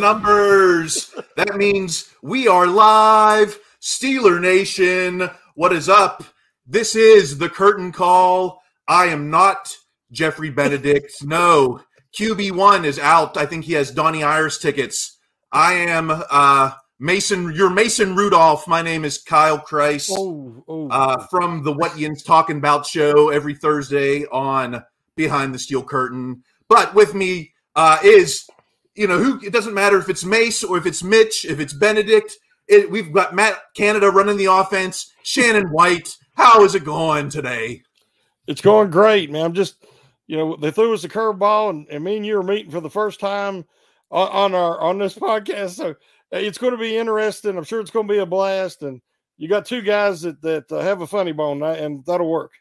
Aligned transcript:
numbers. 0.00 1.14
That 1.36 1.56
means 1.56 2.10
we 2.22 2.48
are 2.48 2.66
live. 2.66 3.58
Steeler 3.80 4.40
Nation, 4.40 5.30
what 5.54 5.72
is 5.72 5.88
up? 5.88 6.24
This 6.66 6.94
is 6.94 7.38
the 7.38 7.48
curtain 7.48 7.92
call. 7.92 8.62
I 8.88 9.06
am 9.06 9.30
not 9.30 9.74
Geoffrey 10.10 10.50
Benedict. 10.50 11.12
No, 11.22 11.80
QB1 12.18 12.84
is 12.84 12.98
out. 12.98 13.36
I 13.36 13.46
think 13.46 13.64
he 13.64 13.74
has 13.74 13.90
Donnie 13.90 14.22
Iris 14.22 14.58
tickets. 14.58 15.18
I 15.52 15.74
am 15.74 16.10
uh, 16.10 16.72
Mason, 16.98 17.52
you're 17.54 17.70
Mason 17.70 18.14
Rudolph. 18.14 18.66
My 18.68 18.82
name 18.82 19.04
is 19.04 19.18
Kyle 19.18 19.58
Chrise 19.58 20.10
Oh, 20.10 20.62
oh. 20.68 20.88
uh, 20.88 21.26
from 21.28 21.62
the 21.62 21.72
What 21.72 21.98
Yin's 21.98 22.22
Talking 22.22 22.58
About 22.58 22.86
show 22.86 23.30
every 23.30 23.54
Thursday 23.54 24.26
on 24.26 24.82
Behind 25.16 25.54
the 25.54 25.58
Steel 25.58 25.82
Curtain. 25.82 26.42
But 26.68 26.94
with 26.94 27.14
me 27.14 27.52
uh, 27.74 27.98
is, 28.04 28.48
you 29.00 29.06
know, 29.06 29.18
who 29.18 29.40
it 29.40 29.52
doesn't 29.52 29.72
matter 29.72 29.96
if 29.96 30.10
it's 30.10 30.26
Mace 30.26 30.62
or 30.62 30.76
if 30.76 30.84
it's 30.84 31.02
Mitch, 31.02 31.46
if 31.46 31.58
it's 31.58 31.72
Benedict. 31.72 32.36
It, 32.68 32.90
we've 32.90 33.10
got 33.10 33.34
Matt 33.34 33.58
Canada 33.74 34.10
running 34.10 34.36
the 34.36 34.52
offense, 34.52 35.10
Shannon 35.22 35.70
White. 35.70 36.14
How 36.36 36.64
is 36.64 36.74
it 36.74 36.84
going 36.84 37.30
today? 37.30 37.82
it's 38.46 38.60
going 38.60 38.90
great, 38.90 39.30
man. 39.30 39.46
I'm 39.46 39.54
just, 39.54 39.86
you 40.26 40.36
know, 40.36 40.56
they 40.56 40.70
threw 40.70 40.92
us 40.92 41.04
a 41.04 41.08
curveball, 41.08 41.70
and, 41.70 41.88
and 41.88 42.04
me 42.04 42.16
and 42.16 42.26
you 42.26 42.38
are 42.38 42.42
meeting 42.42 42.70
for 42.70 42.80
the 42.80 42.90
first 42.90 43.20
time 43.20 43.64
on, 44.10 44.28
on 44.28 44.54
our 44.54 44.80
on 44.80 44.98
this 44.98 45.14
podcast. 45.18 45.70
So 45.70 45.94
it's 46.30 46.58
going 46.58 46.72
to 46.72 46.78
be 46.78 46.96
interesting. 46.96 47.56
I'm 47.56 47.64
sure 47.64 47.80
it's 47.80 47.90
going 47.90 48.06
to 48.06 48.12
be 48.12 48.18
a 48.18 48.26
blast. 48.26 48.82
And 48.82 49.00
you 49.38 49.48
got 49.48 49.64
two 49.64 49.80
guys 49.80 50.20
that 50.22 50.42
that 50.42 50.70
uh, 50.70 50.80
have 50.80 51.00
a 51.00 51.06
funny 51.06 51.32
bone, 51.32 51.62
and 51.62 52.04
that'll 52.04 52.28
work. 52.28 52.52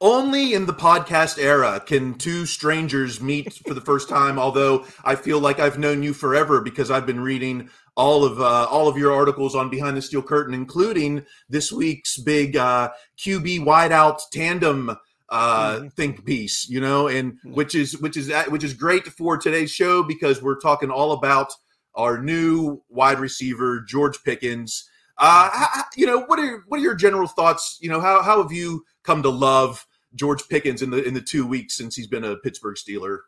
Only 0.00 0.54
in 0.54 0.66
the 0.66 0.74
podcast 0.74 1.38
era 1.38 1.80
can 1.84 2.14
two 2.14 2.46
strangers 2.46 3.20
meet 3.20 3.52
for 3.66 3.74
the 3.74 3.80
first 3.80 4.08
time. 4.08 4.38
Although 4.38 4.84
I 5.04 5.14
feel 5.14 5.38
like 5.40 5.58
I've 5.60 5.78
known 5.78 6.02
you 6.02 6.12
forever 6.12 6.60
because 6.60 6.90
I've 6.90 7.06
been 7.06 7.20
reading 7.20 7.70
all 7.96 8.24
of 8.24 8.40
uh, 8.40 8.66
all 8.70 8.88
of 8.88 8.98
your 8.98 9.12
articles 9.12 9.54
on 9.54 9.70
Behind 9.70 9.96
the 9.96 10.02
Steel 10.02 10.22
Curtain, 10.22 10.52
including 10.54 11.24
this 11.48 11.70
week's 11.72 12.18
big 12.18 12.56
uh, 12.56 12.90
QB 13.18 13.60
wideout 13.60 14.20
tandem 14.32 14.96
uh, 15.30 15.76
Mhm. 15.78 15.92
think 15.94 16.24
piece. 16.24 16.68
You 16.68 16.80
know, 16.80 17.08
and 17.08 17.38
which 17.44 17.74
is 17.74 17.98
which 18.00 18.16
is 18.16 18.32
which 18.48 18.64
is 18.64 18.74
great 18.74 19.06
for 19.06 19.36
today's 19.38 19.70
show 19.70 20.02
because 20.02 20.42
we're 20.42 20.58
talking 20.60 20.90
all 20.90 21.12
about 21.12 21.52
our 21.94 22.18
new 22.18 22.82
wide 22.88 23.20
receiver 23.20 23.80
George 23.80 24.22
Pickens. 24.24 24.88
Uh, 25.18 25.50
h- 25.54 25.68
h- 25.78 25.84
you 25.96 26.06
know, 26.06 26.22
what 26.22 26.38
are 26.38 26.64
what 26.68 26.80
are 26.80 26.82
your 26.82 26.94
general 26.94 27.28
thoughts? 27.28 27.78
You 27.80 27.88
know, 27.88 28.00
how 28.00 28.22
how 28.22 28.42
have 28.42 28.52
you 28.52 28.84
come 29.04 29.22
to 29.22 29.28
love 29.28 29.86
George 30.14 30.48
Pickens 30.48 30.82
in 30.82 30.90
the 30.90 31.02
in 31.04 31.14
the 31.14 31.20
two 31.20 31.46
weeks 31.46 31.76
since 31.76 31.94
he's 31.94 32.06
been 32.08 32.24
a 32.24 32.36
Pittsburgh 32.36 32.76
Steeler? 32.76 33.18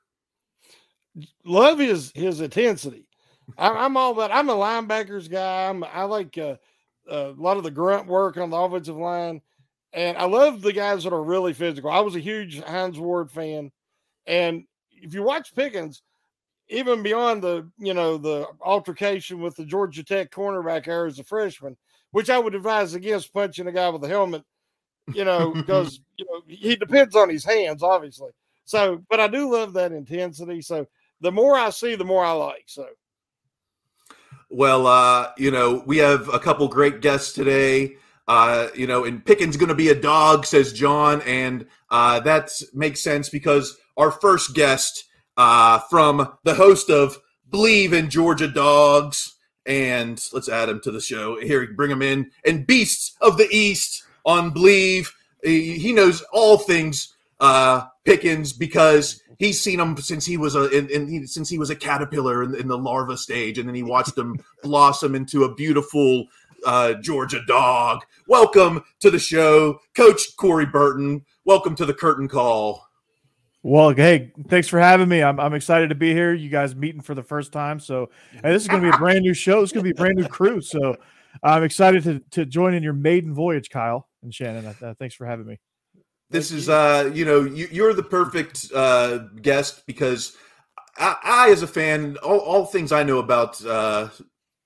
Love 1.44 1.78
his 1.78 2.12
his 2.14 2.40
intensity. 2.40 3.06
I'm 3.56 3.96
all 3.96 4.12
about. 4.12 4.32
I'm 4.32 4.48
a 4.48 4.54
linebackers 4.54 5.30
guy. 5.30 5.68
I'm, 5.68 5.84
I 5.84 6.02
like 6.02 6.36
uh, 6.36 6.56
a 7.08 7.28
lot 7.36 7.56
of 7.56 7.62
the 7.62 7.70
grunt 7.70 8.08
work 8.08 8.36
on 8.36 8.50
the 8.50 8.56
offensive 8.56 8.96
line, 8.96 9.40
and 9.92 10.18
I 10.18 10.24
love 10.24 10.62
the 10.62 10.72
guys 10.72 11.04
that 11.04 11.12
are 11.12 11.22
really 11.22 11.52
physical. 11.52 11.90
I 11.90 12.00
was 12.00 12.16
a 12.16 12.20
huge 12.20 12.60
Hines 12.60 12.98
Ward 12.98 13.30
fan, 13.30 13.70
and 14.26 14.64
if 14.90 15.14
you 15.14 15.22
watch 15.22 15.54
Pickens, 15.54 16.02
even 16.68 17.02
beyond 17.02 17.42
the 17.42 17.68
you 17.78 17.94
know 17.94 18.16
the 18.16 18.46
altercation 18.60 19.40
with 19.40 19.56
the 19.56 19.64
Georgia 19.64 20.04
Tech 20.04 20.30
cornerback 20.30 20.86
there 20.86 21.06
as 21.06 21.18
a 21.18 21.24
freshman, 21.24 21.76
which 22.10 22.30
I 22.30 22.38
would 22.38 22.54
advise 22.54 22.94
against 22.94 23.32
punching 23.32 23.66
a 23.66 23.72
guy 23.72 23.88
with 23.88 24.04
a 24.04 24.08
helmet, 24.08 24.44
you 25.12 25.24
know, 25.24 25.52
because 25.54 26.00
you 26.16 26.26
know 26.26 26.42
he 26.46 26.76
depends 26.76 27.14
on 27.14 27.28
his 27.28 27.44
hands, 27.44 27.82
obviously. 27.82 28.30
So, 28.64 29.02
but 29.08 29.20
I 29.20 29.28
do 29.28 29.52
love 29.52 29.74
that 29.74 29.92
intensity. 29.92 30.60
So 30.60 30.86
the 31.20 31.32
more 31.32 31.56
I 31.56 31.70
see, 31.70 31.94
the 31.94 32.04
more 32.04 32.24
I 32.24 32.32
like. 32.32 32.64
So 32.66 32.86
Well, 34.50 34.86
uh, 34.86 35.30
you 35.38 35.50
know, 35.50 35.82
we 35.86 35.98
have 35.98 36.28
a 36.32 36.38
couple 36.38 36.68
great 36.68 37.00
guests 37.00 37.32
today. 37.32 37.96
Uh, 38.28 38.68
you 38.74 38.88
know, 38.88 39.04
and 39.04 39.24
Pickens 39.24 39.56
going 39.56 39.68
to 39.68 39.74
be 39.74 39.90
a 39.90 39.94
dog, 39.94 40.46
says 40.46 40.72
John, 40.72 41.22
and 41.22 41.64
uh, 41.90 42.18
that 42.20 42.50
makes 42.74 43.00
sense 43.00 43.28
because 43.28 43.78
our 43.96 44.10
first 44.10 44.52
guest 44.52 45.04
uh, 45.36 45.80
from 45.90 46.32
the 46.44 46.54
host 46.54 46.90
of 46.90 47.18
Bleav 47.50 47.92
in 47.92 48.10
Georgia 48.10 48.48
Dawgs, 48.48 49.34
and 49.64 50.22
let's 50.32 50.48
add 50.48 50.68
him 50.68 50.80
to 50.80 50.90
the 50.90 51.00
show 51.00 51.40
here. 51.40 51.66
Bring 51.72 51.90
him 51.90 52.02
in, 52.02 52.30
and 52.44 52.66
Beasts 52.66 53.16
of 53.20 53.36
the 53.36 53.48
East 53.50 54.04
on 54.24 54.52
Bleav. 54.52 55.12
He, 55.42 55.92
knows 55.92 56.22
all 56.32 56.58
things 56.58 57.14
uh, 57.38 57.86
Pickens 58.04 58.52
because 58.52 59.22
he's 59.38 59.60
seen 59.60 59.78
him 59.78 59.96
since 59.98 60.26
he 60.26 60.36
was 60.36 60.56
a 60.56 60.68
in, 60.70 60.88
in, 60.90 61.08
he, 61.08 61.26
since 61.26 61.48
he 61.48 61.58
was 61.58 61.70
a 61.70 61.76
caterpillar 61.76 62.42
in, 62.42 62.54
in 62.54 62.68
the 62.68 62.78
larva 62.78 63.16
stage, 63.16 63.58
and 63.58 63.68
then 63.68 63.74
he 63.74 63.82
watched 63.82 64.16
him 64.18 64.42
blossom 64.62 65.14
into 65.14 65.44
a 65.44 65.54
beautiful 65.54 66.26
uh, 66.64 66.94
Georgia 66.94 67.40
dog. 67.46 68.00
Welcome 68.26 68.82
to 69.00 69.10
the 69.10 69.18
show, 69.18 69.80
Coach 69.94 70.36
Corey 70.36 70.66
Burton. 70.66 71.24
Welcome 71.44 71.76
to 71.76 71.86
the 71.86 71.94
curtain 71.94 72.26
call. 72.28 72.85
Well, 73.68 73.90
hey, 73.90 74.30
thanks 74.46 74.68
for 74.68 74.78
having 74.78 75.08
me. 75.08 75.24
I'm, 75.24 75.40
I'm 75.40 75.52
excited 75.52 75.88
to 75.88 75.96
be 75.96 76.12
here. 76.12 76.32
You 76.32 76.48
guys 76.48 76.76
meeting 76.76 77.00
for 77.00 77.16
the 77.16 77.22
first 77.24 77.50
time. 77.50 77.80
So, 77.80 78.10
hey, 78.30 78.52
this 78.52 78.62
is 78.62 78.68
going 78.68 78.80
to 78.80 78.88
be 78.88 78.94
a 78.94 78.98
brand 79.00 79.22
new 79.22 79.34
show. 79.34 79.60
This 79.60 79.70
is 79.70 79.72
going 79.72 79.84
to 79.84 79.92
be 79.92 79.96
a 79.96 80.00
brand 80.00 80.14
new 80.18 80.28
crew. 80.28 80.60
So, 80.60 80.94
I'm 81.42 81.64
excited 81.64 82.04
to, 82.04 82.20
to 82.30 82.46
join 82.46 82.74
in 82.74 82.84
your 82.84 82.92
maiden 82.92 83.34
voyage, 83.34 83.68
Kyle 83.68 84.08
and 84.22 84.32
Shannon. 84.32 84.72
Uh, 84.80 84.94
thanks 85.00 85.16
for 85.16 85.26
having 85.26 85.46
me. 85.46 85.58
This 86.30 86.50
Thank 86.50 86.60
is, 86.60 86.68
you. 86.68 86.74
uh, 86.74 87.10
you 87.12 87.24
know, 87.24 87.40
you, 87.40 87.66
you're 87.72 87.92
the 87.92 88.04
perfect 88.04 88.70
uh, 88.72 89.18
guest 89.42 89.84
because 89.84 90.36
I, 90.96 91.16
I, 91.24 91.50
as 91.50 91.62
a 91.62 91.66
fan, 91.66 92.16
all, 92.22 92.38
all 92.38 92.66
things 92.66 92.92
I 92.92 93.02
know 93.02 93.18
about 93.18 93.64
uh, 93.66 94.10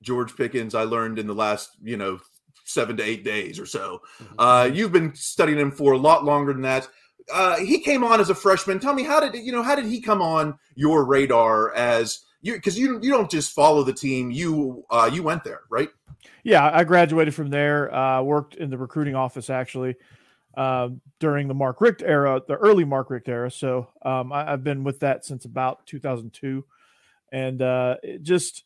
George 0.02 0.36
Pickens, 0.36 0.74
I 0.74 0.82
learned 0.82 1.18
in 1.18 1.26
the 1.26 1.34
last, 1.34 1.70
you 1.82 1.96
know, 1.96 2.20
seven 2.66 2.98
to 2.98 3.02
eight 3.02 3.24
days 3.24 3.58
or 3.58 3.64
so. 3.64 4.02
Uh, 4.38 4.68
you've 4.70 4.92
been 4.92 5.14
studying 5.14 5.58
him 5.58 5.70
for 5.70 5.92
a 5.92 5.98
lot 5.98 6.22
longer 6.22 6.52
than 6.52 6.62
that. 6.62 6.86
Uh, 7.32 7.56
he 7.58 7.80
came 7.80 8.04
on 8.04 8.20
as 8.20 8.30
a 8.30 8.34
freshman. 8.34 8.78
Tell 8.78 8.94
me, 8.94 9.02
how 9.02 9.20
did 9.20 9.34
you 9.34 9.52
know? 9.52 9.62
How 9.62 9.74
did 9.74 9.86
he 9.86 10.00
come 10.00 10.22
on 10.22 10.58
your 10.74 11.04
radar 11.04 11.74
as 11.74 12.20
you? 12.42 12.54
Because 12.54 12.78
you 12.78 13.00
you 13.02 13.10
don't 13.10 13.30
just 13.30 13.52
follow 13.52 13.82
the 13.82 13.92
team. 13.92 14.30
You 14.30 14.84
uh, 14.90 15.10
you 15.12 15.22
went 15.22 15.44
there, 15.44 15.60
right? 15.70 15.88
Yeah, 16.42 16.70
I 16.72 16.84
graduated 16.84 17.34
from 17.34 17.50
there. 17.50 17.94
Uh, 17.94 18.22
worked 18.22 18.54
in 18.54 18.70
the 18.70 18.78
recruiting 18.78 19.14
office 19.14 19.50
actually 19.50 19.96
uh, 20.56 20.88
during 21.18 21.48
the 21.48 21.54
Mark 21.54 21.80
Richt 21.80 22.02
era, 22.02 22.42
the 22.46 22.54
early 22.54 22.84
Mark 22.84 23.10
Richt 23.10 23.28
era. 23.28 23.50
So 23.50 23.88
um, 24.02 24.32
I, 24.32 24.52
I've 24.52 24.64
been 24.64 24.84
with 24.84 25.00
that 25.00 25.24
since 25.24 25.44
about 25.44 25.86
2002, 25.86 26.64
and 27.32 27.62
uh, 27.62 27.96
just 28.22 28.64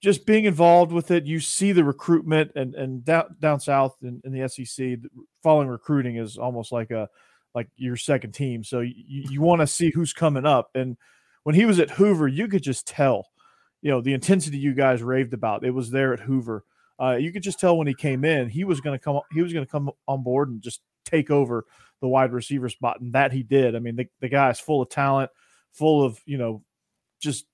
just 0.00 0.26
being 0.26 0.44
involved 0.44 0.92
with 0.92 1.10
it, 1.10 1.26
you 1.26 1.40
see 1.40 1.72
the 1.72 1.84
recruitment 1.84 2.52
and 2.54 2.74
and 2.74 3.04
down 3.04 3.36
down 3.40 3.60
south 3.60 3.96
in, 4.02 4.20
in 4.24 4.32
the 4.32 4.48
SEC, 4.48 4.98
following 5.42 5.68
recruiting 5.68 6.16
is 6.16 6.38
almost 6.38 6.72
like 6.72 6.90
a 6.90 7.08
like 7.54 7.68
your 7.76 7.96
second 7.96 8.32
team. 8.32 8.64
So 8.64 8.80
you, 8.80 8.94
you 9.06 9.40
want 9.40 9.60
to 9.60 9.66
see 9.66 9.90
who's 9.90 10.12
coming 10.12 10.46
up. 10.46 10.70
And 10.74 10.96
when 11.44 11.54
he 11.54 11.64
was 11.64 11.80
at 11.80 11.90
Hoover, 11.90 12.28
you 12.28 12.48
could 12.48 12.62
just 12.62 12.86
tell, 12.86 13.26
you 13.82 13.90
know, 13.90 14.00
the 14.00 14.12
intensity 14.12 14.58
you 14.58 14.74
guys 14.74 15.02
raved 15.02 15.34
about. 15.34 15.64
It 15.64 15.70
was 15.70 15.90
there 15.90 16.12
at 16.12 16.20
Hoover. 16.20 16.64
Uh, 17.00 17.16
you 17.16 17.32
could 17.32 17.42
just 17.42 17.60
tell 17.60 17.78
when 17.78 17.86
he 17.86 17.94
came 17.94 18.24
in, 18.24 18.48
he 18.48 18.64
was 18.64 18.80
going 18.80 18.98
to 18.98 19.02
come. 19.02 19.20
He 19.32 19.40
was 19.40 19.52
going 19.52 19.64
to 19.64 19.70
come 19.70 19.90
on 20.06 20.22
board 20.22 20.48
and 20.48 20.60
just 20.60 20.80
take 21.04 21.30
over 21.30 21.64
the 22.00 22.08
wide 22.08 22.32
receiver 22.32 22.68
spot, 22.68 23.00
and 23.00 23.12
that 23.12 23.32
he 23.32 23.42
did. 23.42 23.76
I 23.76 23.78
mean, 23.78 23.96
the, 23.96 24.06
the 24.20 24.28
guy 24.28 24.50
is 24.50 24.60
full 24.60 24.82
of 24.82 24.88
talent, 24.88 25.30
full 25.72 26.04
of 26.04 26.20
you 26.26 26.38
know, 26.38 26.62
just 27.20 27.46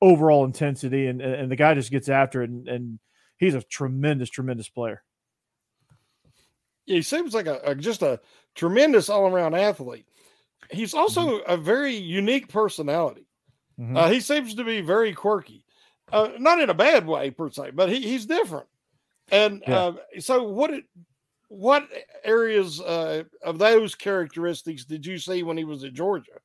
overall 0.00 0.44
intensity, 0.44 1.08
and 1.08 1.20
and 1.20 1.50
the 1.50 1.56
guy 1.56 1.74
just 1.74 1.90
gets 1.90 2.08
after 2.08 2.42
it, 2.42 2.50
and, 2.50 2.68
and 2.68 2.98
he's 3.38 3.54
a 3.54 3.62
tremendous, 3.62 4.30
tremendous 4.30 4.68
player. 4.68 5.02
He 6.86 7.02
seems 7.02 7.34
like 7.34 7.46
a, 7.46 7.60
a 7.64 7.74
just 7.74 8.02
a 8.02 8.20
tremendous 8.54 9.08
all 9.08 9.26
around 9.26 9.54
athlete. 9.54 10.06
He's 10.70 10.94
also 10.94 11.38
a 11.40 11.56
very 11.56 11.94
unique 11.94 12.48
personality. 12.48 13.26
Mhm. 13.78 13.96
Uh, 13.96 14.08
he 14.08 14.20
seems 14.20 14.54
to 14.54 14.64
be 14.64 14.80
very 14.80 15.12
quirky, 15.12 15.64
uh, 16.10 16.30
not 16.38 16.60
in 16.60 16.70
a 16.70 16.74
bad 16.74 17.06
way 17.06 17.30
per 17.30 17.50
se, 17.50 17.72
but 17.72 17.88
he, 17.90 18.00
he's 18.00 18.26
different. 18.26 18.66
And 19.30 19.62
Yeah. 19.66 19.76
uh, 19.78 19.96
so, 20.20 20.44
what 20.44 20.70
it, 20.70 20.84
what 21.48 21.88
areas 22.24 22.80
uh, 22.80 23.24
of 23.42 23.58
those 23.58 23.94
characteristics 23.94 24.84
did 24.84 25.04
you 25.04 25.18
see 25.18 25.42
when 25.42 25.56
he 25.56 25.64
was 25.64 25.84
at 25.84 25.92
Georgia? 25.92 26.40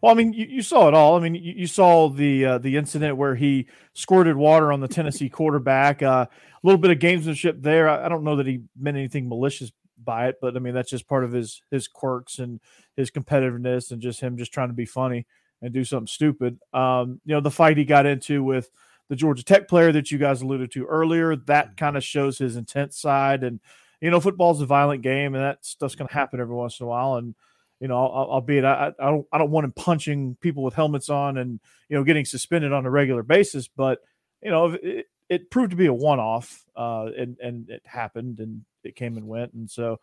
Well, 0.00 0.12
I 0.12 0.14
mean, 0.14 0.32
you, 0.32 0.46
you 0.46 0.62
saw 0.62 0.88
it 0.88 0.94
all. 0.94 1.16
I 1.16 1.20
mean, 1.20 1.34
you, 1.34 1.54
you 1.56 1.66
saw 1.66 2.08
the 2.08 2.44
uh, 2.44 2.58
the 2.58 2.76
incident 2.76 3.16
where 3.16 3.34
he 3.34 3.66
squirted 3.92 4.36
water 4.36 4.72
on 4.72 4.80
the 4.80 4.88
Tennessee 4.88 5.28
quarterback. 5.28 6.02
Uh, 6.02 6.26
a 6.30 6.66
little 6.66 6.80
bit 6.80 6.90
of 6.90 6.98
gamesmanship 6.98 7.62
there. 7.62 7.88
I, 7.88 8.06
I 8.06 8.08
don't 8.08 8.24
know 8.24 8.36
that 8.36 8.46
he 8.46 8.62
meant 8.78 8.96
anything 8.96 9.28
malicious 9.28 9.72
by 10.02 10.28
it, 10.28 10.36
but 10.40 10.56
I 10.56 10.58
mean 10.60 10.74
that's 10.74 10.90
just 10.90 11.08
part 11.08 11.24
of 11.24 11.32
his 11.32 11.62
his 11.70 11.86
quirks 11.86 12.38
and 12.38 12.60
his 12.96 13.10
competitiveness 13.10 13.90
and 13.90 14.00
just 14.00 14.20
him 14.20 14.38
just 14.38 14.52
trying 14.52 14.68
to 14.68 14.74
be 14.74 14.86
funny 14.86 15.26
and 15.62 15.72
do 15.72 15.84
something 15.84 16.06
stupid. 16.06 16.58
Um, 16.72 17.20
you 17.26 17.34
know, 17.34 17.40
the 17.40 17.50
fight 17.50 17.76
he 17.76 17.84
got 17.84 18.06
into 18.06 18.42
with 18.42 18.70
the 19.10 19.16
Georgia 19.16 19.44
Tech 19.44 19.68
player 19.68 19.92
that 19.92 20.10
you 20.10 20.18
guys 20.18 20.40
alluded 20.40 20.70
to 20.72 20.86
earlier, 20.86 21.36
that 21.36 21.76
kind 21.76 21.96
of 21.96 22.04
shows 22.04 22.38
his 22.38 22.56
intense 22.56 22.98
side. 22.98 23.42
And 23.42 23.60
you 24.00 24.10
know, 24.10 24.20
football's 24.20 24.62
a 24.62 24.66
violent 24.66 25.02
game, 25.02 25.34
and 25.34 25.44
that 25.44 25.64
stuff's 25.66 25.94
going 25.94 26.08
to 26.08 26.14
happen 26.14 26.40
every 26.40 26.54
once 26.54 26.80
in 26.80 26.84
a 26.84 26.88
while. 26.88 27.16
And 27.16 27.34
You 27.80 27.88
know, 27.88 27.96
albeit 27.96 28.64
I, 28.64 28.92
I 28.98 29.10
don't 29.10 29.26
I 29.32 29.38
don't 29.38 29.50
want 29.50 29.64
him 29.64 29.72
punching 29.72 30.36
people 30.40 30.62
with 30.62 30.74
helmets 30.74 31.08
on 31.08 31.38
and 31.38 31.58
you 31.88 31.96
know 31.96 32.04
getting 32.04 32.26
suspended 32.26 32.72
on 32.72 32.84
a 32.84 32.90
regular 32.90 33.22
basis, 33.22 33.68
but 33.68 34.00
you 34.42 34.50
know 34.50 34.76
it, 34.82 35.06
it 35.30 35.50
proved 35.50 35.70
to 35.70 35.76
be 35.76 35.86
a 35.86 35.94
one 35.94 36.20
off, 36.20 36.62
uh, 36.76 37.06
and 37.16 37.38
and 37.40 37.70
it 37.70 37.82
happened 37.86 38.38
and 38.40 38.64
it 38.84 38.96
came 38.96 39.16
and 39.16 39.26
went, 39.26 39.54
and 39.54 39.70
so 39.70 39.98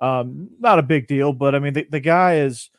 um, 0.00 0.48
not 0.58 0.78
a 0.78 0.82
big 0.82 1.06
deal. 1.06 1.32
But 1.32 1.54
I 1.54 1.58
mean, 1.58 1.74
the, 1.74 1.86
the 1.90 2.00
guy 2.00 2.36
is 2.36 2.70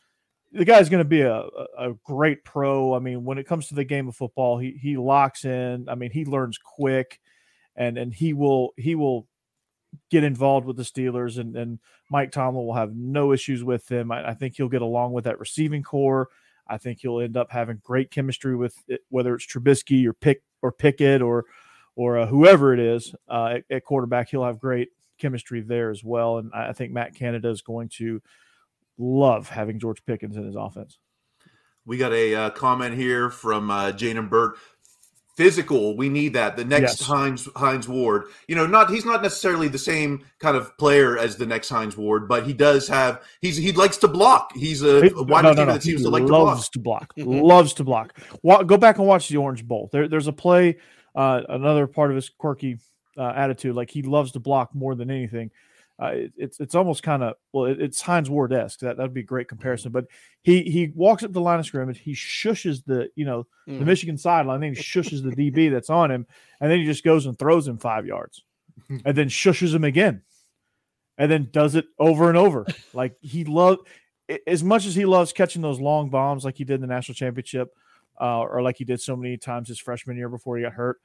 the 0.52 0.66
guy's 0.66 0.90
going 0.90 1.04
to 1.04 1.10
be 1.10 1.22
a, 1.22 1.44
a 1.78 1.94
great 2.04 2.44
pro. 2.44 2.94
I 2.94 3.00
mean, 3.00 3.24
when 3.24 3.38
it 3.38 3.48
comes 3.48 3.68
to 3.68 3.76
the 3.76 3.84
game 3.84 4.08
of 4.08 4.16
football, 4.16 4.58
he 4.58 4.72
he 4.72 4.98
locks 4.98 5.46
in. 5.46 5.88
I 5.88 5.96
mean, 5.96 6.12
he 6.12 6.26
learns 6.26 6.58
quick, 6.58 7.20
and 7.76 7.98
and 7.98 8.14
he 8.14 8.34
will 8.34 8.72
he 8.78 8.96
will 8.96 9.28
get 10.10 10.24
involved 10.24 10.66
with 10.66 10.78
the 10.78 10.84
Steelers, 10.84 11.38
and, 11.38 11.56
and 11.56 11.80
Mike 12.10 12.32
Tomlin 12.32 12.66
will 12.66 12.74
have 12.74 12.96
no 12.96 13.34
issues 13.34 13.64
with 13.64 13.90
him. 13.92 14.12
I, 14.12 14.30
I, 14.30 14.34
think 14.34 14.56
he'll 14.56 14.70
get 14.70 14.82
along 14.82 15.14
with 15.14 15.26
that 15.26 15.40
receiving 15.40 15.84
corps. 15.84 16.30
I 16.68 16.78
think 16.78 17.00
he'll 17.00 17.20
end 17.20 17.38
up 17.38 17.52
having 17.52 17.82
great 17.84 18.12
chemistry 18.12 18.56
with 18.56 18.76
it, 18.88 19.02
whether 19.10 19.36
it's 19.36 19.46
Trubisky 19.46 20.06
or 20.06 20.14
Pick 20.14 20.44
or 20.62 20.72
Pickett 20.72 21.22
or 21.22 21.46
or 21.96 22.20
uh, 22.20 22.26
whoever 22.26 22.74
it 22.74 22.80
is 22.80 23.14
uh, 23.30 23.56
at, 23.58 23.64
at, 23.70 23.84
quarterback. 23.84 24.30
He'll 24.30 24.46
have 24.46 24.60
great 24.60 24.90
chemistry 25.18 25.62
there 25.62 25.92
as 25.92 26.04
well, 26.04 26.38
and 26.38 26.52
I, 26.54 26.70
I 26.70 26.74
think 26.74 26.94
Matt 26.94 27.16
Canada 27.16 27.50
is 27.50 27.62
going 27.62 27.90
to 27.98 28.22
love 28.98 29.50
having 29.50 29.80
George 29.80 30.04
Pickens 30.06 30.38
in 30.38 30.46
his 30.46 30.56
offense. 30.56 30.98
We 31.86 31.98
got 31.98 32.14
a 32.14 32.36
uh, 32.36 32.50
comment 32.52 32.96
here 32.96 33.30
from 33.30 33.72
uh, 33.72 33.92
Jane 33.92 34.18
and 34.18 34.30
Burt 34.30 34.56
physical. 35.36 35.96
We 35.96 36.10
need 36.10 36.34
that. 36.34 36.56
The 36.56 36.66
next 36.66 37.00
yes. 37.00 37.02
Hines 37.02 37.50
Hines 37.56 37.88
Ward, 37.88 38.26
you 38.48 38.56
know, 38.56 38.66
not 38.66 38.90
he's 38.90 39.06
not 39.06 39.22
necessarily 39.22 39.68
the 39.68 39.78
same 39.78 40.26
kind 40.40 40.56
of 40.58 40.78
player 40.78 41.18
as 41.18 41.36
the 41.36 41.46
next 41.46 41.70
Hines 41.70 41.98
Ward, 41.98 42.28
but 42.28 42.46
he 42.46 42.54
does 42.54 42.88
have 42.88 43.22
he's 43.42 43.58
he 43.58 43.72
likes 43.72 43.98
to 43.98 44.08
block. 44.08 44.54
He's 44.56 44.82
a, 44.82 45.10
a 45.16 45.24
wide 45.24 45.44
no, 45.44 45.54
no, 45.54 45.66
no. 45.66 45.74
that 45.74 45.84
seems 45.84 46.02
he 46.02 46.06
to 46.06 46.10
like 46.10 46.24
loves 46.24 46.70
to 46.70 46.80
block. 46.80 47.16
To 47.16 47.26
block. 47.26 47.44
loves 47.44 47.74
to 47.74 47.84
block. 47.84 48.18
Go 48.44 48.78
back 48.78 48.98
and 48.98 49.08
watch 49.08 49.30
the 49.30 49.38
Orange 49.38 49.66
Bowl. 49.66 49.90
There, 49.92 50.08
there's 50.08 50.28
a 50.28 50.34
play, 50.34 50.78
uh, 51.16 51.42
another 51.50 51.88
part 51.88 52.12
of 52.12 52.16
his 52.16 52.30
quirky 52.30 52.78
uh, 53.18 53.34
attitude. 53.36 53.76
Like 53.76 53.90
he 53.90 54.02
loves 54.02 54.34
to 54.34 54.40
block 54.40 54.74
more 54.76 54.96
than 54.96 55.10
anything 55.10 55.52
uh, 56.02 56.14
it, 56.14 56.34
it's 56.36 56.60
it's 56.60 56.74
almost 56.74 57.04
kind 57.04 57.22
of 57.22 57.36
well, 57.54 57.66
it, 57.66 57.80
it's 57.80 58.02
Hines 58.02 58.30
Ward 58.30 58.52
esque. 58.52 58.80
That 58.80 58.98
that'd 58.98 59.14
be 59.14 59.22
a 59.22 59.24
great 59.24 59.48
comparison. 59.48 59.92
But 59.92 60.08
he 60.42 60.64
he 60.64 60.92
walks 60.96 61.22
up 61.22 61.32
the 61.32 61.42
line 61.42 61.60
of 61.60 61.66
scrimmage, 61.66 62.00
he 62.00 62.14
shushes 62.14 62.84
the 62.84 63.10
you 63.16 63.26
know 63.26 63.46
mm. 63.68 63.78
the 63.78 63.86
Michigan 63.86 64.18
sideline, 64.18 64.62
then 64.62 64.74
he 64.74 64.82
shushes 64.82 65.22
the 65.24 65.52
DB 65.52 65.70
that's 65.70 65.92
on 65.92 66.10
him, 66.10 66.26
and 66.60 66.72
then 66.72 66.80
he 66.80 66.86
just 66.86 67.04
goes 67.04 67.28
and 67.28 67.38
throws 67.38 67.68
him 67.68 67.78
five 67.78 68.08
yards, 68.08 68.44
and 68.90 69.16
then 69.16 69.28
shushes 69.28 69.76
him 69.76 69.84
again, 69.84 70.24
and 71.20 71.32
then 71.32 71.50
does 71.52 71.76
it 71.76 71.86
over 72.00 72.30
and 72.30 72.38
over. 72.38 72.66
Like 72.94 73.16
he 73.22 73.44
loved 73.44 73.88
as 74.48 74.64
much 74.64 74.88
as 74.88 74.96
he 74.96 75.06
loves 75.06 75.34
catching 75.34 75.62
those 75.62 75.80
long 75.80 76.10
bombs, 76.10 76.44
like 76.44 76.58
he 76.58 76.64
did 76.64 76.76
in 76.76 76.82
the 76.82 76.88
national 76.88 77.14
championship, 77.14 77.70
uh, 78.20 78.40
or 78.40 78.64
like 78.64 78.78
he 78.78 78.86
did 78.86 79.02
so 79.02 79.16
many 79.16 79.38
times 79.38 79.68
his 79.68 79.80
freshman 79.80 80.18
year 80.18 80.30
before 80.30 80.58
he 80.58 80.64
got 80.64 80.74
hurt. 80.74 80.98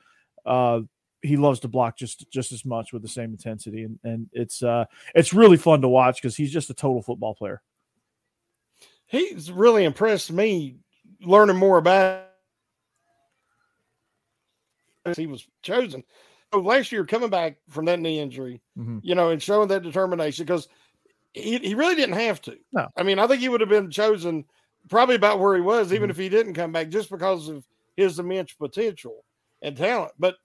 Uh, 0.46 0.80
he 1.26 1.36
loves 1.36 1.60
to 1.60 1.68
block 1.68 1.96
just 1.96 2.30
just 2.30 2.52
as 2.52 2.64
much 2.64 2.92
with 2.92 3.02
the 3.02 3.08
same 3.08 3.30
intensity, 3.30 3.82
and 3.84 3.98
and 4.04 4.28
it's 4.32 4.62
uh 4.62 4.84
it's 5.14 5.32
really 5.32 5.56
fun 5.56 5.82
to 5.82 5.88
watch 5.88 6.20
because 6.20 6.36
he's 6.36 6.52
just 6.52 6.70
a 6.70 6.74
total 6.74 7.02
football 7.02 7.34
player. 7.34 7.62
He's 9.06 9.50
really 9.50 9.84
impressed 9.84 10.32
me 10.32 10.76
learning 11.20 11.56
more 11.56 11.78
about. 11.78 12.24
He 15.16 15.26
was 15.26 15.46
chosen 15.62 16.02
so 16.52 16.60
last 16.60 16.92
year, 16.92 17.04
coming 17.04 17.30
back 17.30 17.56
from 17.68 17.84
that 17.86 18.00
knee 18.00 18.20
injury, 18.20 18.60
mm-hmm. 18.78 18.98
you 19.02 19.14
know, 19.14 19.30
and 19.30 19.42
showing 19.42 19.68
that 19.68 19.82
determination 19.82 20.44
because 20.44 20.68
he, 21.32 21.58
he 21.58 21.74
really 21.74 21.94
didn't 21.94 22.16
have 22.16 22.40
to. 22.42 22.56
No, 22.72 22.88
I 22.96 23.02
mean, 23.02 23.18
I 23.18 23.26
think 23.26 23.40
he 23.40 23.48
would 23.48 23.60
have 23.60 23.70
been 23.70 23.90
chosen 23.90 24.44
probably 24.88 25.16
about 25.16 25.40
where 25.40 25.54
he 25.54 25.60
was, 25.60 25.92
even 25.92 26.04
mm-hmm. 26.04 26.10
if 26.10 26.16
he 26.16 26.28
didn't 26.28 26.54
come 26.54 26.72
back, 26.72 26.88
just 26.88 27.10
because 27.10 27.48
of 27.48 27.64
his 27.96 28.18
immense 28.18 28.52
potential 28.52 29.24
and 29.62 29.76
talent. 29.76 30.12
But 30.18 30.36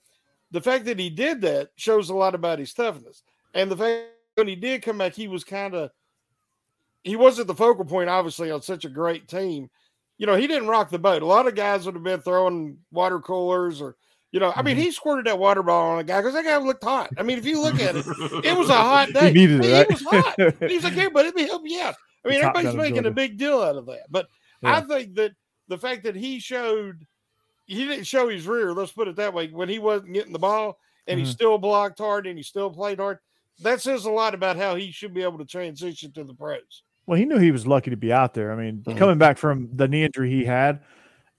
the 0.51 0.62
fact 0.62 0.86
that 0.86 1.00
he 1.00 1.09
did 1.09 1.42
that 1.42 1.69
shows 1.75 2.09
a 2.09 2.15
lot 2.15 2.36
about 2.36 2.59
his 2.59 2.74
toughness. 2.74 3.24
And 3.53 3.71
the 3.71 3.77
fact 3.77 4.07
when 4.36 4.48
he 4.48 4.56
did 4.56 4.81
come 4.81 4.98
back, 4.98 5.13
he 5.13 5.27
was 5.27 5.44
kind 5.44 5.74
of 5.74 5.92
he 7.03 7.15
wasn't 7.15 7.48
the 7.48 7.56
focal 7.56 7.86
point, 7.86 8.09
obviously, 8.09 8.51
on 8.51 8.62
such 8.62 8.86
a 8.86 8.89
great 8.89 9.27
team. 9.27 9.69
You 10.18 10.27
know, 10.27 10.36
he 10.36 10.45
didn't 10.45 10.68
rock 10.68 10.89
the 10.89 11.00
boat. 11.00 11.24
A 11.24 11.25
lot 11.25 11.48
of 11.48 11.56
guys 11.56 11.86
would 11.86 11.95
have 11.95 12.03
been 12.03 12.21
throwing 12.21 12.77
water 12.92 13.19
coolers 13.19 13.81
or 13.81 13.95
you 14.31 14.39
know, 14.39 14.53
I 14.56 14.62
mean, 14.62 14.75
mm-hmm. 14.75 14.83
he 14.83 14.92
squirted 14.92 15.25
that 15.25 15.39
water 15.39 15.62
ball 15.62 15.92
on 15.92 16.00
a 16.00 16.03
guy 16.06 16.21
because 16.21 16.33
that 16.36 16.45
guy 16.45 16.56
looked 16.56 16.86
hot. 16.86 17.09
I 17.18 17.24
mean, 17.24 17.38
if 17.38 17.45
you 17.45 17.62
look 17.62 17.81
at 17.81 17.97
it, 17.97 18.06
it 18.45 18.57
was 18.57 18.69
a 18.69 18.74
hot 18.77 19.12
day. 19.12 19.27
He 19.27 19.33
needed 19.33 19.65
it. 19.65 19.74
Right? 19.74 19.88
He 19.88 19.94
was 19.94 20.04
hot. 20.04 20.54
He's 20.69 20.86
like, 20.86 20.94
"Hey, 20.94 21.09
but 21.09 21.25
let 21.25 21.36
me 21.36 21.44
help 21.44 21.63
you 21.65 21.81
out." 21.81 21.95
I 22.24 22.30
mean, 22.30 22.42
everybody's 22.42 22.75
making 22.75 23.06
a 23.06 23.12
big 23.12 23.38
deal 23.38 23.62
out 23.62 23.75
of 23.75 23.88
that, 23.88 24.06
but 24.09 24.27
yeah. 24.62 24.77
I 24.77 24.81
think 24.81 25.15
that 25.15 25.33
the 25.68 25.77
fact 25.77 26.04
that 26.04 26.15
he 26.15 26.39
showed 26.39 27.06
he 27.65 27.85
didn't 27.85 28.05
show 28.05 28.29
his 28.29 28.47
rear. 28.47 28.73
Let's 28.73 28.91
put 28.91 29.07
it 29.07 29.15
that 29.17 29.33
way. 29.33 29.47
When 29.47 29.69
he 29.69 29.79
wasn't 29.79 30.13
getting 30.13 30.33
the 30.33 30.39
ball 30.39 30.77
and 31.07 31.17
mm-hmm. 31.17 31.25
he 31.25 31.31
still 31.31 31.57
blocked 31.57 31.99
hard 31.99 32.27
and 32.27 32.37
he 32.37 32.43
still 32.43 32.69
played 32.69 32.99
hard, 32.99 33.19
that 33.59 33.81
says 33.81 34.05
a 34.05 34.11
lot 34.11 34.33
about 34.33 34.57
how 34.57 34.75
he 34.75 34.91
should 34.91 35.13
be 35.13 35.23
able 35.23 35.37
to 35.37 35.45
transition 35.45 36.11
to 36.13 36.23
the 36.23 36.33
pros. 36.33 36.83
Well, 37.05 37.17
he 37.17 37.25
knew 37.25 37.37
he 37.37 37.51
was 37.51 37.67
lucky 37.67 37.89
to 37.89 37.97
be 37.97 38.13
out 38.13 38.33
there. 38.33 38.51
I 38.51 38.55
mean, 38.55 38.79
mm-hmm. 38.79 38.97
coming 38.97 39.17
back 39.17 39.37
from 39.37 39.69
the 39.73 39.87
knee 39.87 40.03
injury 40.03 40.31
he 40.31 40.45
had, 40.45 40.81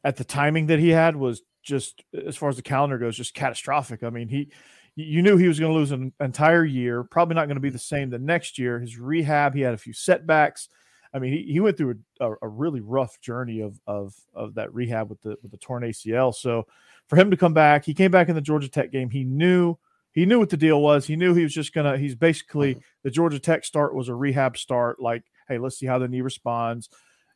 at 0.04 0.16
the 0.16 0.24
timing 0.24 0.66
that 0.66 0.78
he 0.78 0.90
had 0.90 1.16
was 1.16 1.42
just, 1.62 2.02
as 2.26 2.36
far 2.36 2.48
as 2.48 2.56
the 2.56 2.62
calendar 2.62 2.98
goes, 2.98 3.16
just 3.16 3.34
catastrophic. 3.34 4.02
I 4.02 4.10
mean, 4.10 4.28
he, 4.28 4.50
you 4.96 5.22
knew 5.22 5.36
he 5.36 5.48
was 5.48 5.58
going 5.58 5.72
to 5.72 5.78
lose 5.78 5.92
an 5.92 6.12
entire 6.20 6.64
year. 6.64 7.04
Probably 7.04 7.34
not 7.34 7.46
going 7.46 7.56
to 7.56 7.60
be 7.60 7.70
the 7.70 7.78
same 7.78 8.10
the 8.10 8.19
next 8.19 8.58
year. 8.58 8.80
His 8.80 8.98
rehab, 8.98 9.54
he 9.54 9.60
had 9.60 9.74
a 9.74 9.78
few 9.78 9.92
setbacks. 9.92 10.69
I 11.14 11.19
mean, 11.19 11.32
he, 11.32 11.53
he 11.53 11.61
went 11.61 11.76
through 11.76 11.99
a, 12.20 12.32
a, 12.43 12.49
really 12.49 12.81
rough 12.81 13.20
journey 13.20 13.61
of 13.61 13.79
of 13.87 14.14
of 14.35 14.55
that 14.55 14.73
rehab 14.73 15.11
with 15.11 15.20
the 15.20 15.37
with 15.43 15.50
the 15.50 15.59
torn 15.59 15.82
ACL. 15.82 16.35
So 16.35 16.67
for 17.09 17.17
him 17.17 17.31
to 17.31 17.37
come 17.37 17.53
back, 17.53 17.85
he 17.85 17.94
came 17.94 18.11
back 18.11 18.29
in 18.29 18.35
the 18.35 18.41
Georgia 18.41 18.69
Tech 18.69 18.91
game. 18.91 19.11
He 19.11 19.25
knew 19.25 19.76
he 20.12 20.26
knew 20.26 20.38
what 20.38 20.50
the 20.50 20.56
deal 20.56 20.81
was. 20.81 21.06
He 21.06 21.17
knew 21.17 21.35
he 21.35 21.43
was 21.43 21.55
just 21.55 21.75
gonna. 21.75 21.99
He's 21.99 22.14
basically 22.14 22.75
mm-hmm. 22.75 22.81
the 23.03 23.11
Georgia 23.11 23.38
Tech 23.38 23.64
start 23.64 23.94
was 23.94 24.09
a 24.09 24.14
rehab 24.14 24.56
start. 24.56 25.00
Like, 25.00 25.25
hey, 25.49 25.59
let's 25.59 25.79
see 25.79 25.87
how 25.87 25.99
the 25.99 26.09
knee 26.09 26.20
responds. 26.20 26.88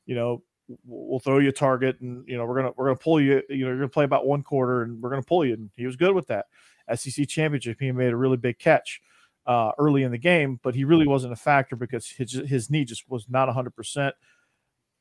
You 0.06 0.14
know, 0.14 0.42
we'll 0.84 1.20
throw 1.20 1.38
you 1.38 1.50
a 1.50 1.52
target, 1.52 2.00
and 2.00 2.26
you 2.26 2.36
know 2.36 2.46
we're 2.46 2.56
gonna 2.56 2.72
we're 2.76 2.86
gonna 2.86 2.96
pull 2.96 3.20
you. 3.20 3.42
You 3.48 3.64
know, 3.64 3.68
you're 3.68 3.76
gonna 3.76 3.88
play 3.88 4.04
about 4.04 4.26
one 4.26 4.42
quarter, 4.42 4.82
and 4.82 5.00
we're 5.02 5.10
gonna 5.10 5.22
pull 5.22 5.44
you. 5.44 5.54
And 5.54 5.70
he 5.76 5.86
was 5.86 5.96
good 5.96 6.14
with 6.14 6.28
that. 6.28 6.46
SEC 6.94 7.28
championship, 7.28 7.78
he 7.80 7.90
made 7.92 8.12
a 8.12 8.16
really 8.16 8.36
big 8.36 8.58
catch 8.58 9.00
uh, 9.46 9.72
early 9.78 10.02
in 10.02 10.10
the 10.10 10.18
game, 10.18 10.58
but 10.62 10.74
he 10.74 10.84
really 10.84 11.06
wasn't 11.06 11.32
a 11.32 11.36
factor 11.36 11.76
because 11.76 12.08
his, 12.08 12.32
his 12.32 12.70
knee 12.70 12.84
just 12.84 13.08
was 13.08 13.26
not 13.28 13.48
100%. 13.48 14.12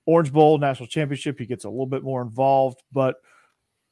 Orange 0.05 0.31
Bowl, 0.31 0.57
national 0.57 0.87
championship, 0.87 1.39
he 1.39 1.45
gets 1.45 1.65
a 1.65 1.69
little 1.69 1.87
bit 1.87 2.03
more 2.03 2.21
involved, 2.21 2.81
but 2.91 3.15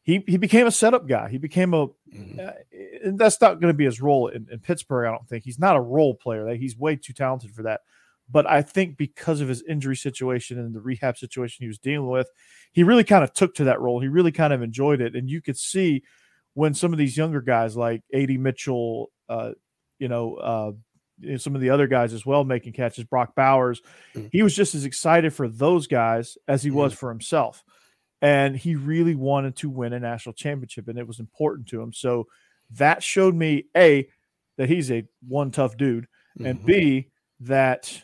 he, 0.04 0.24
he 0.28 0.38
became 0.38 0.68
a 0.68 0.72
setup 0.72 1.08
guy. 1.08 1.30
He 1.30 1.38
became 1.38 1.74
a, 1.74 1.88
mm-hmm. 1.88 2.40
uh, 2.40 3.12
that's 3.16 3.42
not 3.42 3.60
going 3.60 3.74
to 3.74 3.78
be 3.78 3.86
his 3.86 4.02
role 4.02 4.28
in, 4.28 4.48
in, 4.52 4.60
Pittsburgh, 4.60 5.08
I 5.08 5.12
don't 5.12 5.28
think. 5.28 5.44
He's 5.44 5.60
not 5.60 5.76
a 5.76 5.82
role 5.82 6.14
player. 6.14 6.54
He's 6.56 6.78
way 6.78 6.98
too 6.98 7.14
talented 7.14 7.52
for 7.52 7.64
that. 7.64 7.82
But 8.30 8.50
I 8.50 8.62
think 8.62 8.98
because 8.98 9.42
of 9.42 9.48
his 9.48 9.64
injury 9.68 9.96
situation 9.96 10.60
and 10.60 10.74
the 10.74 10.82
rehab 10.82 11.18
situation 11.18 11.64
he 11.64 11.68
was 11.68 11.80
dealing 11.80 12.10
with, 12.10 12.30
he 12.72 12.84
really 12.84 13.04
kind 13.04 13.24
of 13.24 13.34
took 13.34 13.56
to 13.56 13.64
that 13.66 13.82
role. 13.82 14.00
He 14.00 14.08
really 14.08 14.32
kind 14.32 14.54
of 14.54 14.62
enjoyed 14.62 15.02
it. 15.02 15.16
And 15.16 15.30
you 15.30 15.42
could 15.42 15.58
see 15.58 16.04
when 16.54 16.74
some 16.74 16.94
of 16.94 17.00
these 17.00 17.18
younger 17.18 17.42
guys 17.42 17.76
like 17.76 18.02
AD 18.14 18.30
Mitchell, 18.40 19.12
uh, 19.30 19.52
you 20.00 20.08
know, 20.08 20.36
uh, 20.36 20.72
some 21.38 21.56
of 21.56 21.62
the 21.62 21.70
other 21.70 21.88
guys 21.88 22.14
as 22.14 22.26
well 22.26 22.44
making 22.44 22.74
catches, 22.74 23.04
Brock 23.04 23.36
Bowers. 23.36 23.82
Mm-hmm. 24.16 24.28
He 24.32 24.42
was 24.42 24.56
just 24.56 24.76
as 24.76 24.86
excited 24.86 25.34
for 25.34 25.48
those 25.48 25.88
guys 25.88 26.38
as 26.48 26.64
he 26.64 26.72
was 26.72 26.94
mm. 26.94 26.98
for 26.98 27.10
himself. 27.10 27.64
And 28.22 28.56
he 28.56 28.76
really 28.76 29.16
wanted 29.16 29.58
to 29.58 29.70
win 29.70 29.94
a 29.94 30.00
national 30.00 30.34
championship, 30.34 30.88
and 30.88 30.98
it 30.98 31.08
was 31.08 31.20
important 31.20 31.68
to 31.70 31.82
him. 31.82 31.92
So 31.92 32.28
that 32.72 33.04
showed 33.04 33.36
me 33.36 33.66
A, 33.76 34.08
that 34.58 34.70
he's 34.70 34.90
a 34.92 35.04
one 35.28 35.52
tough 35.52 35.76
dude, 35.76 36.06
mm-hmm. 36.40 36.46
and 36.46 36.66
B, 36.66 37.10
that 37.42 38.04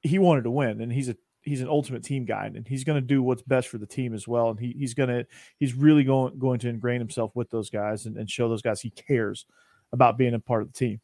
he 0.00 0.18
wanted 0.18 0.44
to 0.44 0.50
win. 0.50 0.80
And 0.80 0.90
he's 0.90 1.10
a 1.10 1.16
he's 1.42 1.60
an 1.60 1.68
ultimate 1.68 2.04
team 2.04 2.24
guy 2.24 2.46
and 2.46 2.66
he's 2.68 2.84
going 2.84 3.00
to 3.00 3.06
do 3.06 3.22
what's 3.22 3.42
best 3.42 3.68
for 3.68 3.78
the 3.78 3.86
team 3.86 4.14
as 4.14 4.28
well. 4.28 4.50
And 4.50 4.60
he, 4.60 4.74
he's 4.78 4.94
going 4.94 5.08
to, 5.08 5.26
he's 5.58 5.74
really 5.74 6.04
going, 6.04 6.38
going 6.38 6.58
to 6.60 6.68
ingrain 6.68 7.00
himself 7.00 7.32
with 7.34 7.50
those 7.50 7.70
guys 7.70 8.06
and, 8.06 8.16
and 8.16 8.30
show 8.30 8.48
those 8.48 8.62
guys 8.62 8.80
he 8.80 8.90
cares 8.90 9.46
about 9.92 10.18
being 10.18 10.34
a 10.34 10.40
part 10.40 10.62
of 10.62 10.72
the 10.72 10.78
team. 10.78 11.00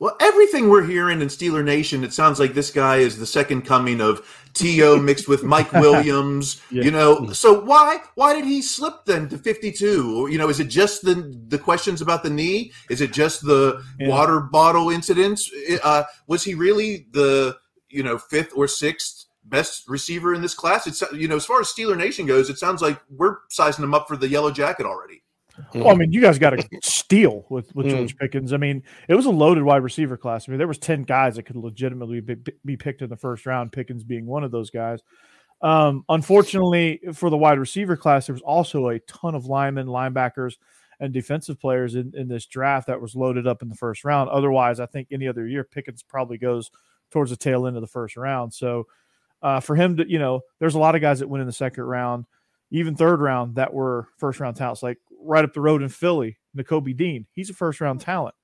Well, 0.00 0.16
everything 0.20 0.68
we're 0.68 0.84
hearing 0.84 1.20
in 1.20 1.26
Steeler 1.26 1.64
Nation, 1.64 2.04
it 2.04 2.12
sounds 2.12 2.38
like 2.38 2.54
this 2.54 2.70
guy 2.70 2.98
is 2.98 3.18
the 3.18 3.26
second 3.26 3.62
coming 3.62 4.00
of 4.00 4.24
T.O. 4.54 4.98
mixed 4.98 5.26
with 5.26 5.42
Mike 5.42 5.72
Williams. 5.72 6.62
yeah. 6.70 6.84
You 6.84 6.92
know, 6.92 7.32
so 7.32 7.60
why 7.64 7.98
why 8.14 8.32
did 8.34 8.44
he 8.44 8.62
slip 8.62 9.04
then 9.06 9.28
to 9.30 9.38
52? 9.38 10.28
You 10.30 10.38
know, 10.38 10.48
is 10.48 10.60
it 10.60 10.68
just 10.68 11.02
the 11.02 11.36
the 11.48 11.58
questions 11.58 12.00
about 12.00 12.22
the 12.22 12.30
knee? 12.30 12.72
Is 12.90 13.00
it 13.00 13.12
just 13.12 13.44
the 13.44 13.84
yeah. 13.98 14.08
water 14.08 14.38
bottle 14.38 14.90
incidents? 14.90 15.50
Uh, 15.82 16.04
was 16.28 16.44
he 16.44 16.54
really 16.54 17.08
the 17.10 17.56
you 17.88 18.04
know 18.04 18.18
fifth 18.18 18.52
or 18.54 18.68
sixth 18.68 19.26
best 19.46 19.88
receiver 19.88 20.32
in 20.32 20.42
this 20.42 20.54
class? 20.54 20.86
It's 20.86 21.02
you 21.12 21.26
know, 21.26 21.36
as 21.36 21.44
far 21.44 21.60
as 21.60 21.72
Steeler 21.72 21.96
Nation 21.96 22.24
goes, 22.24 22.50
it 22.50 22.58
sounds 22.58 22.82
like 22.82 23.00
we're 23.10 23.38
sizing 23.48 23.82
him 23.82 23.94
up 23.94 24.06
for 24.06 24.16
the 24.16 24.28
yellow 24.28 24.52
jacket 24.52 24.86
already. 24.86 25.22
Well, 25.74 25.90
I 25.90 25.94
mean, 25.94 26.12
you 26.12 26.20
guys 26.20 26.38
got 26.38 26.50
to 26.50 26.68
steal 26.82 27.46
with 27.48 27.74
with 27.74 27.88
George 27.88 28.16
Pickens. 28.16 28.52
I 28.52 28.56
mean, 28.56 28.82
it 29.08 29.14
was 29.14 29.26
a 29.26 29.30
loaded 29.30 29.64
wide 29.64 29.82
receiver 29.82 30.16
class. 30.16 30.48
I 30.48 30.52
mean, 30.52 30.58
there 30.58 30.68
was 30.68 30.78
ten 30.78 31.02
guys 31.02 31.36
that 31.36 31.44
could 31.44 31.56
legitimately 31.56 32.20
be, 32.20 32.36
be 32.64 32.76
picked 32.76 33.02
in 33.02 33.10
the 33.10 33.16
first 33.16 33.46
round. 33.46 33.72
Pickens 33.72 34.04
being 34.04 34.26
one 34.26 34.44
of 34.44 34.50
those 34.50 34.70
guys. 34.70 35.00
Um, 35.60 36.04
unfortunately, 36.08 37.00
for 37.14 37.30
the 37.30 37.36
wide 37.36 37.58
receiver 37.58 37.96
class, 37.96 38.26
there 38.26 38.34
was 38.34 38.42
also 38.42 38.88
a 38.88 39.00
ton 39.00 39.34
of 39.34 39.46
linemen, 39.46 39.86
linebackers, 39.86 40.54
and 41.00 41.12
defensive 41.12 41.60
players 41.60 41.94
in, 41.94 42.12
in 42.16 42.28
this 42.28 42.46
draft 42.46 42.86
that 42.86 43.00
was 43.00 43.16
loaded 43.16 43.46
up 43.46 43.62
in 43.62 43.68
the 43.68 43.74
first 43.74 44.04
round. 44.04 44.30
Otherwise, 44.30 44.80
I 44.80 44.86
think 44.86 45.08
any 45.10 45.26
other 45.26 45.46
year, 45.46 45.64
Pickens 45.64 46.02
probably 46.02 46.38
goes 46.38 46.70
towards 47.10 47.30
the 47.30 47.36
tail 47.36 47.66
end 47.66 47.76
of 47.76 47.82
the 47.82 47.88
first 47.88 48.16
round. 48.16 48.52
So 48.54 48.86
uh, 49.42 49.60
for 49.60 49.76
him 49.76 49.96
to, 49.96 50.08
you 50.08 50.18
know, 50.18 50.42
there's 50.58 50.74
a 50.74 50.78
lot 50.78 50.94
of 50.94 51.00
guys 51.00 51.20
that 51.20 51.28
went 51.28 51.40
in 51.40 51.46
the 51.46 51.52
second 51.52 51.84
round, 51.84 52.26
even 52.70 52.94
third 52.94 53.20
round, 53.20 53.56
that 53.56 53.72
were 53.72 54.08
first 54.18 54.40
round 54.40 54.56
talents. 54.56 54.82
Like 54.82 54.98
right 55.20 55.44
up 55.44 55.54
the 55.54 55.60
road 55.60 55.82
in 55.82 55.88
Philly, 55.88 56.38
Nakobe 56.56 56.96
Dean, 56.96 57.26
he's 57.32 57.50
a 57.50 57.54
first 57.54 57.80
round 57.80 58.00
talent. 58.00 58.34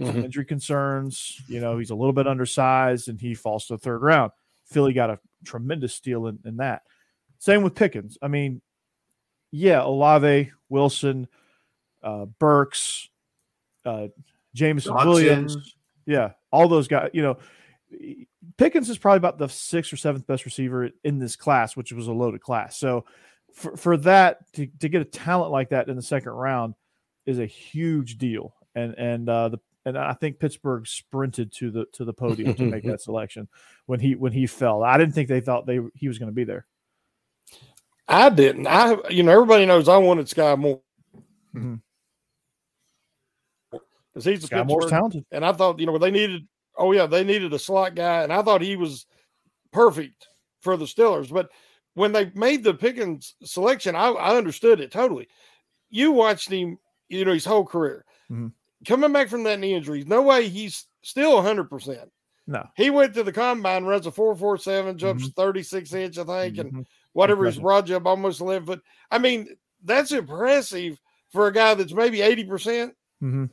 Mm-hmm. 0.00 0.24
Injury 0.24 0.44
concerns, 0.46 1.42
you 1.46 1.60
know, 1.60 1.76
he's 1.76 1.90
a 1.90 1.94
little 1.94 2.14
bit 2.14 2.26
undersized 2.26 3.08
and 3.08 3.20
he 3.20 3.34
falls 3.34 3.66
to 3.66 3.74
the 3.74 3.78
third 3.78 4.00
round. 4.00 4.32
Philly 4.64 4.94
got 4.94 5.10
a 5.10 5.18
tremendous 5.44 5.94
steal 5.94 6.26
in, 6.26 6.38
in 6.44 6.56
that. 6.56 6.82
Same 7.38 7.62
with 7.62 7.74
Pickens. 7.74 8.16
I 8.22 8.28
mean, 8.28 8.62
yeah, 9.50 9.82
Olave, 9.82 10.52
Wilson, 10.70 11.28
uh, 12.02 12.24
Burks, 12.24 13.08
uh, 13.84 14.08
Jameson 14.54 14.92
Johnson. 14.92 15.08
Williams. 15.08 15.74
Yeah, 16.06 16.30
all 16.50 16.68
those 16.68 16.88
guys. 16.88 17.10
You 17.12 17.22
know, 17.22 17.38
Pickens 18.56 18.88
is 18.88 18.98
probably 18.98 19.18
about 19.18 19.38
the 19.38 19.48
sixth 19.48 19.92
or 19.92 19.96
seventh 19.96 20.26
best 20.26 20.44
receiver 20.44 20.90
in 21.04 21.18
this 21.18 21.36
class, 21.36 21.76
which 21.76 21.92
was 21.92 22.06
a 22.06 22.12
loaded 22.12 22.40
class. 22.40 22.78
So 22.78 23.04
for, 23.54 23.76
for 23.76 23.96
that 23.98 24.52
to, 24.54 24.66
to 24.80 24.88
get 24.88 25.02
a 25.02 25.06
talent 25.06 25.52
like 25.52 25.70
that 25.70 25.88
in 25.88 25.96
the 25.96 26.02
second 26.02 26.32
round 26.32 26.74
is 27.26 27.38
a 27.38 27.46
huge 27.46 28.18
deal. 28.18 28.54
And 28.74 28.94
and 28.94 29.28
uh, 29.28 29.48
the 29.50 29.58
and 29.84 29.98
I 29.98 30.12
think 30.12 30.38
Pittsburgh 30.38 30.86
sprinted 30.86 31.52
to 31.54 31.70
the 31.70 31.86
to 31.92 32.04
the 32.04 32.12
podium 32.12 32.54
to 32.54 32.64
make 32.64 32.84
that 32.86 33.00
selection 33.00 33.48
when 33.86 34.00
he 34.00 34.14
when 34.14 34.32
he 34.32 34.46
fell. 34.46 34.82
I 34.82 34.98
didn't 34.98 35.14
think 35.14 35.28
they 35.28 35.40
thought 35.40 35.66
they 35.66 35.80
he 35.94 36.08
was 36.08 36.18
going 36.18 36.30
to 36.30 36.34
be 36.34 36.44
there. 36.44 36.66
I 38.06 38.28
didn't. 38.30 38.66
I 38.66 38.96
you 39.08 39.22
know 39.22 39.32
everybody 39.32 39.66
knows 39.66 39.88
I 39.88 39.96
wanted 39.96 40.26
Skyy 40.26 40.58
Moore. 40.58 40.80
Mm-hmm 41.54 41.76
because 44.12 44.24
he's 44.24 44.52
a 44.52 44.64
more 44.64 44.88
talented. 44.88 45.24
And 45.30 45.44
I 45.44 45.52
thought, 45.52 45.78
you 45.78 45.86
know, 45.86 45.98
they 45.98 46.10
needed, 46.10 46.46
oh 46.76 46.92
yeah, 46.92 47.06
they 47.06 47.24
needed 47.24 47.52
a 47.52 47.58
slot 47.58 47.94
guy, 47.94 48.22
and 48.22 48.32
I 48.32 48.42
thought 48.42 48.62
he 48.62 48.76
was 48.76 49.06
perfect 49.72 50.28
for 50.60 50.76
the 50.76 50.84
Steelers. 50.84 51.32
But 51.32 51.50
when 52.00 52.12
they 52.12 52.32
made 52.34 52.64
the 52.64 52.72
Pickens 52.72 53.34
selection, 53.44 53.94
I, 53.94 54.08
I 54.08 54.36
understood 54.36 54.80
it 54.80 54.90
totally. 54.90 55.28
You 55.90 56.12
watched 56.12 56.50
him, 56.50 56.78
you 57.10 57.26
know, 57.26 57.34
his 57.34 57.44
whole 57.44 57.66
career. 57.66 58.06
Mm-hmm. 58.30 58.48
Coming 58.86 59.12
back 59.12 59.28
from 59.28 59.42
that 59.44 59.60
knee 59.60 59.74
injury, 59.74 60.04
no 60.06 60.22
way 60.22 60.48
he's 60.48 60.86
still 61.02 61.34
100%. 61.42 62.08
No. 62.46 62.66
He 62.74 62.88
went 62.88 63.12
to 63.14 63.22
the 63.22 63.32
combine, 63.32 63.84
runs 63.84 64.06
a 64.06 64.10
447, 64.10 64.96
jumps 64.96 65.24
mm-hmm. 65.24 65.40
36 65.40 65.92
inch, 65.92 66.18
I 66.18 66.24
think, 66.24 66.56
mm-hmm. 66.56 66.76
and 66.78 66.86
whatever 67.12 67.44
his 67.44 67.58
broad 67.58 67.86
jump, 67.86 68.06
almost 68.06 68.40
11 68.40 68.66
foot. 68.66 68.82
I 69.10 69.18
mean, 69.18 69.54
that's 69.84 70.12
impressive 70.12 70.98
for 71.30 71.48
a 71.48 71.52
guy 71.52 71.74
that's 71.74 71.92
maybe 71.92 72.20
80%. 72.20 72.48
percent 72.48 72.94
mm-hmm. 73.22 73.44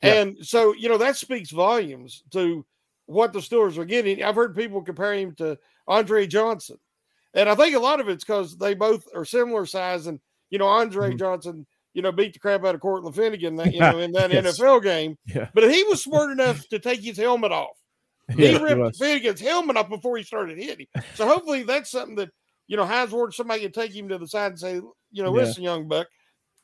And 0.00 0.36
so, 0.42 0.74
you 0.74 0.88
know, 0.88 0.98
that 0.98 1.16
speaks 1.16 1.50
volumes 1.50 2.22
to 2.30 2.64
what 3.06 3.32
the 3.32 3.40
Steelers 3.40 3.78
are 3.78 3.84
getting. 3.84 4.22
I've 4.22 4.36
heard 4.36 4.54
people 4.54 4.80
compare 4.80 5.14
him 5.14 5.34
to 5.34 5.58
Andre 5.88 6.28
Johnson. 6.28 6.78
And 7.34 7.48
I 7.48 7.54
think 7.54 7.76
a 7.76 7.80
lot 7.80 8.00
of 8.00 8.08
it's 8.08 8.24
because 8.24 8.56
they 8.56 8.74
both 8.74 9.06
are 9.14 9.24
similar 9.24 9.66
size. 9.66 10.06
And, 10.06 10.20
you 10.50 10.58
know, 10.58 10.66
Andre 10.66 11.08
mm-hmm. 11.08 11.18
Johnson, 11.18 11.66
you 11.94 12.02
know, 12.02 12.12
beat 12.12 12.32
the 12.32 12.38
crap 12.38 12.64
out 12.64 12.74
of 12.74 12.80
Cortland 12.80 13.14
Finnegan 13.14 13.56
that, 13.56 13.72
you 13.72 13.80
know, 13.80 13.98
in 13.98 14.12
that 14.12 14.32
yes. 14.32 14.58
NFL 14.58 14.82
game. 14.82 15.16
Yeah. 15.26 15.48
But 15.54 15.70
he 15.72 15.82
was 15.84 16.02
smart 16.02 16.30
enough 16.30 16.66
to 16.68 16.78
take 16.78 17.00
his 17.00 17.16
helmet 17.16 17.52
off. 17.52 17.70
Yeah, 18.36 18.50
he 18.50 18.58
ripped 18.58 18.96
he 18.96 19.04
Finnegan's 19.04 19.40
helmet 19.40 19.76
off 19.76 19.88
before 19.88 20.16
he 20.16 20.22
started 20.22 20.56
hitting. 20.56 20.86
So 21.14 21.26
hopefully 21.26 21.64
that's 21.64 21.90
something 21.90 22.14
that, 22.14 22.30
you 22.68 22.76
know, 22.76 22.86
Hines 22.86 23.10
Ward, 23.10 23.34
somebody 23.34 23.62
can 23.62 23.72
take 23.72 23.92
him 23.92 24.08
to 24.08 24.18
the 24.18 24.28
side 24.28 24.52
and 24.52 24.58
say, 24.58 24.74
you 24.74 25.24
know, 25.24 25.34
yeah. 25.34 25.42
listen, 25.42 25.64
young 25.64 25.88
buck, 25.88 26.06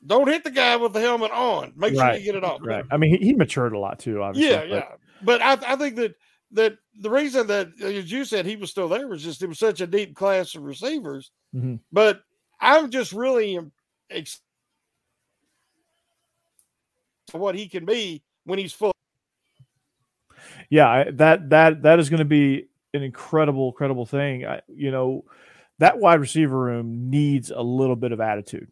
don't 0.05 0.29
hit 0.29 0.45
the 0.45 0.51
guy 0.51 0.77
with 0.77 0.93
the 0.93 1.01
helmet 1.01 1.31
on. 1.31 1.73
Make 1.75 1.93
right. 1.95 2.13
sure 2.13 2.19
you 2.19 2.23
get 2.23 2.35
it 2.35 2.45
off. 2.45 2.61
Right. 2.63 2.85
I 2.89 2.95
mean, 2.95 3.17
he, 3.17 3.25
he 3.25 3.33
matured 3.33 3.73
a 3.73 3.79
lot 3.79 3.99
too. 3.99 4.21
Obviously. 4.21 4.49
Yeah, 4.49 4.61
but. 4.61 4.69
yeah. 4.69 4.95
But 5.23 5.41
I, 5.41 5.73
I 5.73 5.75
think 5.75 5.97
that 5.97 6.15
that 6.51 6.77
the 6.99 7.09
reason 7.09 7.47
that, 7.47 7.69
as 7.81 8.11
you 8.11 8.25
said, 8.25 8.45
he 8.45 8.55
was 8.55 8.69
still 8.69 8.87
there 8.87 9.07
was 9.07 9.23
just 9.23 9.41
it 9.41 9.47
was 9.47 9.59
such 9.59 9.81
a 9.81 9.87
deep 9.87 10.15
class 10.15 10.55
of 10.55 10.63
receivers. 10.63 11.31
Mm-hmm. 11.55 11.75
But 11.91 12.21
I'm 12.59 12.89
just 12.89 13.11
really 13.11 13.59
excited 14.09 14.41
what 17.33 17.55
he 17.55 17.67
can 17.67 17.85
be 17.85 18.23
when 18.45 18.59
he's 18.59 18.73
full. 18.73 18.93
Yeah, 20.69 21.05
that 21.13 21.49
that 21.49 21.83
that 21.83 21.99
is 21.99 22.09
going 22.09 22.19
to 22.19 22.25
be 22.25 22.67
an 22.93 23.03
incredible, 23.03 23.69
incredible 23.69 24.05
thing. 24.05 24.45
I, 24.45 24.61
you 24.67 24.91
know, 24.91 25.25
that 25.79 25.99
wide 25.99 26.19
receiver 26.19 26.57
room 26.57 27.09
needs 27.09 27.51
a 27.51 27.61
little 27.61 27.95
bit 27.95 28.11
of 28.11 28.21
attitude. 28.21 28.71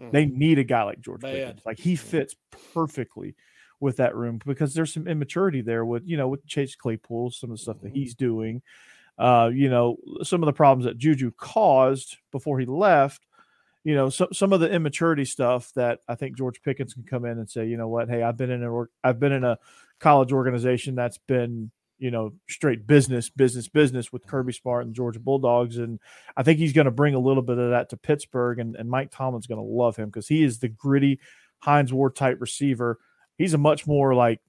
Mm-hmm. 0.00 0.10
They 0.10 0.26
need 0.26 0.58
a 0.58 0.64
guy 0.64 0.84
like 0.84 1.00
George 1.00 1.22
Pickens. 1.22 1.60
Like 1.64 1.78
he 1.78 1.94
mm-hmm. 1.94 2.06
fits 2.06 2.36
perfectly 2.72 3.34
with 3.80 3.96
that 3.98 4.14
room 4.14 4.40
because 4.44 4.74
there's 4.74 4.92
some 4.92 5.06
immaturity 5.06 5.60
there 5.60 5.84
with 5.84 6.02
you 6.06 6.16
know 6.16 6.28
with 6.28 6.46
Chase 6.46 6.74
Claypool, 6.76 7.30
some 7.30 7.50
of 7.50 7.56
the 7.56 7.62
stuff 7.62 7.80
that 7.82 7.88
mm-hmm. 7.88 7.96
he's 7.96 8.14
doing. 8.14 8.62
Uh, 9.18 9.50
you 9.52 9.70
know, 9.70 9.96
some 10.22 10.42
of 10.42 10.46
the 10.46 10.52
problems 10.52 10.84
that 10.84 10.98
Juju 10.98 11.32
caused 11.38 12.18
before 12.32 12.58
he 12.60 12.66
left. 12.66 13.24
You 13.82 13.94
know, 13.94 14.10
some 14.10 14.28
some 14.32 14.52
of 14.52 14.60
the 14.60 14.70
immaturity 14.70 15.24
stuff 15.24 15.72
that 15.74 16.00
I 16.08 16.16
think 16.16 16.36
George 16.36 16.62
Pickens 16.62 16.94
can 16.94 17.04
come 17.04 17.24
in 17.24 17.38
and 17.38 17.48
say, 17.48 17.66
you 17.66 17.76
know 17.76 17.88
what, 17.88 18.08
hey, 18.08 18.22
I've 18.22 18.36
been 18.36 18.50
in 18.50 18.62
a 18.62 18.84
I've 19.04 19.20
been 19.20 19.32
in 19.32 19.44
a 19.44 19.58
college 20.00 20.32
organization 20.32 20.94
that's 20.94 21.18
been 21.18 21.70
you 21.98 22.10
know, 22.10 22.32
straight 22.48 22.86
business, 22.86 23.30
business, 23.30 23.68
business 23.68 24.12
with 24.12 24.26
Kirby 24.26 24.52
Smart 24.52 24.84
and 24.84 24.94
Georgia 24.94 25.20
Bulldogs. 25.20 25.78
And 25.78 25.98
I 26.36 26.42
think 26.42 26.58
he's 26.58 26.72
going 26.72 26.84
to 26.84 26.90
bring 26.90 27.14
a 27.14 27.18
little 27.18 27.42
bit 27.42 27.58
of 27.58 27.70
that 27.70 27.90
to 27.90 27.96
Pittsburgh. 27.96 28.58
And, 28.58 28.76
and 28.76 28.90
Mike 28.90 29.10
Tomlin's 29.10 29.46
going 29.46 29.60
to 29.60 29.66
love 29.66 29.96
him 29.96 30.06
because 30.06 30.28
he 30.28 30.42
is 30.42 30.58
the 30.58 30.68
gritty 30.68 31.20
Hines 31.60 31.92
Ward 31.92 32.14
type 32.14 32.38
receiver. 32.40 32.98
He's 33.36 33.54
a 33.54 33.58
much 33.58 33.86
more 33.86 34.14
like 34.14 34.40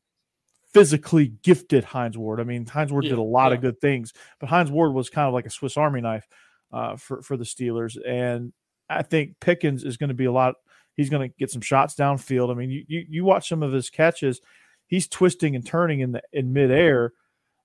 physically 0.74 1.34
gifted 1.44 1.84
Hines 1.84 2.18
Ward. 2.18 2.40
I 2.40 2.44
mean, 2.44 2.66
Hines 2.66 2.92
Ward 2.92 3.06
yeah, 3.06 3.12
did 3.12 3.20
a 3.20 3.24
lot 3.24 3.50
yeah. 3.50 3.56
of 3.56 3.62
good 3.62 3.80
things, 3.80 4.14
but 4.40 4.50
Hines 4.50 4.72
Ward 4.72 4.94
was 4.94 5.10
kind 5.10 5.28
of 5.28 5.34
like 5.34 5.46
a 5.46 5.52
Swiss 5.52 5.78
Army 5.78 6.02
knife 6.02 6.28
uh, 6.72 6.96
for, 6.96 7.22
for 7.22 7.38
the 7.38 7.44
Steelers. 7.44 7.98
And 8.08 8.54
I 8.90 9.04
think 9.04 9.40
Pickens 9.40 9.84
is 9.84 9.98
going 9.98 10.10
to 10.10 10.14
be 10.14 10.26
a 10.26 10.32
lot. 10.32 10.56
He's 10.96 11.10
going 11.10 11.30
to 11.30 11.36
get 11.38 11.52
some 11.52 11.62
shots 11.62 11.96
downfield. 11.96 12.52
I 12.52 12.56
mean, 12.56 12.72
you, 12.72 12.84
you, 12.88 13.06
you 13.10 13.26
watch 13.26 13.50
some 13.50 13.64
of 13.64 13.72
his 13.72 13.90
catches, 13.90 14.42
he's 14.88 15.08
twisting 15.08 15.56
and 15.56 15.66
turning 15.66 16.00
in 16.00 16.12
the 16.14 16.22
in 16.32 16.54
midair 16.54 17.14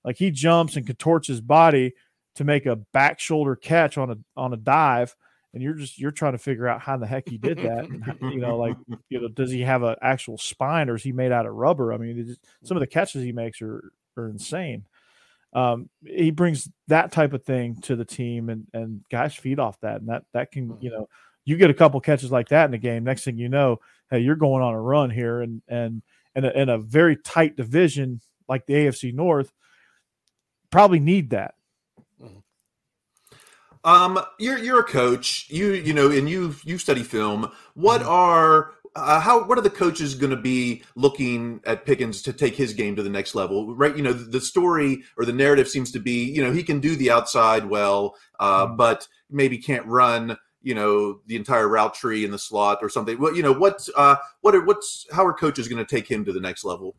like 0.03 0.17
he 0.17 0.31
jumps 0.31 0.75
and 0.75 0.85
contorts 0.85 1.27
his 1.27 1.41
body 1.41 1.93
to 2.35 2.43
make 2.43 2.65
a 2.65 2.75
back 2.75 3.19
shoulder 3.19 3.55
catch 3.55 3.97
on 3.97 4.11
a 4.11 4.17
on 4.35 4.53
a 4.53 4.57
dive, 4.57 5.15
and 5.53 5.61
you're 5.61 5.73
just 5.73 5.99
you're 5.99 6.11
trying 6.11 6.31
to 6.33 6.37
figure 6.37 6.67
out 6.67 6.81
how 6.81 6.97
the 6.97 7.05
heck 7.05 7.29
he 7.29 7.37
did 7.37 7.57
that. 7.59 7.85
And, 7.85 8.33
you 8.33 8.39
know, 8.39 8.57
like 8.57 8.75
you 9.09 9.21
know, 9.21 9.27
does 9.27 9.51
he 9.51 9.61
have 9.61 9.83
an 9.83 9.95
actual 10.01 10.37
spine 10.37 10.89
or 10.89 10.95
is 10.95 11.03
he 11.03 11.11
made 11.11 11.31
out 11.31 11.45
of 11.45 11.53
rubber? 11.53 11.93
I 11.93 11.97
mean, 11.97 12.25
just, 12.25 12.39
some 12.63 12.77
of 12.77 12.81
the 12.81 12.87
catches 12.87 13.23
he 13.23 13.31
makes 13.31 13.61
are 13.61 13.91
are 14.17 14.27
insane. 14.27 14.85
Um, 15.53 15.89
he 16.03 16.31
brings 16.31 16.67
that 16.87 17.11
type 17.11 17.33
of 17.33 17.43
thing 17.43 17.79
to 17.81 17.95
the 17.95 18.05
team, 18.05 18.49
and 18.49 18.67
and 18.73 19.03
guys 19.09 19.35
feed 19.35 19.59
off 19.59 19.79
that, 19.81 20.01
and 20.01 20.09
that 20.09 20.23
that 20.33 20.51
can 20.51 20.77
you 20.81 20.89
know 20.89 21.07
you 21.45 21.57
get 21.57 21.69
a 21.69 21.75
couple 21.75 21.99
catches 21.99 22.31
like 22.31 22.49
that 22.49 22.65
in 22.65 22.71
the 22.71 22.77
game. 22.77 23.03
Next 23.03 23.23
thing 23.23 23.37
you 23.37 23.49
know, 23.49 23.79
hey, 24.09 24.19
you're 24.19 24.35
going 24.35 24.63
on 24.63 24.73
a 24.73 24.81
run 24.81 25.09
here, 25.11 25.41
and 25.41 25.61
and 25.67 26.01
and 26.35 26.45
a, 26.45 26.59
in 26.59 26.69
a 26.69 26.79
very 26.79 27.17
tight 27.17 27.55
division 27.55 28.21
like 28.47 28.65
the 28.65 28.73
AFC 28.73 29.13
North 29.13 29.51
probably 30.71 30.99
need 30.99 31.29
that. 31.29 31.53
Um, 33.83 34.19
you're 34.39 34.57
you're 34.57 34.79
a 34.79 34.83
coach. 34.83 35.47
You 35.49 35.73
you 35.73 35.93
know, 35.93 36.09
and 36.11 36.29
you 36.29 36.55
you 36.63 36.77
study 36.77 37.03
film. 37.03 37.51
What 37.73 38.01
mm-hmm. 38.01 38.09
are 38.09 38.71
uh, 38.95 39.19
how 39.19 39.43
what 39.43 39.57
are 39.57 39.61
the 39.61 39.69
coaches 39.69 40.15
going 40.15 40.29
to 40.29 40.37
be 40.37 40.83
looking 40.95 41.59
at 41.65 41.85
Pickens 41.85 42.21
to 42.23 42.33
take 42.33 42.55
his 42.55 42.73
game 42.73 42.95
to 42.95 43.03
the 43.03 43.09
next 43.09 43.35
level? 43.35 43.75
Right, 43.75 43.95
you 43.95 44.03
know, 44.03 44.13
the, 44.13 44.39
story 44.39 45.03
or 45.17 45.25
the 45.25 45.33
narrative 45.33 45.67
seems 45.67 45.91
to 45.93 45.99
be, 45.99 46.25
you 46.25 46.43
know, 46.43 46.51
he 46.51 46.63
can 46.63 46.79
do 46.79 46.95
the 46.95 47.09
outside 47.09 47.65
well, 47.65 48.15
uh, 48.39 48.67
mm-hmm. 48.67 48.75
but 48.75 49.07
maybe 49.29 49.57
can't 49.57 49.85
run, 49.87 50.37
you 50.61 50.75
know, 50.75 51.21
the 51.25 51.35
entire 51.35 51.67
route 51.67 51.95
tree 51.95 52.23
in 52.23 52.31
the 52.31 52.39
slot 52.39 52.79
or 52.81 52.89
something. 52.89 53.19
Well, 53.19 53.35
you 53.35 53.41
know, 53.41 53.53
what 53.53 53.87
uh, 53.95 54.17
what 54.41 54.53
are 54.53 54.63
what's 54.63 55.07
how 55.11 55.25
are 55.25 55.33
coaches 55.33 55.67
going 55.67 55.83
to 55.83 55.95
take 55.95 56.09
him 56.09 56.23
to 56.25 56.33
the 56.33 56.41
next 56.41 56.63
level? 56.63 56.95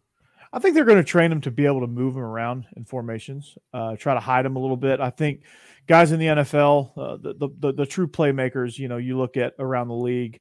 I 0.55 0.61
think 0.61 0.77
they're 0.77 0.85
going 0.85 0.99
to 0.99 1.05
train 1.05 1.33
him 1.33 1.41
to 1.41 1.51
be 1.51 1.67
able 1.67 1.81
to 1.81 1.89
move 1.89 2.15
him 2.15 2.23
around 2.23 2.67
in 2.77 2.85
formations, 2.85 3.59
uh, 3.73 3.97
try 3.97 4.15
to 4.15 4.21
hide 4.21 4.47
him 4.47 4.55
a 4.55 4.61
little 4.61 4.77
bit. 4.77 5.01
I 5.01 5.11
think 5.11 5.41
guys 5.89 6.13
in 6.13 6.21
the 6.21 6.27
NFL, 6.27 6.97
uh, 6.97 7.17
the, 7.17 7.35
the, 7.35 7.49
the 7.59 7.73
the 7.73 7.87
true 7.87 8.07
playmakers, 8.07 8.79
you 8.79 8.87
know, 8.87 8.97
you 8.97 9.19
look 9.19 9.37
at 9.37 9.55
around 9.59 9.89
the 9.89 9.97
league, 9.97 10.39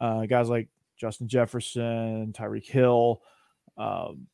uh, 0.00 0.26
guys 0.26 0.48
like 0.48 0.68
Justin 0.96 1.28
Jefferson, 1.28 2.32
Tyreek 2.36 2.66
Hill, 2.66 3.22
um, 3.78 4.26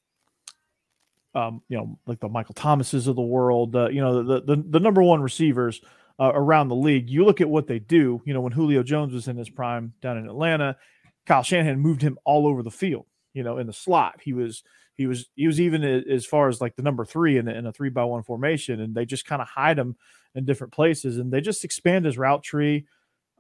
um, 1.35 1.61
you 1.68 1.76
know, 1.76 1.99
like 2.06 2.20
the 2.20 2.28
Michael 2.30 2.54
Thomases 2.54 3.06
of 3.06 3.14
the 3.14 3.20
world, 3.20 3.76
uh, 3.76 3.90
you 3.90 4.00
know, 4.00 4.23
the, 4.23 4.40
the 4.40 4.64
the 4.66 4.80
number 4.80 5.02
one 5.02 5.20
receivers 5.20 5.82
uh, 6.18 6.32
around 6.35 6.68
the 6.68 6.75
league. 6.75 7.11
You 7.11 7.26
look 7.26 7.42
at 7.42 7.50
what 7.50 7.66
they 7.66 7.80
do. 7.80 8.23
You 8.25 8.32
know, 8.32 8.40
when 8.40 8.52
Julio 8.52 8.82
Jones 8.82 9.12
was 9.12 9.28
in 9.28 9.37
his 9.37 9.50
prime 9.50 9.92
down 10.00 10.16
in 10.16 10.25
Atlanta, 10.25 10.78
Kyle 11.26 11.42
Shanahan 11.42 11.78
moved 11.80 12.00
him 12.00 12.18
all 12.25 12.47
over 12.47 12.62
the 12.62 12.70
field. 12.70 13.04
You 13.35 13.42
know, 13.42 13.58
in 13.58 13.66
the 13.66 13.75
slot, 13.75 14.20
he 14.23 14.32
was 14.32 14.64
he 14.99 15.07
was 15.07 15.26
he 15.37 15.47
was 15.47 15.61
even 15.61 15.85
as 15.85 16.26
far 16.26 16.49
as 16.49 16.61
like 16.61 16.75
the 16.75 16.83
number 16.83 17.05
three 17.05 17.38
in, 17.38 17.47
in 17.49 17.67
a 17.67 17.73
three 17.73 17.88
by 17.88 18.02
one 18.02 18.25
formation, 18.25 18.81
and 18.81 18.95
they 18.95 19.07
just 19.07 19.25
kind 19.25 19.40
of 19.40 19.47
hide 19.47 19.78
him 19.78 19.97
in 20.35 20.45
different 20.45 20.73
places, 20.73 21.19
and 21.19 21.33
they 21.33 21.40
just 21.40 21.64
expand 21.64 22.05
his 22.05 22.19
route 22.19 22.43
tree, 22.43 22.85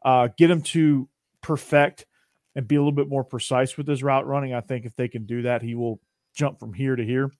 uh, 0.04 0.28
get 0.38 0.50
him 0.50 0.62
to 0.62 1.08
perfect 1.42 2.06
and 2.54 2.68
be 2.68 2.76
a 2.76 2.78
little 2.78 2.92
bit 2.92 3.08
more 3.08 3.24
precise 3.24 3.76
with 3.76 3.88
his 3.88 4.04
route 4.04 4.26
running. 4.26 4.54
I 4.54 4.60
think 4.60 4.86
if 4.86 4.94
they 4.94 5.08
can 5.08 5.26
do 5.26 5.42
that, 5.42 5.60
he 5.60 5.74
will 5.74 6.00
jump 6.32 6.60
from 6.60 6.72
here 6.72 6.94
to 6.94 7.04
here, 7.04 7.32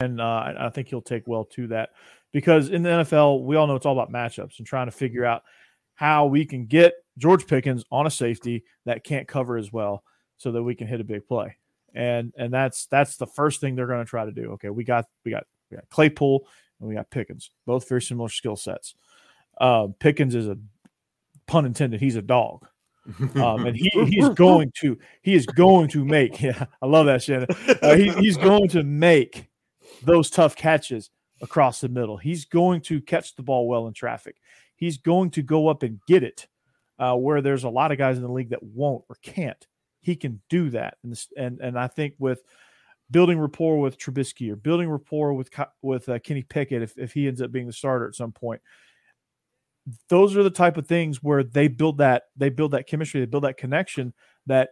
and 0.00 0.20
uh, 0.20 0.52
I 0.58 0.70
think 0.70 0.88
he'll 0.88 1.00
take 1.00 1.28
well 1.28 1.44
to 1.52 1.68
that 1.68 1.90
because 2.32 2.68
in 2.68 2.82
the 2.82 2.90
NFL, 2.90 3.44
we 3.44 3.54
all 3.54 3.68
know 3.68 3.76
it's 3.76 3.86
all 3.86 3.98
about 3.98 4.12
matchups 4.12 4.58
and 4.58 4.66
trying 4.66 4.88
to 4.88 4.92
figure 4.92 5.24
out 5.24 5.44
how 5.94 6.26
we 6.26 6.44
can 6.44 6.66
get 6.66 6.94
George 7.16 7.46
Pickens 7.46 7.84
on 7.92 8.08
a 8.08 8.10
safety 8.10 8.64
that 8.86 9.04
can't 9.04 9.28
cover 9.28 9.56
as 9.56 9.72
well, 9.72 10.02
so 10.36 10.50
that 10.50 10.64
we 10.64 10.74
can 10.74 10.88
hit 10.88 11.00
a 11.00 11.04
big 11.04 11.28
play. 11.28 11.56
And 11.94 12.32
and 12.36 12.52
that's 12.52 12.86
that's 12.86 13.16
the 13.16 13.26
first 13.26 13.60
thing 13.60 13.74
they're 13.74 13.86
going 13.86 14.04
to 14.04 14.08
try 14.08 14.24
to 14.24 14.32
do. 14.32 14.52
Okay, 14.52 14.70
we 14.70 14.84
got 14.84 15.06
we 15.24 15.30
got 15.30 15.44
we 15.70 15.76
got 15.76 15.88
Claypool 15.90 16.46
and 16.80 16.88
we 16.88 16.94
got 16.94 17.10
Pickens, 17.10 17.50
both 17.66 17.88
very 17.88 18.02
similar 18.02 18.28
skill 18.28 18.56
sets. 18.56 18.94
Uh, 19.60 19.88
Pickens 19.98 20.34
is 20.34 20.48
a 20.48 20.58
pun 21.46 21.66
intended. 21.66 22.00
He's 22.00 22.16
a 22.16 22.22
dog. 22.22 22.66
um, 23.36 23.66
and 23.66 23.76
he 23.76 23.90
he's 24.06 24.28
going 24.34 24.72
to 24.80 24.98
he 25.20 25.34
is 25.34 25.44
going 25.44 25.88
to 25.88 26.06
make 26.06 26.40
yeah 26.40 26.64
I 26.80 26.86
love 26.86 27.04
that 27.04 27.22
Shannon 27.22 27.48
uh, 27.82 27.96
he, 27.96 28.10
he's 28.14 28.38
going 28.38 28.68
to 28.70 28.82
make 28.82 29.50
those 30.02 30.30
tough 30.30 30.56
catches 30.56 31.10
across 31.42 31.82
the 31.82 31.90
middle 31.90 32.16
he's 32.16 32.46
going 32.46 32.80
to 32.80 33.02
catch 33.02 33.36
the 33.36 33.42
ball 33.42 33.68
well 33.68 33.88
in 33.88 33.92
traffic 33.92 34.36
he's 34.76 34.96
going 34.96 35.30
to 35.32 35.42
go 35.42 35.68
up 35.68 35.82
and 35.82 36.00
get 36.08 36.22
it 36.22 36.46
uh, 36.98 37.14
where 37.14 37.42
there's 37.42 37.64
a 37.64 37.68
lot 37.68 37.92
of 37.92 37.98
guys 37.98 38.16
in 38.16 38.22
the 38.22 38.32
league 38.32 38.48
that 38.48 38.62
won't 38.62 39.04
or 39.10 39.16
can't 39.22 39.66
he 40.04 40.16
can 40.16 40.40
do 40.48 40.70
that 40.70 40.96
and 41.02 41.18
and 41.36 41.60
and 41.60 41.78
I 41.78 41.88
think 41.88 42.14
with 42.18 42.42
building 43.10 43.38
rapport 43.38 43.80
with 43.80 43.98
Trubisky 43.98 44.50
or 44.50 44.56
building 44.56 44.88
rapport 44.88 45.34
with 45.34 45.50
with 45.82 46.08
uh, 46.08 46.18
Kenny 46.18 46.42
Pickett 46.42 46.82
if, 46.82 46.98
if 46.98 47.12
he 47.12 47.28
ends 47.28 47.42
up 47.42 47.52
being 47.52 47.66
the 47.66 47.72
starter 47.72 48.06
at 48.06 48.14
some 48.14 48.32
point 48.32 48.60
those 50.08 50.36
are 50.36 50.42
the 50.42 50.50
type 50.50 50.76
of 50.76 50.86
things 50.86 51.22
where 51.22 51.42
they 51.42 51.68
build 51.68 51.98
that 51.98 52.24
they 52.36 52.48
build 52.48 52.72
that 52.72 52.86
chemistry, 52.86 53.20
they 53.20 53.26
build 53.26 53.44
that 53.44 53.56
connection 53.56 54.14
that 54.46 54.70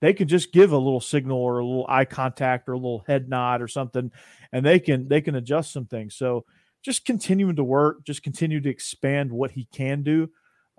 they 0.00 0.12
can 0.12 0.28
just 0.28 0.52
give 0.52 0.72
a 0.72 0.78
little 0.78 1.00
signal 1.00 1.38
or 1.38 1.58
a 1.58 1.64
little 1.64 1.86
eye 1.88 2.04
contact 2.04 2.68
or 2.68 2.72
a 2.72 2.78
little 2.78 3.04
head 3.06 3.28
nod 3.28 3.62
or 3.62 3.68
something, 3.68 4.10
and 4.52 4.64
they 4.64 4.80
can 4.80 5.08
they 5.08 5.20
can 5.20 5.36
adjust 5.36 5.72
some 5.72 5.86
things. 5.86 6.16
So 6.16 6.44
just 6.82 7.04
continuing 7.04 7.56
to 7.56 7.64
work, 7.64 8.04
just 8.04 8.22
continue 8.22 8.60
to 8.60 8.70
expand 8.70 9.30
what 9.30 9.52
he 9.52 9.66
can 9.72 10.02
do, 10.02 10.30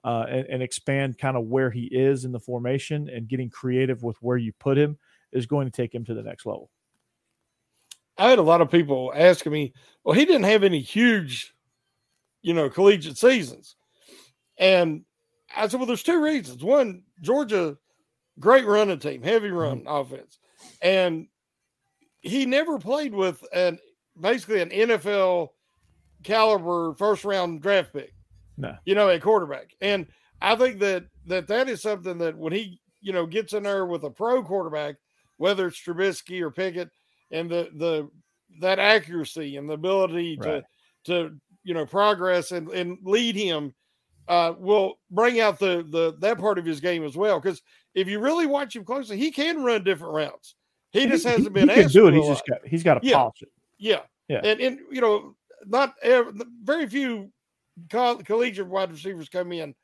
uh, 0.03 0.25
and, 0.29 0.47
and 0.47 0.63
expand 0.63 1.17
kind 1.17 1.37
of 1.37 1.45
where 1.45 1.69
he 1.69 1.85
is 1.85 2.25
in 2.25 2.31
the 2.31 2.39
formation, 2.39 3.09
and 3.09 3.27
getting 3.27 3.49
creative 3.49 4.03
with 4.03 4.17
where 4.21 4.37
you 4.37 4.51
put 4.59 4.77
him 4.77 4.97
is 5.31 5.45
going 5.45 5.65
to 5.65 5.71
take 5.71 5.93
him 5.93 6.03
to 6.05 6.13
the 6.13 6.23
next 6.23 6.45
level. 6.45 6.69
I 8.17 8.29
had 8.29 8.39
a 8.39 8.43
lot 8.43 8.61
of 8.61 8.69
people 8.69 9.11
asking 9.15 9.51
me, 9.51 9.73
well, 10.03 10.13
he 10.13 10.25
didn't 10.25 10.43
have 10.43 10.63
any 10.63 10.79
huge 10.79 11.53
you 12.41 12.53
know, 12.53 12.69
collegiate 12.69 13.17
seasons. 13.17 13.75
And 14.57 15.03
I 15.55 15.67
said, 15.67 15.79
well, 15.79 15.87
there's 15.87 16.03
two 16.03 16.21
reasons. 16.23 16.63
One, 16.63 17.03
Georgia, 17.21 17.77
great 18.39 18.65
running 18.65 18.99
team, 18.99 19.21
heavy 19.21 19.49
run 19.49 19.81
mm-hmm. 19.81 19.87
offense. 19.87 20.39
And 20.81 21.27
he 22.21 22.45
never 22.45 22.77
played 22.77 23.13
with 23.13 23.43
an 23.53 23.79
basically 24.19 24.61
an 24.61 24.69
NFL 24.69 25.49
caliber 26.23 26.93
first 26.95 27.25
round 27.25 27.61
draft 27.61 27.93
pick. 27.93 28.13
No. 28.57 28.75
You 28.85 28.95
know, 28.95 29.09
a 29.09 29.19
quarterback. 29.19 29.73
And 29.81 30.07
I 30.41 30.55
think 30.55 30.79
that 30.79 31.05
that 31.27 31.47
that 31.47 31.69
is 31.69 31.81
something 31.81 32.17
that 32.19 32.37
when 32.37 32.53
he, 32.53 32.79
you 33.01 33.13
know, 33.13 33.25
gets 33.25 33.53
in 33.53 33.63
there 33.63 33.85
with 33.85 34.03
a 34.03 34.09
pro 34.09 34.43
quarterback, 34.43 34.95
whether 35.37 35.67
it's 35.67 35.81
Trubisky 35.81 36.41
or 36.41 36.51
Pickett, 36.51 36.89
and 37.31 37.49
the 37.49 37.69
the 37.75 38.09
that 38.59 38.79
accuracy 38.79 39.57
and 39.57 39.69
the 39.69 39.73
ability 39.73 40.37
right. 40.41 40.63
to 41.05 41.25
to 41.29 41.35
you 41.63 41.73
know 41.73 41.85
progress 41.85 42.51
and, 42.51 42.69
and 42.69 42.97
lead 43.03 43.35
him 43.35 43.73
uh, 44.27 44.53
will 44.57 44.99
bring 45.09 45.39
out 45.39 45.59
the 45.59 45.85
the 45.89 46.15
that 46.19 46.37
part 46.37 46.57
of 46.57 46.65
his 46.65 46.79
game 46.79 47.03
as 47.03 47.15
well. 47.15 47.39
Because 47.39 47.61
if 47.93 48.07
you 48.07 48.19
really 48.19 48.45
watch 48.45 48.75
him 48.75 48.85
closely, 48.85 49.17
he 49.17 49.31
can 49.31 49.63
run 49.63 49.83
different 49.83 50.13
routes. 50.13 50.55
He 50.91 51.05
just 51.07 51.25
hasn't 51.25 51.45
he, 51.45 51.65
been. 51.65 51.69
He 51.69 51.75
can 51.75 51.87
do 51.89 52.07
it. 52.07 52.13
He's 52.13 52.27
just 52.27 52.47
got 52.47 52.59
he's 52.65 52.83
got 52.83 53.01
to 53.01 53.07
yeah. 53.07 53.17
polish 53.17 53.41
it. 53.41 53.49
Yeah, 53.77 54.01
yeah, 54.27 54.41
and 54.43 54.59
and 54.59 54.79
you 54.91 55.01
know, 55.01 55.35
not 55.65 55.95
ever, 56.03 56.31
very 56.63 56.87
few 56.87 57.31
collegiate 57.89 58.67
wide 58.67 58.91
receivers 58.91 59.29
come 59.29 59.51
in, 59.51 59.75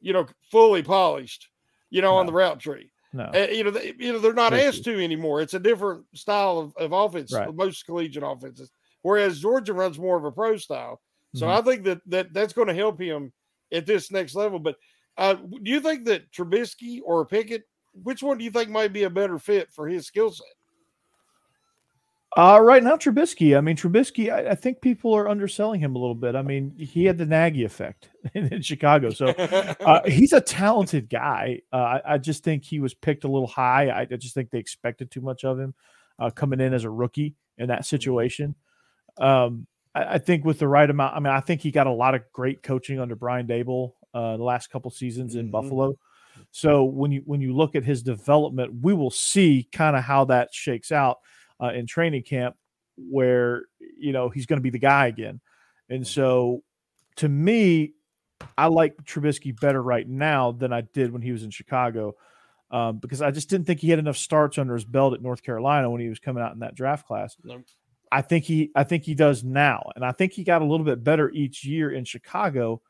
you 0.00 0.12
know, 0.12 0.26
fully 0.50 0.82
polished, 0.82 1.48
you 1.90 2.02
know, 2.02 2.12
no. 2.12 2.18
on 2.18 2.26
the 2.26 2.32
route 2.32 2.60
tree. 2.60 2.90
No, 3.12 3.24
uh, 3.34 3.46
you 3.50 3.64
know, 3.64 3.70
they, 3.70 3.94
you 3.98 4.12
know, 4.12 4.18
they're 4.18 4.34
not 4.34 4.52
asked 4.52 4.84
to 4.84 5.02
anymore. 5.02 5.40
It's 5.40 5.54
a 5.54 5.60
different 5.60 6.04
style 6.14 6.58
of, 6.58 6.76
of 6.76 6.92
offense. 6.92 7.32
Right. 7.32 7.54
Most 7.54 7.86
collegiate 7.86 8.22
offenses, 8.22 8.70
whereas 9.02 9.40
Georgia 9.40 9.72
runs 9.72 9.98
more 9.98 10.16
of 10.16 10.24
a 10.24 10.32
pro 10.32 10.56
style. 10.56 11.00
So 11.34 11.46
mm-hmm. 11.46 11.58
I 11.58 11.62
think 11.62 11.84
that, 11.84 12.00
that 12.06 12.32
that's 12.32 12.52
going 12.52 12.68
to 12.68 12.74
help 12.74 13.00
him 13.00 13.32
at 13.72 13.86
this 13.86 14.10
next 14.10 14.34
level. 14.34 14.58
But 14.58 14.76
uh, 15.16 15.34
do 15.34 15.70
you 15.70 15.80
think 15.80 16.04
that 16.06 16.30
Trubisky 16.30 17.00
or 17.04 17.24
Pickett, 17.24 17.62
which 18.02 18.22
one 18.22 18.38
do 18.38 18.44
you 18.44 18.50
think 18.50 18.70
might 18.70 18.92
be 18.92 19.04
a 19.04 19.10
better 19.10 19.38
fit 19.38 19.72
for 19.72 19.88
his 19.88 20.06
skill 20.06 20.30
set? 20.30 20.46
Uh, 22.36 22.60
right 22.62 22.82
now, 22.82 22.96
Trubisky. 22.96 23.56
I 23.56 23.62
mean, 23.62 23.76
Trubisky. 23.76 24.30
I, 24.30 24.50
I, 24.50 24.54
think 24.54 24.82
people 24.82 25.14
are 25.14 25.26
underselling 25.26 25.80
him 25.80 25.96
a 25.96 25.98
little 25.98 26.14
bit. 26.14 26.36
I 26.36 26.42
mean, 26.42 26.74
he 26.76 27.06
had 27.06 27.16
the 27.16 27.24
Nagy 27.24 27.64
effect 27.64 28.10
in, 28.34 28.52
in 28.52 28.60
Chicago, 28.60 29.08
so 29.08 29.28
uh, 29.28 30.02
he's 30.06 30.34
a 30.34 30.40
talented 30.42 31.08
guy. 31.08 31.62
Uh, 31.72 31.76
I, 31.76 32.02
I, 32.14 32.18
just 32.18 32.44
think 32.44 32.62
he 32.62 32.78
was 32.78 32.92
picked 32.92 33.24
a 33.24 33.28
little 33.28 33.46
high. 33.46 33.88
I, 33.88 34.02
I 34.02 34.16
just 34.16 34.34
think 34.34 34.50
they 34.50 34.58
expected 34.58 35.10
too 35.10 35.22
much 35.22 35.44
of 35.44 35.58
him 35.58 35.74
uh, 36.18 36.28
coming 36.28 36.60
in 36.60 36.74
as 36.74 36.84
a 36.84 36.90
rookie 36.90 37.36
in 37.56 37.68
that 37.68 37.80
mm-hmm. 37.80 37.84
situation. 37.84 38.54
Um, 39.16 39.66
I, 39.94 40.18
think 40.18 40.44
with 40.44 40.58
the 40.58 40.68
right 40.68 40.88
amount, 40.88 41.16
I 41.16 41.20
mean, 41.20 41.32
I 41.32 41.40
think 41.40 41.62
he 41.62 41.70
got 41.70 41.86
a 41.86 41.92
lot 41.92 42.14
of 42.14 42.20
great 42.34 42.62
coaching 42.62 43.00
under 43.00 43.16
Brian 43.16 43.46
Daboll 43.46 43.92
uh, 44.12 44.36
the 44.36 44.42
last 44.42 44.70
couple 44.70 44.90
seasons 44.90 45.36
in 45.36 45.46
mm-hmm. 45.46 45.52
Buffalo. 45.52 45.94
So 46.50 46.84
when 46.84 47.12
you 47.12 47.22
when 47.24 47.40
you 47.40 47.56
look 47.56 47.74
at 47.74 47.82
his 47.82 48.02
development, 48.02 48.82
we 48.82 48.92
will 48.92 49.10
see 49.10 49.66
kind 49.72 49.96
of 49.96 50.04
how 50.04 50.26
that 50.26 50.52
shakes 50.52 50.92
out 50.92 51.20
uh, 51.62 51.72
in 51.72 51.86
training 51.86 52.22
camp, 52.22 52.56
where 52.96 53.64
you 53.98 54.12
know 54.12 54.28
he's 54.28 54.46
going 54.46 54.58
to 54.58 54.62
be 54.62 54.70
the 54.70 54.78
guy 54.78 55.06
again. 55.06 55.40
And 55.88 56.06
so, 56.06 56.62
to 57.16 57.28
me, 57.28 57.94
I 58.56 58.66
like 58.66 58.96
Trubisky 59.04 59.58
better 59.58 59.82
right 59.82 60.08
now 60.08 60.52
than 60.52 60.72
I 60.72 60.82
did 60.82 61.12
when 61.12 61.22
he 61.22 61.32
was 61.32 61.42
in 61.42 61.50
Chicago, 61.50 62.14
um, 62.70 62.98
because 62.98 63.22
I 63.22 63.30
just 63.30 63.48
didn't 63.48 63.66
think 63.66 63.80
he 63.80 63.90
had 63.90 63.98
enough 63.98 64.16
starts 64.16 64.58
under 64.58 64.74
his 64.74 64.84
belt 64.84 65.14
at 65.14 65.22
North 65.22 65.42
Carolina 65.42 65.90
when 65.90 66.00
he 66.00 66.08
was 66.08 66.18
coming 66.18 66.42
out 66.42 66.52
in 66.52 66.60
that 66.60 66.74
draft 66.74 67.06
class. 67.06 67.36
I 68.12 68.22
think 68.22 68.44
he 68.44 68.70
I 68.74 68.84
think 68.84 69.04
he 69.04 69.14
does 69.14 69.42
now. 69.44 69.90
And 69.94 70.04
I 70.04 70.12
think 70.12 70.32
he 70.32 70.44
got 70.44 70.62
a 70.62 70.64
little 70.64 70.86
bit 70.86 71.02
better 71.02 71.30
each 71.30 71.64
year 71.64 71.90
in 71.90 72.04
Chicago, 72.04 72.80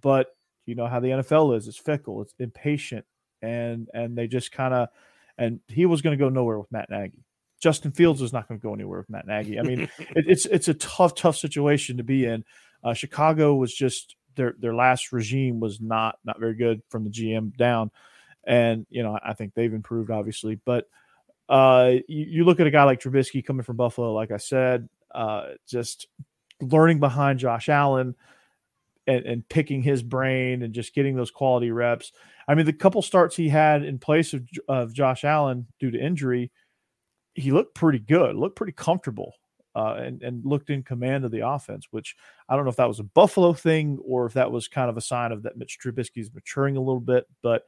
but 0.00 0.28
you 0.66 0.74
know 0.74 0.86
how 0.86 1.00
the 1.00 1.08
NFL 1.08 1.56
is, 1.56 1.68
it's 1.68 1.76
fickle, 1.76 2.22
it's 2.22 2.34
impatient, 2.38 3.04
and 3.42 3.88
and 3.92 4.16
they 4.16 4.26
just 4.26 4.52
kind 4.52 4.72
of 4.74 4.88
and 5.36 5.60
he 5.68 5.86
was 5.86 6.02
going 6.02 6.16
to 6.16 6.22
go 6.22 6.28
nowhere 6.28 6.58
with 6.58 6.70
Matt 6.72 6.90
Nagy. 6.90 7.24
Justin 7.60 7.92
Fields 7.92 8.20
was 8.20 8.32
not 8.32 8.48
going 8.48 8.60
to 8.60 8.62
go 8.62 8.74
anywhere 8.74 8.98
with 8.98 9.10
Matt 9.10 9.26
Nagy. 9.26 9.58
I 9.58 9.62
mean, 9.62 9.80
it, 9.98 10.24
it's 10.28 10.46
it's 10.46 10.68
a 10.68 10.74
tough, 10.74 11.14
tough 11.14 11.36
situation 11.36 11.96
to 11.96 12.04
be 12.04 12.24
in. 12.24 12.44
Uh, 12.82 12.94
Chicago 12.94 13.54
was 13.54 13.74
just 13.74 14.16
their 14.36 14.54
their 14.58 14.74
last 14.74 15.12
regime 15.12 15.60
was 15.60 15.80
not 15.80 16.18
not 16.24 16.38
very 16.38 16.54
good 16.54 16.82
from 16.88 17.04
the 17.04 17.10
GM 17.10 17.56
down, 17.56 17.90
and 18.44 18.86
you 18.90 19.02
know 19.02 19.18
I 19.24 19.34
think 19.34 19.54
they've 19.54 19.72
improved 19.72 20.10
obviously, 20.10 20.60
but 20.64 20.88
uh, 21.48 21.92
you, 22.08 22.26
you, 22.26 22.44
look 22.44 22.58
at 22.58 22.66
a 22.66 22.70
guy 22.70 22.84
like 22.84 23.00
Trubisky 23.00 23.44
coming 23.44 23.64
from 23.64 23.76
Buffalo, 23.76 24.14
like 24.14 24.30
I 24.30 24.38
said, 24.38 24.88
uh, 25.14 25.48
just 25.68 26.06
learning 26.60 27.00
behind 27.00 27.38
Josh 27.38 27.68
Allen 27.68 28.14
and, 29.06 29.26
and, 29.26 29.48
picking 29.48 29.82
his 29.82 30.02
brain 30.02 30.62
and 30.62 30.72
just 30.72 30.94
getting 30.94 31.16
those 31.16 31.30
quality 31.30 31.70
reps. 31.70 32.12
I 32.48 32.54
mean, 32.54 32.64
the 32.64 32.72
couple 32.72 33.02
starts 33.02 33.36
he 33.36 33.50
had 33.50 33.84
in 33.84 33.98
place 33.98 34.32
of, 34.32 34.48
of 34.68 34.94
Josh 34.94 35.24
Allen 35.24 35.66
due 35.78 35.90
to 35.90 35.98
injury, 35.98 36.50
he 37.34 37.50
looked 37.50 37.74
pretty 37.74 37.98
good, 37.98 38.36
looked 38.36 38.56
pretty 38.56 38.72
comfortable. 38.72 39.34
Uh, 39.76 39.94
and, 39.94 40.22
and 40.22 40.44
looked 40.46 40.70
in 40.70 40.84
command 40.84 41.24
of 41.24 41.32
the 41.32 41.44
offense, 41.44 41.88
which 41.90 42.14
I 42.48 42.54
don't 42.54 42.64
know 42.64 42.70
if 42.70 42.76
that 42.76 42.86
was 42.86 43.00
a 43.00 43.02
Buffalo 43.02 43.52
thing 43.52 43.98
or 44.06 44.24
if 44.24 44.34
that 44.34 44.52
was 44.52 44.68
kind 44.68 44.88
of 44.88 44.96
a 44.96 45.00
sign 45.00 45.32
of 45.32 45.42
that 45.42 45.56
Mitch 45.56 45.80
Trubisky 45.82 46.18
is 46.18 46.32
maturing 46.32 46.76
a 46.76 46.80
little 46.80 47.00
bit. 47.00 47.26
But 47.42 47.64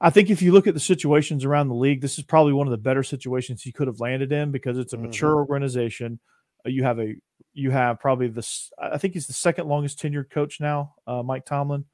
I 0.00 0.10
think 0.10 0.30
if 0.30 0.42
you 0.42 0.52
look 0.52 0.66
at 0.66 0.74
the 0.74 0.80
situations 0.80 1.44
around 1.44 1.68
the 1.68 1.74
league, 1.74 2.00
this 2.00 2.18
is 2.18 2.24
probably 2.24 2.54
one 2.54 2.66
of 2.66 2.72
the 2.72 2.78
better 2.78 3.04
situations 3.04 3.62
he 3.62 3.70
could 3.72 3.86
have 3.86 4.00
landed 4.00 4.32
in 4.32 4.50
because 4.50 4.76
it's 4.76 4.94
a 4.94 4.96
mm-hmm. 4.96 5.06
mature 5.06 5.36
organization. 5.36 6.18
Uh, 6.66 6.70
you 6.70 6.82
have 6.82 6.98
a 6.98 7.14
you 7.54 7.70
have 7.70 8.00
probably 8.00 8.28
this. 8.28 8.72
I 8.78 8.98
think 8.98 9.14
he's 9.14 9.28
the 9.28 9.32
second 9.32 9.68
longest 9.68 10.00
tenured 10.00 10.30
coach 10.30 10.60
now, 10.60 10.94
uh, 11.06 11.22
Mike 11.22 11.44
Tomlin. 11.44 11.84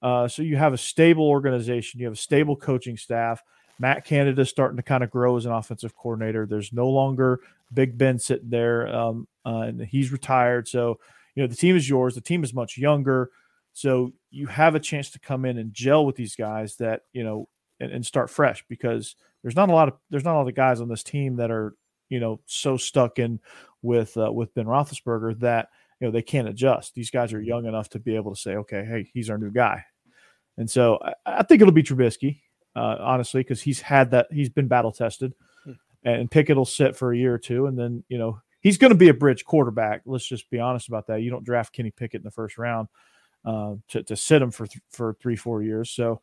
Uh, 0.00 0.28
so 0.28 0.42
you 0.42 0.56
have 0.56 0.72
a 0.72 0.78
stable 0.78 1.28
organization, 1.28 2.00
you 2.00 2.06
have 2.06 2.14
a 2.14 2.16
stable 2.16 2.56
coaching 2.56 2.96
staff. 2.96 3.42
Matt 3.78 4.04
Canada 4.04 4.42
is 4.42 4.48
starting 4.48 4.76
to 4.76 4.82
kind 4.82 5.04
of 5.04 5.10
grow 5.10 5.36
as 5.36 5.46
an 5.46 5.52
offensive 5.52 5.94
coordinator. 5.94 6.46
There's 6.46 6.72
no 6.72 6.88
longer 6.88 7.40
Big 7.72 7.98
Ben 7.98 8.18
sitting 8.18 8.50
there, 8.50 8.88
um, 8.88 9.28
uh, 9.44 9.60
and 9.60 9.80
he's 9.82 10.12
retired. 10.12 10.68
So 10.68 10.98
you 11.34 11.42
know 11.42 11.46
the 11.46 11.56
team 11.56 11.76
is 11.76 11.88
yours. 11.88 12.14
The 12.14 12.20
team 12.20 12.42
is 12.44 12.54
much 12.54 12.78
younger. 12.78 13.30
So 13.72 14.12
you 14.30 14.46
have 14.46 14.74
a 14.74 14.80
chance 14.80 15.10
to 15.10 15.18
come 15.18 15.44
in 15.44 15.58
and 15.58 15.74
gel 15.74 16.06
with 16.06 16.16
these 16.16 16.34
guys 16.34 16.76
that, 16.76 17.02
you 17.12 17.22
know, 17.22 17.46
and, 17.78 17.92
and 17.92 18.06
start 18.06 18.30
fresh 18.30 18.64
because 18.70 19.16
there's 19.42 19.54
not 19.54 19.68
a 19.68 19.72
lot 19.72 19.88
of 19.88 19.94
there's 20.08 20.24
not 20.24 20.34
a 20.34 20.38
lot 20.38 20.48
of 20.48 20.54
guys 20.54 20.80
on 20.80 20.88
this 20.88 21.02
team 21.02 21.36
that 21.36 21.50
are 21.50 21.74
you 22.08 22.18
know 22.18 22.40
so 22.46 22.76
stuck 22.76 23.18
in 23.18 23.38
with 23.82 24.16
uh, 24.16 24.32
with 24.32 24.54
Ben 24.54 24.64
Roethlisberger 24.64 25.38
that 25.40 25.68
you 26.00 26.06
know 26.06 26.10
they 26.10 26.22
can't 26.22 26.48
adjust. 26.48 26.94
These 26.94 27.10
guys 27.10 27.32
are 27.32 27.40
young 27.40 27.66
enough 27.66 27.90
to 27.90 27.98
be 27.98 28.16
able 28.16 28.34
to 28.34 28.40
say, 28.40 28.56
okay, 28.56 28.84
hey, 28.84 29.10
he's 29.12 29.28
our 29.28 29.38
new 29.38 29.50
guy, 29.50 29.84
and 30.56 30.70
so 30.70 30.98
I, 31.02 31.12
I 31.26 31.42
think 31.42 31.60
it'll 31.60 31.72
be 31.72 31.82
Trubisky, 31.82 32.40
uh, 32.76 32.96
honestly, 33.00 33.40
because 33.40 33.62
he's 33.62 33.80
had 33.80 34.10
that 34.12 34.28
he's 34.30 34.48
been 34.48 34.68
battle 34.68 34.92
tested, 34.92 35.34
hmm. 35.64 35.72
and 36.04 36.30
Pickett 36.30 36.56
will 36.56 36.64
sit 36.64 36.96
for 36.96 37.12
a 37.12 37.16
year 37.16 37.34
or 37.34 37.38
two, 37.38 37.66
and 37.66 37.78
then 37.78 38.04
you 38.08 38.18
know 38.18 38.40
he's 38.60 38.78
going 38.78 38.92
to 38.92 38.98
be 38.98 39.08
a 39.08 39.14
bridge 39.14 39.44
quarterback. 39.44 40.02
Let's 40.04 40.26
just 40.26 40.50
be 40.50 40.60
honest 40.60 40.88
about 40.88 41.06
that. 41.08 41.22
You 41.22 41.30
don't 41.30 41.44
draft 41.44 41.72
Kenny 41.72 41.90
Pickett 41.90 42.20
in 42.20 42.24
the 42.24 42.30
first 42.30 42.58
round 42.58 42.88
uh, 43.44 43.74
to 43.88 44.02
to 44.04 44.16
sit 44.16 44.42
him 44.42 44.50
for 44.50 44.66
th- 44.66 44.82
for 44.90 45.16
three 45.20 45.36
four 45.36 45.62
years, 45.62 45.90
so 45.90 46.20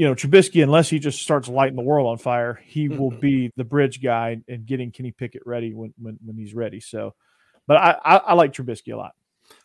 you 0.00 0.06
know, 0.06 0.14
Trubisky, 0.14 0.62
unless 0.62 0.88
he 0.88 0.98
just 0.98 1.20
starts 1.20 1.46
lighting 1.46 1.76
the 1.76 1.82
world 1.82 2.06
on 2.06 2.16
fire, 2.16 2.58
he 2.64 2.88
will 2.88 3.10
mm-hmm. 3.10 3.20
be 3.20 3.52
the 3.56 3.64
bridge 3.64 4.02
guy 4.02 4.40
and 4.48 4.64
getting 4.64 4.90
Kenny 4.90 5.10
Pickett 5.10 5.42
ready 5.44 5.74
when 5.74 5.92
when, 6.00 6.18
when 6.24 6.38
he's 6.38 6.54
ready. 6.54 6.80
So, 6.80 7.14
but 7.66 7.76
I, 7.76 7.96
I, 8.02 8.16
I 8.16 8.32
like 8.32 8.54
Trubisky 8.54 8.94
a 8.94 8.96
lot. 8.96 9.12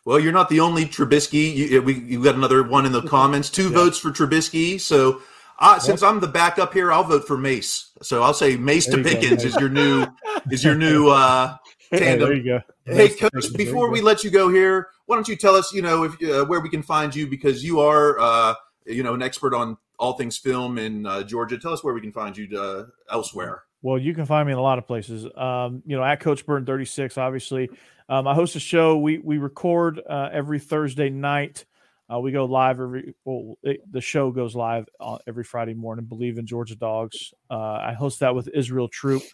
Well, 0.04 0.20
you're 0.20 0.34
not 0.34 0.50
the 0.50 0.60
only 0.60 0.84
Trubisky. 0.84 1.54
You, 1.54 1.80
we 1.80 1.94
you 2.00 2.22
got 2.22 2.34
another 2.34 2.62
one 2.62 2.84
in 2.84 2.92
the 2.92 3.00
comments. 3.08 3.48
Two 3.48 3.70
yeah. 3.70 3.76
votes 3.76 3.98
for 3.98 4.10
Trubisky. 4.10 4.78
So, 4.78 5.22
uh, 5.58 5.78
since 5.78 6.02
I'm 6.02 6.20
the 6.20 6.28
backup 6.28 6.72
here, 6.72 6.92
I'll 6.92 7.04
vote 7.04 7.26
for 7.26 7.38
Mace. 7.38 7.90
So 8.02 8.22
I'll 8.22 8.34
say 8.34 8.56
Mace 8.56 8.86
there 8.86 9.02
to 9.02 9.02
Pickens 9.02 9.42
go, 9.42 9.48
is 9.48 9.56
your 9.56 9.68
new 9.68 10.06
is 10.50 10.62
your 10.62 10.74
new 10.74 11.08
uh, 11.10 11.56
tandem. 11.90 12.28
there 12.28 12.36
you 12.36 12.44
go. 12.44 12.60
Hey, 12.84 13.08
coach, 13.08 13.52
before 13.54 13.90
we 13.90 14.00
let 14.00 14.22
you 14.22 14.30
go 14.30 14.48
here, 14.48 14.88
why 15.06 15.16
don't 15.16 15.28
you 15.28 15.36
tell 15.36 15.54
us, 15.54 15.72
you 15.72 15.82
know, 15.82 16.04
if 16.04 16.22
uh, 16.22 16.44
where 16.44 16.60
we 16.60 16.68
can 16.68 16.82
find 16.82 17.14
you 17.14 17.26
because 17.26 17.64
you 17.64 17.80
are, 17.80 18.18
uh, 18.18 18.54
you 18.84 19.02
know, 19.02 19.14
an 19.14 19.22
expert 19.22 19.54
on 19.54 19.76
all 19.98 20.12
things 20.12 20.36
film 20.36 20.78
in 20.78 21.06
uh, 21.06 21.22
Georgia. 21.22 21.58
Tell 21.58 21.72
us 21.72 21.82
where 21.82 21.94
we 21.94 22.00
can 22.00 22.12
find 22.12 22.36
you 22.36 22.58
uh, 22.58 22.84
elsewhere. 23.10 23.62
Well, 23.82 23.98
you 23.98 24.14
can 24.14 24.26
find 24.26 24.46
me 24.46 24.52
in 24.52 24.58
a 24.58 24.62
lot 24.62 24.78
of 24.78 24.86
places. 24.86 25.26
Um, 25.36 25.82
you 25.86 25.96
know, 25.96 26.02
at 26.02 26.20
Coach 26.20 26.44
Burton 26.44 26.66
36, 26.66 27.16
obviously. 27.18 27.70
Um, 28.08 28.26
I 28.26 28.34
host 28.34 28.56
a 28.56 28.60
show. 28.60 28.98
We 28.98 29.18
we 29.18 29.38
record 29.38 30.00
uh, 30.08 30.28
every 30.32 30.58
Thursday 30.58 31.08
night. 31.08 31.64
Uh, 32.12 32.20
we 32.20 32.32
go 32.32 32.44
live 32.44 32.80
every. 32.80 33.14
Well, 33.24 33.56
it, 33.62 33.80
the 33.90 34.00
show 34.00 34.30
goes 34.30 34.54
live 34.54 34.86
uh, 35.00 35.18
every 35.26 35.44
Friday 35.44 35.74
morning. 35.74 36.06
Bleav 36.06 36.38
in 36.38 36.46
Georgia 36.46 36.76
Dawgs. 36.76 37.34
Uh, 37.50 37.80
I 37.82 37.94
host 37.94 38.20
that 38.20 38.34
with 38.34 38.48
Israel 38.48 38.88
Troupe. 38.88 39.24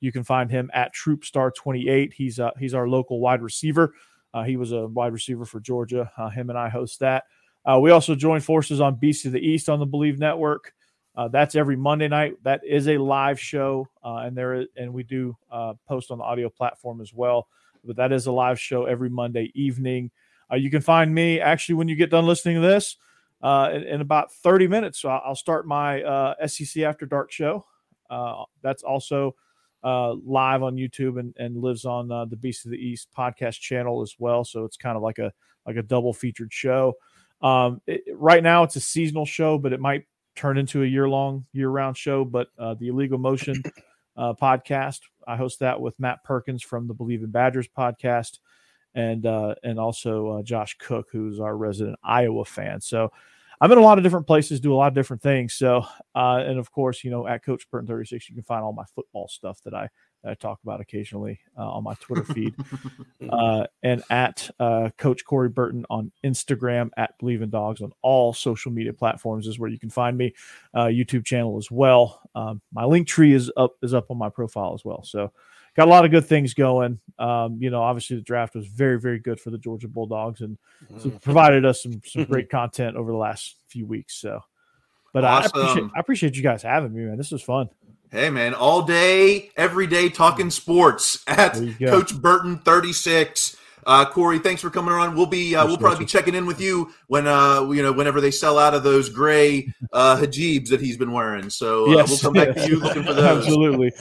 You 0.00 0.12
can 0.12 0.24
find 0.24 0.50
him 0.50 0.70
at 0.72 0.94
Troopstar28. 0.94 2.12
He's 2.12 2.40
uh, 2.40 2.50
he's 2.58 2.74
our 2.74 2.88
local 2.88 3.20
wide 3.20 3.42
receiver. 3.42 3.94
Uh, 4.32 4.44
he 4.44 4.56
was 4.56 4.72
a 4.72 4.86
wide 4.86 5.12
receiver 5.12 5.44
for 5.44 5.60
Georgia. 5.60 6.10
him 6.34 6.48
and 6.48 6.58
I 6.58 6.68
host 6.70 7.00
that. 7.00 7.24
Uh, 7.64 7.78
we 7.80 7.90
also 7.90 8.14
join 8.14 8.40
forces 8.40 8.80
on 8.80 8.96
Beast 8.96 9.26
of 9.26 9.32
the 9.32 9.40
East 9.40 9.68
on 9.68 9.78
the 9.78 9.86
Bleav 9.86 10.18
Network. 10.18 10.72
Uh, 11.14 11.28
that's 11.28 11.54
every 11.54 11.76
Monday 11.76 12.08
night. 12.08 12.42
That 12.42 12.62
is 12.66 12.88
a 12.88 12.96
live 12.98 13.38
show, 13.38 13.88
uh, 14.02 14.22
and 14.24 14.36
there 14.36 14.54
is, 14.54 14.66
and 14.76 14.92
we 14.92 15.02
do 15.02 15.36
uh, 15.50 15.74
post 15.86 16.10
on 16.10 16.18
the 16.18 16.24
audio 16.24 16.48
platform 16.48 17.00
as 17.00 17.12
well. 17.12 17.48
But 17.84 17.96
that 17.96 18.12
is 18.12 18.26
a 18.26 18.32
live 18.32 18.58
show 18.58 18.86
every 18.86 19.10
Monday 19.10 19.52
evening. 19.54 20.10
Uh, 20.52 20.56
you 20.56 20.70
can 20.70 20.82
find 20.82 21.14
me 21.14 21.40
actually 21.40 21.76
when 21.76 21.88
you 21.88 21.96
get 21.96 22.10
done 22.10 22.26
listening 22.26 22.56
to 22.56 22.66
this 22.66 22.96
uh, 23.42 23.70
in, 23.72 23.82
in, 23.84 24.00
about 24.00 24.32
30 24.32 24.68
minutes. 24.68 25.00
So 25.00 25.08
I'll 25.08 25.34
start 25.34 25.66
my 25.66 26.34
SEC 26.46 26.82
After 26.82 27.06
Dark 27.06 27.32
show. 27.32 27.64
that's 28.62 28.82
also 28.82 29.34
live 29.82 30.62
on 30.62 30.76
YouTube 30.76 31.18
and, 31.18 31.34
and 31.38 31.56
lives 31.56 31.84
on 31.84 32.08
the 32.08 32.36
Beast 32.36 32.64
of 32.64 32.70
the 32.70 32.78
East 32.78 33.08
podcast 33.16 33.60
channel 33.60 34.02
as 34.02 34.14
well. 34.18 34.44
So 34.44 34.64
it's 34.64 34.76
kind 34.76 34.96
of 34.96 35.02
like 35.02 35.18
a 35.18 35.32
like 35.66 35.76
a 35.76 35.82
double 35.82 36.12
featured 36.12 36.52
show. 36.52 36.94
Um, 37.40 37.80
it, 37.86 38.04
right 38.14 38.42
now, 38.42 38.62
it's 38.62 38.76
a 38.76 38.80
seasonal 38.80 39.26
show, 39.26 39.58
but 39.58 39.72
it 39.72 39.80
might 39.80 40.04
turn 40.36 40.58
into 40.58 40.82
a 40.82 40.86
year 40.86 41.08
long, 41.08 41.44
year 41.52 41.68
round 41.68 41.96
show. 41.96 42.24
But 42.24 42.48
uh, 42.58 42.74
the 42.74 42.88
Illegal 42.88 43.18
Motion 43.18 43.62
uh, 44.16 44.34
podcast, 44.34 45.00
I 45.26 45.36
host 45.36 45.60
that 45.60 45.80
with 45.80 45.98
Matt 45.98 46.24
Perkins 46.24 46.62
from 46.62 46.86
the 46.86 46.94
Bleav 46.94 47.24
in 47.24 47.30
Badgers 47.30 47.68
podcast, 47.68 48.38
and 48.94 49.26
uh, 49.26 49.54
and 49.62 49.78
also 49.78 50.28
uh, 50.38 50.42
Josh 50.42 50.76
Cook, 50.78 51.08
who's 51.10 51.40
our 51.40 51.56
resident 51.56 51.98
Iowa 52.02 52.44
fan. 52.44 52.80
So 52.80 53.12
I'm 53.60 53.70
in 53.70 53.78
a 53.78 53.82
lot 53.82 53.96
of 53.96 54.04
different 54.04 54.26
places, 54.26 54.58
do 54.60 54.74
a 54.74 54.76
lot 54.76 54.88
of 54.88 54.94
different 54.94 55.22
things. 55.22 55.54
So 55.54 55.84
uh, 56.14 56.42
and 56.44 56.58
of 56.58 56.72
course, 56.72 57.04
you 57.04 57.10
know, 57.10 57.26
at 57.26 57.44
Coach 57.44 57.70
Burton 57.70 57.86
36, 57.86 58.28
you 58.28 58.34
can 58.34 58.44
find 58.44 58.64
all 58.64 58.72
my 58.72 58.84
football 58.94 59.28
stuff 59.28 59.60
that 59.64 59.74
I 59.74 59.88
that 60.22 60.30
I 60.30 60.34
talk 60.34 60.60
about 60.62 60.80
occasionally 60.80 61.40
uh, 61.58 61.70
on 61.70 61.84
my 61.84 61.94
Twitter 61.94 62.24
feed, 62.24 62.54
uh, 63.30 63.66
and 63.82 64.02
at 64.10 64.48
uh, 64.60 64.90
Coach 64.98 65.24
Corey 65.24 65.48
Burton 65.48 65.84
on 65.90 66.12
Instagram, 66.24 66.90
at 66.96 67.18
Bleav 67.20 67.42
in 67.42 67.50
Dawgs 67.50 67.82
on 67.82 67.92
all 68.02 68.32
social 68.32 68.72
media 68.72 68.92
platforms 68.92 69.46
is 69.46 69.58
where 69.58 69.70
you 69.70 69.78
can 69.78 69.90
find 69.90 70.16
me. 70.16 70.34
Uh, 70.74 70.86
YouTube 70.86 71.24
channel 71.24 71.56
as 71.56 71.70
well. 71.70 72.20
Um, 72.34 72.60
my 72.72 72.84
link 72.84 73.08
tree 73.08 73.32
is 73.32 73.50
up 73.56 73.76
is 73.82 73.94
up 73.94 74.10
on 74.10 74.18
my 74.18 74.28
profile 74.28 74.74
as 74.74 74.84
well. 74.84 75.02
So 75.02 75.32
got 75.76 75.88
a 75.88 75.90
lot 75.90 76.04
of 76.04 76.10
good 76.10 76.26
things 76.26 76.54
going. 76.54 77.00
Um, 77.18 77.58
you 77.60 77.70
know, 77.70 77.82
obviously 77.82 78.16
the 78.16 78.22
draft 78.22 78.54
was 78.54 78.66
very 78.66 78.98
very 79.00 79.18
good 79.18 79.40
for 79.40 79.50
the 79.50 79.58
Georgia 79.58 79.88
Bulldogs 79.88 80.40
and 80.40 80.58
so 80.98 81.08
mm-hmm. 81.08 81.16
provided 81.18 81.64
us 81.64 81.82
some 81.82 82.00
some 82.04 82.24
great 82.24 82.50
content 82.50 82.96
over 82.96 83.10
the 83.10 83.18
last 83.18 83.56
few 83.68 83.86
weeks. 83.86 84.20
So. 84.20 84.40
But 85.12 85.24
awesome. 85.24 85.50
I, 85.54 85.60
appreciate, 85.60 85.90
I 85.94 86.00
appreciate 86.00 86.36
you 86.36 86.42
guys 86.42 86.62
having 86.62 86.94
me, 86.94 87.04
man. 87.04 87.18
This 87.18 87.30
was 87.30 87.42
fun. 87.42 87.68
Hey 88.10 88.28
man, 88.28 88.52
all 88.52 88.82
day, 88.82 89.50
every 89.56 89.86
day 89.86 90.10
talking 90.10 90.50
sports 90.50 91.22
at 91.26 91.54
Coach 91.78 92.14
Burton 92.14 92.58
36. 92.58 93.56
Uh, 93.84 94.04
Corey, 94.04 94.38
thanks 94.38 94.60
for 94.60 94.68
coming 94.70 94.92
on. 94.92 95.16
We'll 95.16 95.26
be 95.26 95.56
uh, 95.56 95.66
we'll 95.66 95.78
probably 95.78 96.00
be 96.00 96.04
checking 96.04 96.34
in 96.34 96.44
with 96.44 96.60
you 96.60 96.92
when 97.06 97.26
uh 97.26 97.68
you 97.70 97.82
know 97.82 97.90
whenever 97.90 98.20
they 98.20 98.30
sell 98.30 98.58
out 98.58 98.74
of 98.74 98.82
those 98.82 99.08
gray 99.08 99.66
uh 99.92 100.16
hijabs 100.18 100.68
that 100.68 100.80
he's 100.80 100.98
been 100.98 101.10
wearing. 101.10 101.48
So 101.48 101.86
uh, 101.86 101.94
yes. 101.96 102.10
we'll 102.10 102.18
come 102.18 102.34
back 102.34 102.54
to 102.54 102.68
you 102.68 102.80
looking 102.80 103.02
for 103.02 103.12
those. 103.14 103.44
Absolutely. 103.44 103.92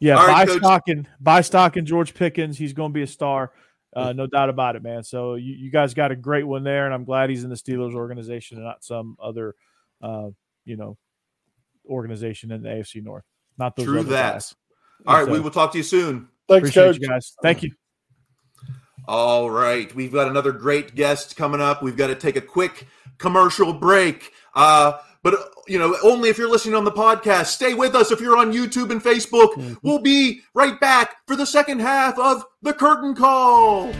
Yeah, 0.00 0.16
all 0.16 0.26
buy 0.26 0.44
right, 0.44 0.48
stock 0.48 0.82
and 0.88 1.06
buy 1.20 1.42
stock 1.42 1.76
in 1.76 1.84
George 1.84 2.14
Pickens. 2.14 2.56
He's 2.56 2.72
going 2.72 2.90
to 2.90 2.94
be 2.94 3.02
a 3.02 3.06
star. 3.06 3.52
Uh, 3.94 4.12
no 4.12 4.26
doubt 4.26 4.48
about 4.48 4.76
it, 4.76 4.82
man. 4.82 5.02
So 5.02 5.34
you, 5.34 5.52
you 5.52 5.70
guys 5.70 5.94
got 5.94 6.10
a 6.10 6.16
great 6.16 6.46
one 6.46 6.64
there, 6.64 6.86
and 6.86 6.94
I'm 6.94 7.04
glad 7.04 7.28
he's 7.28 7.44
in 7.44 7.50
the 7.50 7.56
Steelers 7.56 7.94
organization 7.94 8.56
and 8.56 8.64
not 8.64 8.82
some 8.82 9.16
other, 9.22 9.54
uh, 10.00 10.28
you 10.64 10.76
know, 10.76 10.96
organization 11.86 12.50
in 12.50 12.62
the 12.62 12.68
AFC 12.68 13.02
North. 13.02 13.24
Not 13.58 13.76
those 13.76 13.86
True 13.86 14.02
that. 14.04 14.32
Guys. 14.34 14.54
All 15.06 15.16
right, 15.16 15.26
so, 15.26 15.32
we 15.32 15.40
will 15.40 15.50
talk 15.50 15.72
to 15.72 15.78
you 15.78 15.84
soon. 15.84 16.28
Thanks, 16.48 16.70
Appreciate 16.70 16.84
coach. 16.84 16.98
you 17.00 17.08
guys. 17.08 17.34
Thank 17.42 17.62
you. 17.62 17.72
All 19.08 19.50
right, 19.50 19.92
we've 19.94 20.12
got 20.12 20.28
another 20.28 20.52
great 20.52 20.94
guest 20.94 21.36
coming 21.36 21.60
up. 21.60 21.82
We've 21.82 21.96
got 21.96 22.08
to 22.08 22.14
take 22.14 22.36
a 22.36 22.40
quick 22.40 22.86
commercial 23.18 23.72
break. 23.72 24.32
Uh, 24.54 24.98
but 25.22 25.34
you 25.66 25.78
know, 25.78 25.96
only 26.02 26.28
if 26.28 26.38
you're 26.38 26.50
listening 26.50 26.74
on 26.74 26.84
the 26.84 26.92
podcast. 26.92 27.46
Stay 27.46 27.74
with 27.74 27.94
us 27.94 28.10
if 28.10 28.20
you're 28.20 28.36
on 28.36 28.52
YouTube 28.52 28.90
and 28.90 29.02
Facebook. 29.02 29.54
Mm-hmm. 29.54 29.74
We'll 29.82 30.00
be 30.00 30.42
right 30.54 30.78
back 30.80 31.16
for 31.26 31.36
the 31.36 31.46
second 31.46 31.80
half 31.80 32.18
of 32.18 32.44
the 32.62 32.72
curtain 32.72 33.14
call. 33.14 33.92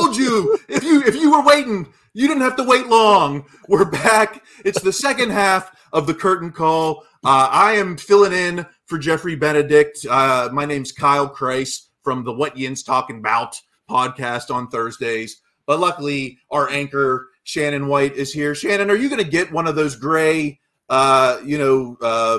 Told 0.00 0.16
you 0.16 0.58
if 0.66 0.82
you 0.82 1.02
if 1.02 1.14
you 1.14 1.30
were 1.30 1.42
waiting, 1.42 1.86
you 2.14 2.26
didn't 2.26 2.40
have 2.40 2.56
to 2.56 2.62
wait 2.62 2.86
long. 2.86 3.44
We're 3.68 3.84
back. 3.84 4.42
It's 4.64 4.80
the 4.80 4.94
second 4.94 5.28
half 5.28 5.70
of 5.92 6.06
the 6.06 6.14
curtain 6.14 6.52
call. 6.52 7.04
Uh, 7.22 7.50
I 7.52 7.72
am 7.72 7.98
filling 7.98 8.32
in 8.32 8.64
for 8.86 8.96
Geoffrey 8.96 9.36
Benedict. 9.36 10.06
Uh, 10.08 10.48
my 10.54 10.64
name's 10.64 10.90
Kyle 10.90 11.28
Chrise 11.28 11.88
from 12.02 12.24
the 12.24 12.32
What 12.32 12.56
Yin's 12.56 12.82
Talking 12.82 13.18
About 13.18 13.60
podcast 13.90 14.50
on 14.50 14.68
Thursdays. 14.68 15.42
But 15.66 15.80
luckily, 15.80 16.38
our 16.50 16.70
anchor 16.70 17.28
Shannon 17.42 17.86
White 17.86 18.14
is 18.14 18.32
here. 18.32 18.54
Shannon, 18.54 18.90
are 18.90 18.96
you 18.96 19.10
going 19.10 19.22
to 19.22 19.30
get 19.30 19.52
one 19.52 19.66
of 19.66 19.76
those 19.76 19.96
gray, 19.96 20.60
uh, 20.88 21.40
you 21.44 21.58
know, 21.58 21.98
uh, 22.00 22.38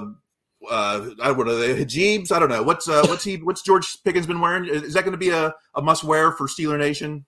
uh, 0.67 1.09
I 1.21 1.31
what 1.31 1.47
are 1.47 1.51
hijabs? 1.51 2.31
I 2.31 2.39
don't 2.39 2.49
know. 2.49 2.63
What's 2.63 2.89
uh, 2.89 3.03
what's 3.05 3.23
he? 3.23 3.37
What's 3.37 3.61
George 3.61 4.01
Pickens 4.03 4.25
been 4.25 4.41
wearing? 4.41 4.65
Is 4.65 4.95
that 4.95 5.01
going 5.03 5.11
to 5.11 5.17
be 5.17 5.29
a, 5.29 5.53
a 5.75 5.81
must 5.83 6.03
wear 6.03 6.31
for 6.31 6.47
Steeler 6.47 6.79
Nation? 6.79 7.27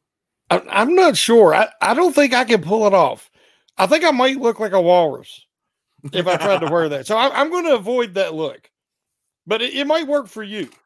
I, 0.70 0.82
am 0.82 0.96
not 0.96 1.18
sure. 1.18 1.54
I, 1.54 1.70
I 1.82 1.94
don't 1.94 2.13
think 2.13 2.34
I 2.34 2.44
can 2.44 2.62
pull 2.62 2.88
it 2.88 2.94
off. 2.94 3.30
I 3.78 3.88
think 3.88 4.04
I 4.04 4.12
might 4.12 4.38
look 4.38 4.60
like 4.60 4.74
a 4.74 4.82
walrus 4.82 5.46
if 6.12 6.28
I 6.28 6.38
tried 6.38 6.60
to 6.60 6.72
wear 6.72 6.89
that. 6.89 7.08
So 7.08 7.18
I, 7.18 7.42
am 7.42 7.50
going 7.50 7.66
to 7.66 7.76
avoid 7.76 8.16
that 8.16 8.34
look, 8.34 8.70
but 9.48 9.62
it, 9.62 9.74
it 9.74 9.88
might 9.88 10.08
work 10.08 10.28
for 10.28 10.44
you. 10.44 10.70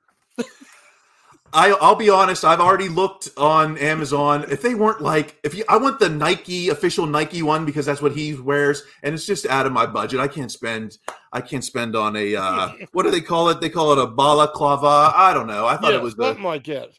I, 1.53 1.71
I'll 1.71 1.95
be 1.95 2.10
honest. 2.10 2.43
I've 2.43 2.60
already 2.60 2.89
looked 2.89 3.30
on 3.38 3.77
Amazon. 3.77 4.45
If 4.49 4.62
they 4.62 4.75
weren't 4.75 5.01
like, 5.01 5.38
if 5.43 5.56
you, 5.56 5.63
I 5.69 5.77
want 5.77 5.99
the 5.99 6.10
Nike 6.10 6.69
official 6.69 7.06
Nike 7.06 7.41
one 7.41 7.65
because 7.65 7.86
that's 7.86 8.01
what 8.01 8.12
he 8.12 8.34
wears, 8.36 8.84
and 9.01 9.15
it's 9.15 9.25
just 9.25 9.45
out 9.45 9.65
of 9.65 9.71
my 9.71 9.86
budget. 9.86 10.19
I 10.19 10.27
can't 10.27 10.51
spend. 10.51 10.97
I 11.32 11.41
can't 11.41 11.63
spend 11.63 11.95
on 11.95 12.15
a 12.15 12.36
uh, 12.36 12.73
what 12.91 13.03
do 13.03 13.12
they 13.12 13.21
call 13.21 13.49
it? 13.49 13.62
They 13.62 13.69
call 13.69 13.93
it 13.93 13.97
a 13.97 14.08
balaclava. 14.08 15.13
I 15.15 15.34
don't 15.34 15.47
know. 15.47 15.65
I 15.65 15.77
thought 15.77 15.91
Yeah, 15.91 15.97
it 15.97 16.03
was 16.03 16.15
the 16.15 16.25
something 16.25 16.43
like 16.43 16.65
that. 16.65 16.89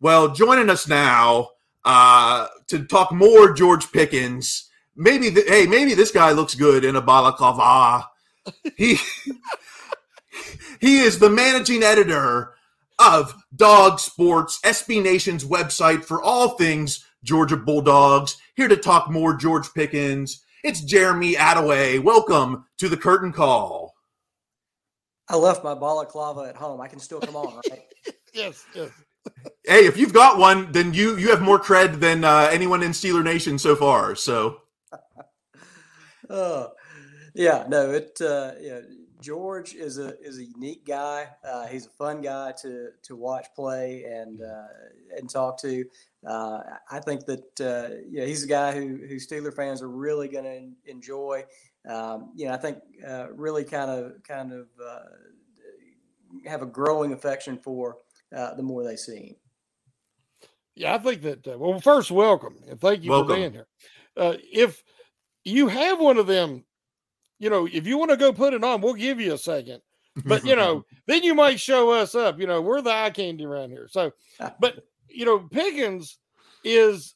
Well, 0.00 0.34
joining 0.34 0.68
us 0.68 0.88
now 0.88 1.50
uh, 1.84 2.46
to 2.68 2.84
talk 2.84 3.12
more 3.12 3.52
George 3.52 3.90
Pickens. 3.92 4.68
Maybe 4.96 5.28
the, 5.30 5.42
hey, 5.46 5.66
maybe 5.66 5.94
this 5.94 6.10
guy 6.10 6.32
looks 6.32 6.54
good 6.54 6.84
in 6.84 6.96
a 6.96 7.02
balaclava. 7.02 8.08
He 8.76 8.98
he 10.78 10.98
is 10.98 11.18
the 11.18 11.30
managing 11.30 11.82
editor 11.82 12.52
of 12.98 13.34
Dawg 13.56 13.98
Sports, 13.98 14.60
SB 14.62 15.02
Nation's 15.02 15.46
website 15.46 16.04
for 16.04 16.22
all 16.22 16.50
things 16.50 17.06
Georgia 17.22 17.56
Bulldogs. 17.56 18.36
Here 18.54 18.68
to 18.68 18.76
talk 18.76 19.10
more 19.10 19.34
George 19.34 19.72
Pickens. 19.72 20.44
It's 20.62 20.82
Jeremy 20.82 21.34
Attaway. 21.34 22.02
Welcome 22.02 22.66
to 22.78 22.88
the 22.88 22.96
curtain 22.98 23.32
call. 23.32 23.94
I 25.28 25.36
left 25.36 25.64
my 25.64 25.74
balaclava 25.74 26.42
at 26.42 26.56
home. 26.56 26.80
I 26.80 26.88
can 26.88 26.98
still 26.98 27.20
come 27.20 27.36
on, 27.36 27.60
right? 27.70 27.82
Yes, 28.34 28.66
yes. 28.74 28.90
Hey, 29.66 29.86
if 29.86 29.96
you've 29.96 30.12
got 30.12 30.38
one, 30.38 30.72
then 30.72 30.92
you 30.92 31.16
you 31.16 31.30
have 31.30 31.40
more 31.40 31.58
cred 31.58 32.00
than 32.00 32.24
uh, 32.24 32.48
anyone 32.52 32.82
in 32.82 32.90
Steeler 32.90 33.24
Nation 33.24 33.58
so 33.58 33.74
far. 33.74 34.14
So 34.14 34.60
Oh, 36.30 36.72
yeah, 37.34 37.64
no, 37.68 37.90
it. 37.90 38.20
Uh, 38.20 38.52
yeah, 38.60 38.80
George 39.20 39.74
is 39.74 39.98
a 39.98 40.20
is 40.20 40.38
a 40.38 40.44
unique 40.44 40.86
guy. 40.86 41.28
Uh, 41.42 41.66
he's 41.66 41.86
a 41.86 41.90
fun 41.90 42.20
guy 42.20 42.52
to 42.62 42.90
to 43.02 43.16
watch 43.16 43.46
play 43.54 44.04
and 44.04 44.42
uh, 44.42 44.66
and 45.16 45.28
talk 45.28 45.60
to. 45.62 45.84
Uh, 46.26 46.60
I 46.90 47.00
think 47.00 47.26
that 47.26 47.60
uh, 47.60 47.94
yeah, 48.08 48.24
he's 48.24 48.44
a 48.44 48.48
guy 48.48 48.72
who 48.72 48.98
who 49.08 49.16
Steeler 49.16 49.54
fans 49.54 49.82
are 49.82 49.88
really 49.88 50.28
going 50.28 50.44
to 50.44 50.90
enjoy. 50.90 51.44
Um, 51.88 52.32
you 52.34 52.46
know, 52.46 52.52
I 52.54 52.56
think 52.56 52.78
uh, 53.06 53.32
really 53.32 53.64
kind 53.64 53.90
of 53.90 54.22
kind 54.22 54.52
of 54.52 54.68
uh, 54.82 56.48
have 56.48 56.62
a 56.62 56.66
growing 56.66 57.12
affection 57.12 57.58
for 57.58 57.98
uh, 58.34 58.54
the 58.54 58.62
more 58.62 58.84
they 58.84 58.96
see 58.96 59.16
him. 59.16 59.36
Yeah, 60.74 60.94
I 60.94 60.98
think 60.98 61.22
that. 61.22 61.46
Uh, 61.46 61.58
well, 61.58 61.80
first, 61.80 62.10
welcome 62.10 62.56
and 62.68 62.80
thank 62.80 63.04
you 63.04 63.10
Welcome. 63.10 63.28
for 63.28 63.34
being 63.36 63.52
here. 63.52 63.66
Uh, 64.16 64.34
if 64.52 64.82
you 65.44 65.68
have 65.68 66.00
one 66.00 66.18
of 66.18 66.26
them, 66.26 66.64
you 67.38 67.50
know, 67.50 67.66
if 67.66 67.86
you 67.86 67.98
want 67.98 68.10
to 68.10 68.16
go 68.16 68.32
put 68.32 68.54
it 68.54 68.64
on, 68.64 68.80
we'll 68.80 68.94
give 68.94 69.20
you 69.20 69.34
a 69.34 69.38
second. 69.38 69.80
But 70.24 70.44
you 70.44 70.56
know, 70.56 70.84
then 71.06 71.22
you 71.22 71.34
might 71.34 71.60
show 71.60 71.90
us 71.90 72.14
up. 72.14 72.40
You 72.40 72.46
know, 72.46 72.60
we're 72.60 72.80
the 72.80 72.90
eye 72.90 73.10
candy 73.10 73.44
around 73.44 73.70
here. 73.70 73.88
So, 73.90 74.12
but 74.60 74.84
you 75.08 75.24
know, 75.24 75.40
Pickens 75.40 76.18
is 76.64 77.14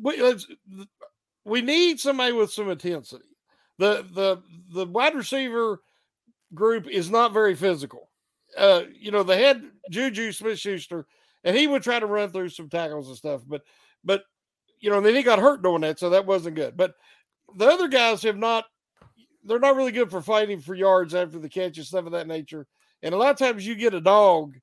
we, 0.00 0.36
we 1.44 1.62
need 1.62 1.98
somebody 1.98 2.32
with 2.32 2.52
some 2.52 2.70
intensity. 2.70 3.24
The 3.78 4.06
the 4.12 4.42
the 4.72 4.86
wide 4.86 5.14
receiver 5.14 5.80
group 6.54 6.86
is 6.86 7.10
not 7.10 7.32
very 7.32 7.54
physical. 7.54 8.10
Uh, 8.56 8.82
you 8.92 9.10
know, 9.10 9.22
they 9.22 9.42
had 9.42 9.62
Juju 9.90 10.32
Smith 10.32 10.58
Schuster, 10.58 11.06
and 11.44 11.56
he 11.56 11.66
would 11.66 11.82
try 11.82 11.98
to 11.98 12.06
run 12.06 12.30
through 12.30 12.50
some 12.50 12.68
tackles 12.68 13.08
and 13.08 13.16
stuff, 13.16 13.42
but 13.46 13.62
but 14.04 14.24
you 14.80 14.90
know, 14.90 15.00
then 15.00 15.14
he 15.14 15.22
got 15.22 15.38
hurt 15.38 15.62
doing 15.62 15.80
that, 15.82 15.98
so 15.98 16.10
that 16.10 16.26
wasn't 16.26 16.56
good. 16.56 16.76
But 16.76 16.94
the 17.56 17.66
other 17.66 17.88
guys 17.88 18.22
have 18.22 18.36
not 18.36 18.64
they're 19.44 19.58
not 19.58 19.76
really 19.76 19.92
good 19.92 20.10
for 20.10 20.20
fighting 20.20 20.60
for 20.60 20.74
yards 20.74 21.14
after 21.14 21.38
the 21.38 21.48
catch 21.48 21.76
and 21.78 21.86
stuff 21.86 22.06
of 22.06 22.12
that 22.12 22.28
nature. 22.28 22.66
And 23.02 23.14
a 23.14 23.18
lot 23.18 23.30
of 23.30 23.38
times 23.38 23.66
you 23.66 23.74
get 23.74 23.94
a 23.94 24.00
dog 24.00 24.56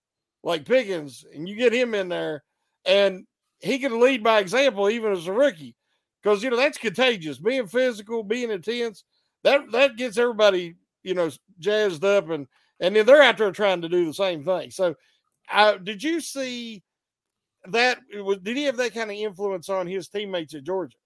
like 0.44 0.66
Pickens 0.66 1.26
and 1.34 1.48
you 1.50 1.56
get 1.56 1.74
him 1.74 1.94
in 1.94 2.08
there 2.08 2.44
and 2.86 3.26
he 3.60 3.78
can 3.80 4.00
lead 4.00 4.24
by 4.24 4.40
example 4.40 4.90
even 4.90 5.12
as 5.12 5.28
a 5.28 5.34
rookie. 5.34 5.76
Because 6.22 6.44
you 6.44 6.50
know 6.50 6.58
that's 6.58 6.78
contagious. 6.78 7.38
Being 7.38 7.68
physical, 7.68 8.24
being 8.24 8.52
intense, 8.52 9.04
that 9.44 9.72
that 9.72 9.96
gets 9.96 10.18
everybody, 10.18 10.76
you 11.04 11.14
know, 11.14 11.30
jazzed 11.60 12.04
up 12.04 12.30
and 12.30 12.46
and 12.80 12.96
then 12.96 13.06
they're 13.06 13.22
out 13.22 13.38
there 13.38 13.52
trying 13.52 13.82
to 13.82 13.90
do 13.90 14.06
the 14.06 14.14
same 14.14 14.44
thing. 14.44 14.72
So 14.72 14.96
uh, 15.52 15.78
did 15.78 16.04
you 16.04 16.22
see 16.22 16.84
that 17.68 18.00
was 18.14 18.38
did 18.40 18.58
he 18.58 18.64
have 18.64 18.78
that 18.78 18.94
kind 18.94 19.10
of 19.10 19.18
influence 19.18 19.70
on 19.70 19.88
his 19.88 20.08
teammates 20.08 20.56
at 20.56 20.64
Georgia? 20.64 20.98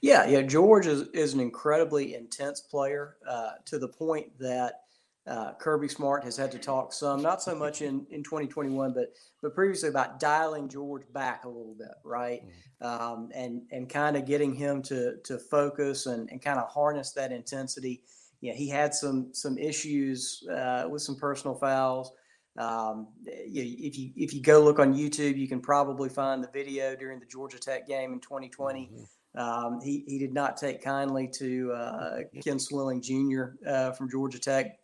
Yeah, 0.00 0.26
yeah. 0.26 0.42
George 0.42 0.86
is, 0.86 1.08
is 1.14 1.32
an 1.32 1.40
incredibly 1.40 2.14
intense 2.14 2.60
player 2.60 3.16
uh, 3.26 3.52
to 3.66 3.78
the 3.78 3.88
point 3.88 4.26
that 4.38 4.80
uh, 5.26 5.52
Kirby 5.54 5.88
Smart 5.88 6.24
has 6.24 6.36
had 6.36 6.50
to 6.52 6.58
talk 6.58 6.92
some, 6.92 7.22
not 7.22 7.42
so 7.42 7.54
much 7.54 7.80
in, 7.80 8.04
in 8.10 8.22
2021, 8.24 8.92
but 8.92 9.12
but 9.40 9.54
previously 9.54 9.88
about 9.88 10.18
dialing 10.18 10.68
George 10.68 11.04
back 11.12 11.44
a 11.44 11.48
little 11.48 11.74
bit, 11.78 11.94
right? 12.04 12.42
Um, 12.80 13.30
and 13.34 13.62
and 13.70 13.88
kind 13.88 14.16
of 14.16 14.26
getting 14.26 14.54
him 14.54 14.82
to 14.82 15.16
to 15.24 15.38
focus 15.38 16.06
and, 16.06 16.28
and 16.30 16.42
kind 16.42 16.58
of 16.58 16.68
harness 16.68 17.12
that 17.12 17.32
intensity. 17.32 18.02
Yeah, 18.42 18.52
he 18.52 18.68
had 18.68 18.92
some 18.92 19.28
some 19.32 19.56
issues 19.56 20.46
uh, 20.52 20.84
with 20.90 21.00
some 21.00 21.16
personal 21.16 21.56
fouls. 21.56 22.12
Um, 22.58 23.08
you, 23.24 23.62
if 23.78 23.96
you 23.96 24.10
if 24.16 24.34
you 24.34 24.42
go 24.42 24.60
look 24.60 24.78
on 24.78 24.92
YouTube, 24.92 25.38
you 25.38 25.48
can 25.48 25.60
probably 25.60 26.10
find 26.10 26.44
the 26.44 26.50
video 26.52 26.94
during 26.94 27.18
the 27.20 27.26
Georgia 27.26 27.58
Tech 27.58 27.86
game 27.86 28.12
in 28.12 28.20
2020. 28.20 28.90
Um, 29.34 29.80
he, 29.80 30.04
he 30.06 30.18
did 30.18 30.34
not 30.34 30.56
take 30.58 30.82
kindly 30.82 31.28
to 31.38 31.72
uh, 31.72 32.18
Ken 32.44 32.58
Swilling 32.58 33.00
Jr. 33.00 33.54
Uh, 33.66 33.92
from 33.92 34.10
Georgia 34.10 34.38
Tech, 34.38 34.78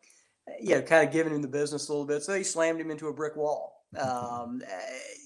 you 0.61 0.77
know, 0.77 0.83
kind 0.83 1.07
of 1.07 1.13
giving 1.13 1.35
him 1.35 1.43
the 1.43 1.49
business 1.49 1.89
a 1.89 1.93
little 1.93 2.07
bit. 2.07 2.23
So 2.23 2.35
he 2.35 2.43
slammed 2.43 2.81
him 2.81 2.91
into 2.91 3.09
a 3.09 3.13
brick 3.13 3.37
wall. 3.37 3.85
Um, 3.99 4.63
eh, 4.71 4.79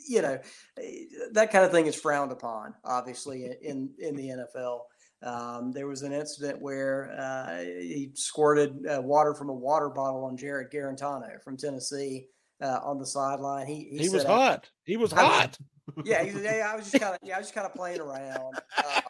you 0.09 0.23
know, 0.23 0.39
eh, 0.79 1.05
that 1.33 1.53
kind 1.53 1.65
of 1.65 1.71
thing 1.71 1.87
is 1.87 1.95
frowned 1.95 2.33
upon, 2.33 2.75
obviously, 2.85 3.45
in, 3.63 3.91
in 3.99 4.17
the 4.17 4.29
NFL. 4.29 4.81
Um, 5.23 5.73
there 5.73 5.87
was 5.87 6.03
an 6.03 6.13
incident 6.13 6.61
where 6.61 7.15
uh, 7.19 7.59
he 7.63 8.11
squirted 8.15 8.85
uh, 8.87 9.01
water 9.03 9.35
from 9.35 9.49
a 9.51 9.55
water 9.55 9.89
bottle 9.89 10.25
on 10.25 10.37
Jarrett 10.37 10.73
Guarantano 10.73 11.41
from 11.43 11.57
Tennessee 11.57 12.27
uh, 12.61 12.81
on 12.85 12.99
the 12.99 13.07
sideline. 13.07 13.67
He, 13.67 13.89
He, 13.99 14.09
was 14.09 14.23
said, 14.23 14.31
hot. 14.31 14.71
He 14.85 14.97
was 14.97 15.13
was- 15.13 15.21
hot. 15.21 15.59
yeah, 16.05 16.23
he 16.25 16.31
said, 16.31 16.45
yeah, 16.45 16.71
I 16.73 16.77
was 16.77 16.91
just 16.91 17.03
kind 17.03 17.15
of, 17.15 17.21
yeah, 17.25 17.35
I 17.35 17.39
was 17.39 17.47
just 17.49 17.55
kind 17.57 17.67
of 17.67 17.75
playing 17.75 18.01
around, 18.01 18.55
uh, 18.79 19.01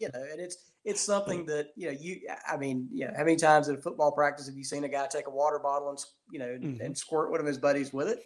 you 0.00 0.08
know, 0.12 0.20
and 0.32 0.40
it's, 0.40 0.56
it's 0.84 1.00
something 1.00 1.46
that, 1.46 1.68
you 1.76 1.86
know, 1.86 1.96
you, 1.98 2.20
I 2.50 2.56
mean, 2.56 2.88
you 2.92 3.06
know, 3.06 3.12
how 3.16 3.22
many 3.24 3.36
times 3.36 3.68
at 3.68 3.78
a 3.78 3.80
football 3.80 4.10
practice 4.12 4.46
have 4.46 4.56
you 4.56 4.64
seen 4.64 4.82
a 4.84 4.88
guy 4.88 5.06
take 5.06 5.28
a 5.28 5.30
water 5.30 5.60
bottle 5.60 5.90
and, 5.90 5.98
you 6.32 6.38
know, 6.40 6.46
Mhm. 6.60 6.84
and 6.84 6.98
squirt 6.98 7.30
one 7.30 7.38
of 7.40 7.46
his 7.46 7.58
buddies 7.58 7.92
with 7.92 8.08
it? 8.08 8.24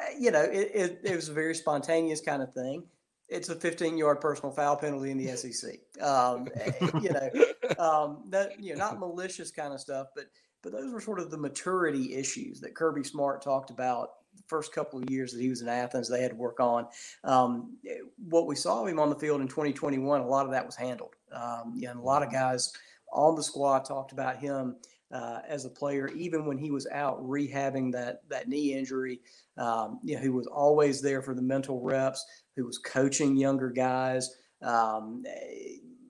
Uh, 0.00 0.04
you 0.18 0.30
know, 0.30 0.40
it, 0.42 0.70
it, 0.72 1.00
it 1.04 1.16
was 1.16 1.28
a 1.28 1.32
very 1.32 1.54
spontaneous 1.54 2.20
kind 2.20 2.42
of 2.42 2.52
thing. 2.54 2.84
It's 3.32 3.48
a 3.48 3.54
15 3.54 3.96
yard 3.96 4.20
personal 4.20 4.52
foul 4.52 4.76
penalty 4.76 5.10
in 5.10 5.18
the 5.18 5.28
SEC. 5.36 5.80
Um, 6.02 6.48
eh, 6.54 6.72
you 7.00 7.10
know, 7.10 7.30
um, 7.78 8.24
that, 8.28 8.62
you 8.62 8.72
know, 8.72 8.78
not 8.78 9.00
malicious 9.00 9.50
kind 9.50 9.72
of 9.72 9.80
stuff, 9.80 10.08
but, 10.14 10.26
but 10.62 10.72
those 10.72 10.92
were 10.92 11.00
sort 11.00 11.18
of 11.18 11.30
the 11.30 11.38
maturity 11.38 12.14
issues 12.14 12.60
that 12.60 12.74
Kirby 12.74 13.04
Smart 13.04 13.42
talked 13.42 13.70
about 13.70 14.10
the 14.36 14.42
first 14.46 14.72
couple 14.74 15.02
of 15.02 15.10
years 15.10 15.32
that 15.32 15.40
he 15.40 15.48
was 15.48 15.62
in 15.62 15.68
Athens. 15.68 16.08
They 16.08 16.22
had 16.22 16.30
to 16.32 16.36
work 16.36 16.60
on. 16.60 16.86
Um, 17.24 17.76
eh, 17.88 17.96
what 18.28 18.46
we 18.46 18.54
saw 18.54 18.82
of 18.82 18.88
him 18.88 18.98
on 18.98 19.10
the 19.10 19.16
field 19.16 19.40
in 19.40 19.48
2021, 19.48 20.20
a 20.20 20.26
lot 20.26 20.46
of 20.46 20.52
that 20.52 20.66
was 20.66 20.76
handled. 20.76 21.14
Um, 21.32 21.72
yeah, 21.76 21.90
and 21.90 22.00
a 22.00 22.02
lot 22.02 22.22
of 22.22 22.30
guys 22.30 22.72
on 23.12 23.34
the 23.34 23.42
squad 23.42 23.84
talked 23.84 24.12
about 24.12 24.38
him 24.38 24.76
uh, 25.12 25.40
as 25.46 25.64
a 25.64 25.70
player, 25.70 26.08
even 26.08 26.46
when 26.46 26.58
he 26.58 26.70
was 26.70 26.86
out 26.88 27.22
rehabbing 27.22 27.92
that 27.92 28.22
that 28.28 28.48
knee 28.48 28.74
injury. 28.74 29.20
Um, 29.58 30.00
you 30.02 30.16
know, 30.16 30.22
he 30.22 30.28
was 30.30 30.46
always 30.46 31.00
there 31.00 31.22
for 31.22 31.34
the 31.34 31.42
mental 31.42 31.80
reps. 31.80 32.24
Who 32.56 32.66
was 32.66 32.78
coaching 32.78 33.36
younger 33.36 33.70
guys. 33.70 34.36
Um, 34.62 35.24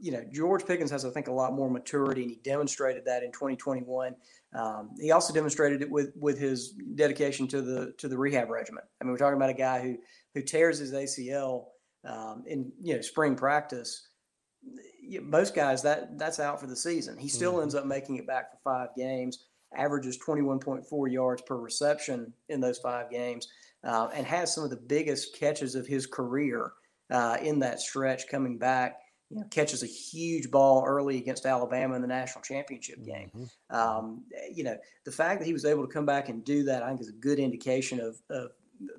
you 0.01 0.11
know, 0.11 0.25
George 0.33 0.67
Pickens 0.67 0.91
has, 0.91 1.05
I 1.05 1.11
think, 1.11 1.29
a 1.29 1.33
lot 1.33 1.55
more 1.55 1.71
maturity, 1.71 2.23
and 2.23 2.31
he 2.31 2.41
demonstrated 2.43 3.05
that 3.05 3.23
in 3.23 3.31
2021. 3.31 4.17
Um, 4.53 4.91
he 5.01 5.13
also 5.13 5.33
demonstrated 5.33 5.81
it 5.81 5.91
with 5.91 6.11
with 6.17 6.39
his 6.39 6.73
dedication 6.97 7.47
to 7.49 7.63
the 7.63 7.95
to 7.99 8.09
the 8.09 8.19
rehab 8.19 8.51
regimen. 8.51 8.83
I 9.01 9.05
mean, 9.05 9.13
we're 9.13 9.19
talking 9.19 9.37
about 9.37 9.51
a 9.51 9.55
guy 9.55 9.81
who 9.81 9.97
who 10.35 10.43
tears 10.43 10.79
his 10.79 10.93
ACL 10.93 11.67
um, 12.05 12.43
in 12.47 12.73
you 12.81 12.97
know 12.97 13.01
spring 13.01 13.37
practice. 13.37 14.09
Most 15.23 15.55
guys 15.55 15.83
that 15.83 16.19
that's 16.19 16.41
out 16.41 16.61
for 16.61 16.67
the 16.67 16.77
season. 16.77 17.19
He 17.19 17.29
still 17.29 17.61
ends 17.61 17.75
up 17.75 17.85
making 17.87 18.17
it 18.17 18.27
back 18.27 18.51
for 18.51 18.59
five 18.65 18.89
games. 18.97 19.47
Averages 19.75 20.19
21.4 20.19 21.11
yards 21.11 21.43
per 21.43 21.57
reception 21.57 22.33
in 22.49 22.61
those 22.61 22.79
five 22.79 23.11
games, 23.11 23.49
uh, 23.85 24.09
and 24.15 24.27
has 24.27 24.55
some 24.55 24.65
of 24.65 24.71
the 24.71 24.77
biggest 24.77 25.35
catches 25.35 25.75
of 25.75 25.87
his 25.87 26.07
career 26.07 26.73
uh, 27.11 27.39
in 27.43 27.59
that 27.61 27.81
stretch 27.81 28.29
coming 28.29 28.59
back. 28.59 28.99
You 29.31 29.39
know, 29.39 29.47
catches 29.51 29.83
a 29.83 29.87
huge 29.87 30.51
ball 30.51 30.85
early 30.87 31.17
against 31.17 31.47
Alabama 31.47 31.95
in 31.95 32.03
the 32.03 32.09
national 32.09 32.43
championship 32.43 33.03
game. 33.03 33.31
Um, 33.71 34.25
you 34.53 34.63
know, 34.63 34.77
the 35.07 35.13
fact 35.13 35.41
that 35.41 35.47
he 35.47 35.55
was 35.55 35.65
able 35.65 35.87
to 35.87 35.93
come 35.93 36.05
back 36.05 36.29
and 36.29 36.45
do 36.45 36.65
that, 36.65 36.83
I 36.83 36.89
think, 36.89 37.01
is 37.01 37.09
a 37.09 37.13
good 37.13 37.39
indication 37.39 37.99
of, 37.99 38.21
of 38.29 38.51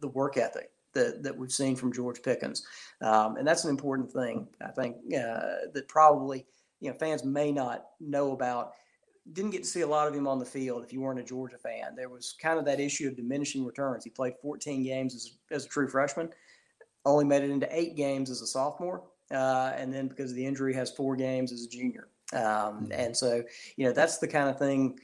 the 0.01 0.07
work 0.07 0.37
ethic 0.37 0.72
that, 0.93 1.23
that 1.23 1.37
we've 1.37 1.51
seen 1.51 1.75
from 1.75 1.93
George 1.93 2.21
Pickens. 2.21 2.65
Um, 3.01 3.37
and 3.37 3.47
that's 3.47 3.63
an 3.63 3.69
important 3.69 4.11
thing, 4.11 4.47
I 4.61 4.69
think, 4.69 4.97
uh, 5.13 5.69
that 5.73 5.85
probably, 5.87 6.45
you 6.79 6.89
know, 6.89 6.97
fans 6.97 7.23
may 7.23 7.51
not 7.51 7.85
know 7.99 8.31
about. 8.31 8.73
didn't 9.33 9.51
get 9.51 9.63
to 9.63 9.69
see 9.69 9.81
a 9.81 9.87
lot 9.87 10.07
of 10.07 10.13
him 10.13 10.27
on 10.27 10.39
the 10.39 10.45
field 10.45 10.83
if 10.83 10.93
you 10.93 11.01
weren't 11.01 11.19
a 11.19 11.23
Georgia 11.23 11.57
fan. 11.57 11.95
There 11.95 12.09
was 12.09 12.35
kind 12.41 12.59
of 12.59 12.65
that 12.65 12.79
issue 12.79 13.07
of 13.07 13.15
diminishing 13.15 13.65
returns. 13.65 14.03
He 14.03 14.09
played 14.09 14.33
14 14.41 14.83
games 14.83 15.15
as, 15.15 15.37
as 15.51 15.65
a 15.65 15.69
true 15.69 15.87
freshman, 15.87 16.29
only 17.05 17.25
made 17.25 17.43
it 17.43 17.49
into 17.49 17.67
eight 17.71 17.95
games 17.95 18.29
as 18.29 18.41
a 18.41 18.47
sophomore, 18.47 19.03
uh, 19.31 19.73
and 19.75 19.93
then 19.93 20.07
because 20.07 20.31
of 20.31 20.37
the 20.37 20.45
injury, 20.45 20.73
has 20.73 20.91
four 20.91 21.15
games 21.15 21.51
as 21.51 21.63
a 21.63 21.69
junior. 21.69 22.09
Um, 22.33 22.41
mm-hmm. 22.41 22.91
and 22.91 23.15
so, 23.15 23.43
you 23.77 23.85
know, 23.85 23.93
that's 23.93 24.17
the 24.17 24.27
kind 24.27 24.49
of 24.49 24.57
thing 24.57 24.99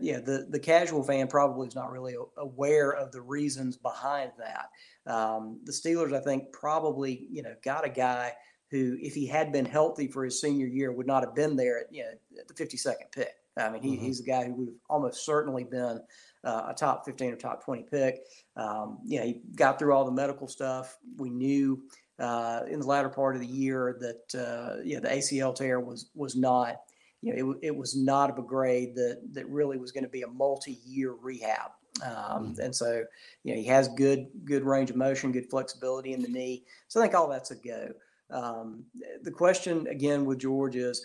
you 0.00 0.12
know 0.12 0.20
the 0.20 0.46
the 0.50 0.58
casual 0.58 1.02
fan 1.02 1.28
probably 1.28 1.68
is 1.68 1.74
not 1.74 1.92
really 1.92 2.14
aware 2.36 2.90
of 2.90 3.12
the 3.12 3.20
reasons 3.20 3.76
behind 3.76 4.32
that. 4.38 5.12
Um, 5.12 5.60
the 5.64 5.72
Steelers, 5.72 6.14
I 6.14 6.20
think, 6.20 6.52
probably 6.52 7.26
you 7.30 7.42
know 7.42 7.54
got 7.62 7.86
a 7.86 7.90
guy 7.90 8.32
who, 8.70 8.96
if 9.00 9.14
he 9.14 9.26
had 9.26 9.52
been 9.52 9.64
healthy 9.64 10.08
for 10.08 10.24
his 10.24 10.40
senior 10.40 10.66
year, 10.66 10.92
would 10.92 11.06
not 11.06 11.24
have 11.24 11.34
been 11.34 11.56
there 11.56 11.80
at, 11.80 11.86
you 11.90 12.02
know, 12.02 12.10
at 12.38 12.48
the 12.48 12.54
52nd 12.54 13.10
pick. 13.12 13.30
I 13.56 13.70
mean, 13.70 13.82
he, 13.82 13.96
mm-hmm. 13.96 14.04
he's 14.04 14.20
a 14.20 14.24
guy 14.24 14.44
who 14.44 14.52
would 14.54 14.68
have 14.68 14.76
almost 14.88 15.24
certainly 15.24 15.64
been 15.64 16.00
uh, 16.44 16.66
a 16.68 16.74
top 16.74 17.04
15 17.04 17.32
or 17.32 17.36
top 17.36 17.64
20 17.64 17.86
pick. 17.90 18.20
Um, 18.56 18.98
you 19.04 19.18
know, 19.18 19.26
he 19.26 19.40
got 19.56 19.78
through 19.78 19.92
all 19.92 20.04
the 20.04 20.12
medical 20.12 20.46
stuff. 20.46 20.96
We 21.16 21.30
knew 21.30 21.82
uh, 22.18 22.62
in 22.68 22.80
the 22.80 22.86
latter 22.86 23.08
part 23.08 23.34
of 23.34 23.40
the 23.40 23.48
year 23.48 23.96
that 24.00 24.40
uh, 24.40 24.82
you 24.84 24.94
know 24.94 25.00
the 25.00 25.08
ACL 25.08 25.54
tear 25.54 25.80
was 25.80 26.10
was 26.14 26.36
not 26.36 26.76
you 27.22 27.34
know 27.34 27.52
it, 27.52 27.68
it 27.68 27.76
was 27.76 27.96
not 27.96 28.30
of 28.30 28.38
a 28.38 28.42
grade 28.42 28.94
that 28.94 29.20
that 29.32 29.48
really 29.48 29.78
was 29.78 29.92
going 29.92 30.04
to 30.04 30.10
be 30.10 30.22
a 30.22 30.28
multi-year 30.28 31.14
rehab. 31.20 31.72
Um, 32.04 32.12
mm-hmm. 32.12 32.60
and 32.60 32.74
so 32.74 33.04
you 33.44 33.54
know 33.54 33.60
he 33.60 33.66
has 33.66 33.88
good 33.88 34.28
good 34.44 34.64
range 34.64 34.90
of 34.90 34.96
motion, 34.96 35.32
good 35.32 35.50
flexibility 35.50 36.12
in 36.12 36.22
the 36.22 36.28
knee. 36.28 36.64
So 36.88 37.00
I 37.00 37.04
think 37.04 37.14
all 37.14 37.28
that's 37.28 37.50
a 37.50 37.56
go. 37.56 37.92
Um, 38.30 38.84
the 39.22 39.30
question 39.30 39.86
again 39.88 40.24
with 40.24 40.38
George 40.38 40.76
is, 40.76 41.04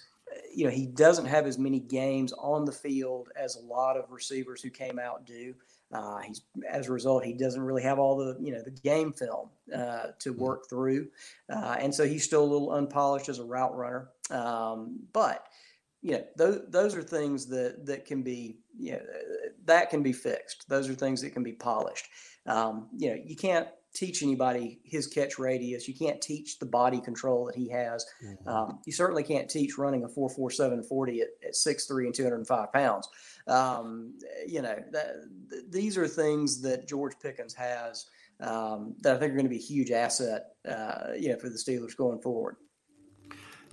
you 0.53 0.65
know, 0.65 0.71
he 0.71 0.85
doesn't 0.85 1.25
have 1.25 1.45
as 1.45 1.57
many 1.57 1.79
games 1.79 2.33
on 2.33 2.65
the 2.65 2.71
field 2.71 3.29
as 3.35 3.55
a 3.55 3.61
lot 3.61 3.97
of 3.97 4.11
receivers 4.11 4.61
who 4.61 4.69
came 4.69 4.99
out 4.99 5.25
do. 5.25 5.53
Uh, 5.91 6.19
he's 6.19 6.41
as 6.69 6.87
a 6.87 6.91
result, 6.91 7.23
he 7.23 7.33
doesn't 7.33 7.61
really 7.61 7.83
have 7.83 7.99
all 7.99 8.17
the 8.17 8.35
you 8.41 8.51
know 8.51 8.61
the 8.61 8.71
game 8.71 9.13
film 9.13 9.49
uh, 9.73 10.07
to 10.19 10.31
mm-hmm. 10.31 10.41
work 10.41 10.69
through, 10.69 11.07
uh, 11.53 11.75
and 11.79 11.93
so 11.93 12.05
he's 12.05 12.23
still 12.23 12.43
a 12.43 12.51
little 12.51 12.71
unpolished 12.71 13.29
as 13.29 13.37
a 13.37 13.43
route 13.43 13.75
runner. 13.77 14.09
Um, 14.31 14.99
but 15.13 15.45
you 16.03 16.11
know, 16.11 16.23
those 16.35 16.61
those 16.67 16.95
are 16.95 17.01
things 17.01 17.47
that 17.47 17.85
that 17.85 18.05
can 18.05 18.21
be 18.21 18.57
you 18.77 18.91
know 18.91 19.01
that 19.65 19.89
can 19.89 20.03
be 20.03 20.13
fixed. 20.13 20.67
Those 20.67 20.89
are 20.89 20.93
things 20.93 21.21
that 21.21 21.31
can 21.31 21.43
be 21.43 21.53
polished. 21.53 22.07
Um, 22.45 22.89
you 22.95 23.09
know, 23.09 23.17
you 23.25 23.37
can't 23.37 23.69
teach 23.95 24.21
anybody 24.21 24.81
his 24.83 25.07
catch 25.07 25.39
radius. 25.39 25.87
You 25.87 25.93
can't 25.93 26.21
teach 26.21 26.59
the 26.59 26.65
body 26.65 26.99
control 26.99 27.45
that 27.45 27.55
he 27.55 27.69
has. 27.69 28.05
Mm-hmm. 28.23 28.49
Um, 28.49 28.79
you 28.85 28.91
certainly 28.91 29.23
can't 29.23 29.49
teach 29.49 29.77
running 29.77 30.03
a 30.03 30.09
447 30.09 30.83
40 30.83 31.21
at, 31.21 31.27
at 31.47 31.53
6'3 31.53 32.05
and 32.05 32.13
205 32.13 32.73
pounds. 32.73 33.07
Um, 33.47 34.15
you 34.47 34.61
know, 34.61 34.75
that, 34.91 35.15
th- 35.49 35.63
these 35.69 35.97
are 35.97 36.07
things 36.07 36.61
that 36.63 36.87
George 36.87 37.13
Pickens 37.21 37.53
has 37.53 38.07
um, 38.39 38.95
that 39.01 39.15
I 39.15 39.19
think 39.19 39.31
are 39.31 39.35
going 39.35 39.45
to 39.45 39.49
be 39.49 39.57
a 39.57 39.59
huge 39.59 39.91
asset, 39.91 40.47
uh, 40.67 41.13
you 41.17 41.29
know, 41.29 41.37
for 41.37 41.49
the 41.49 41.57
Steelers 41.57 41.95
going 41.95 42.19
forward. 42.19 42.57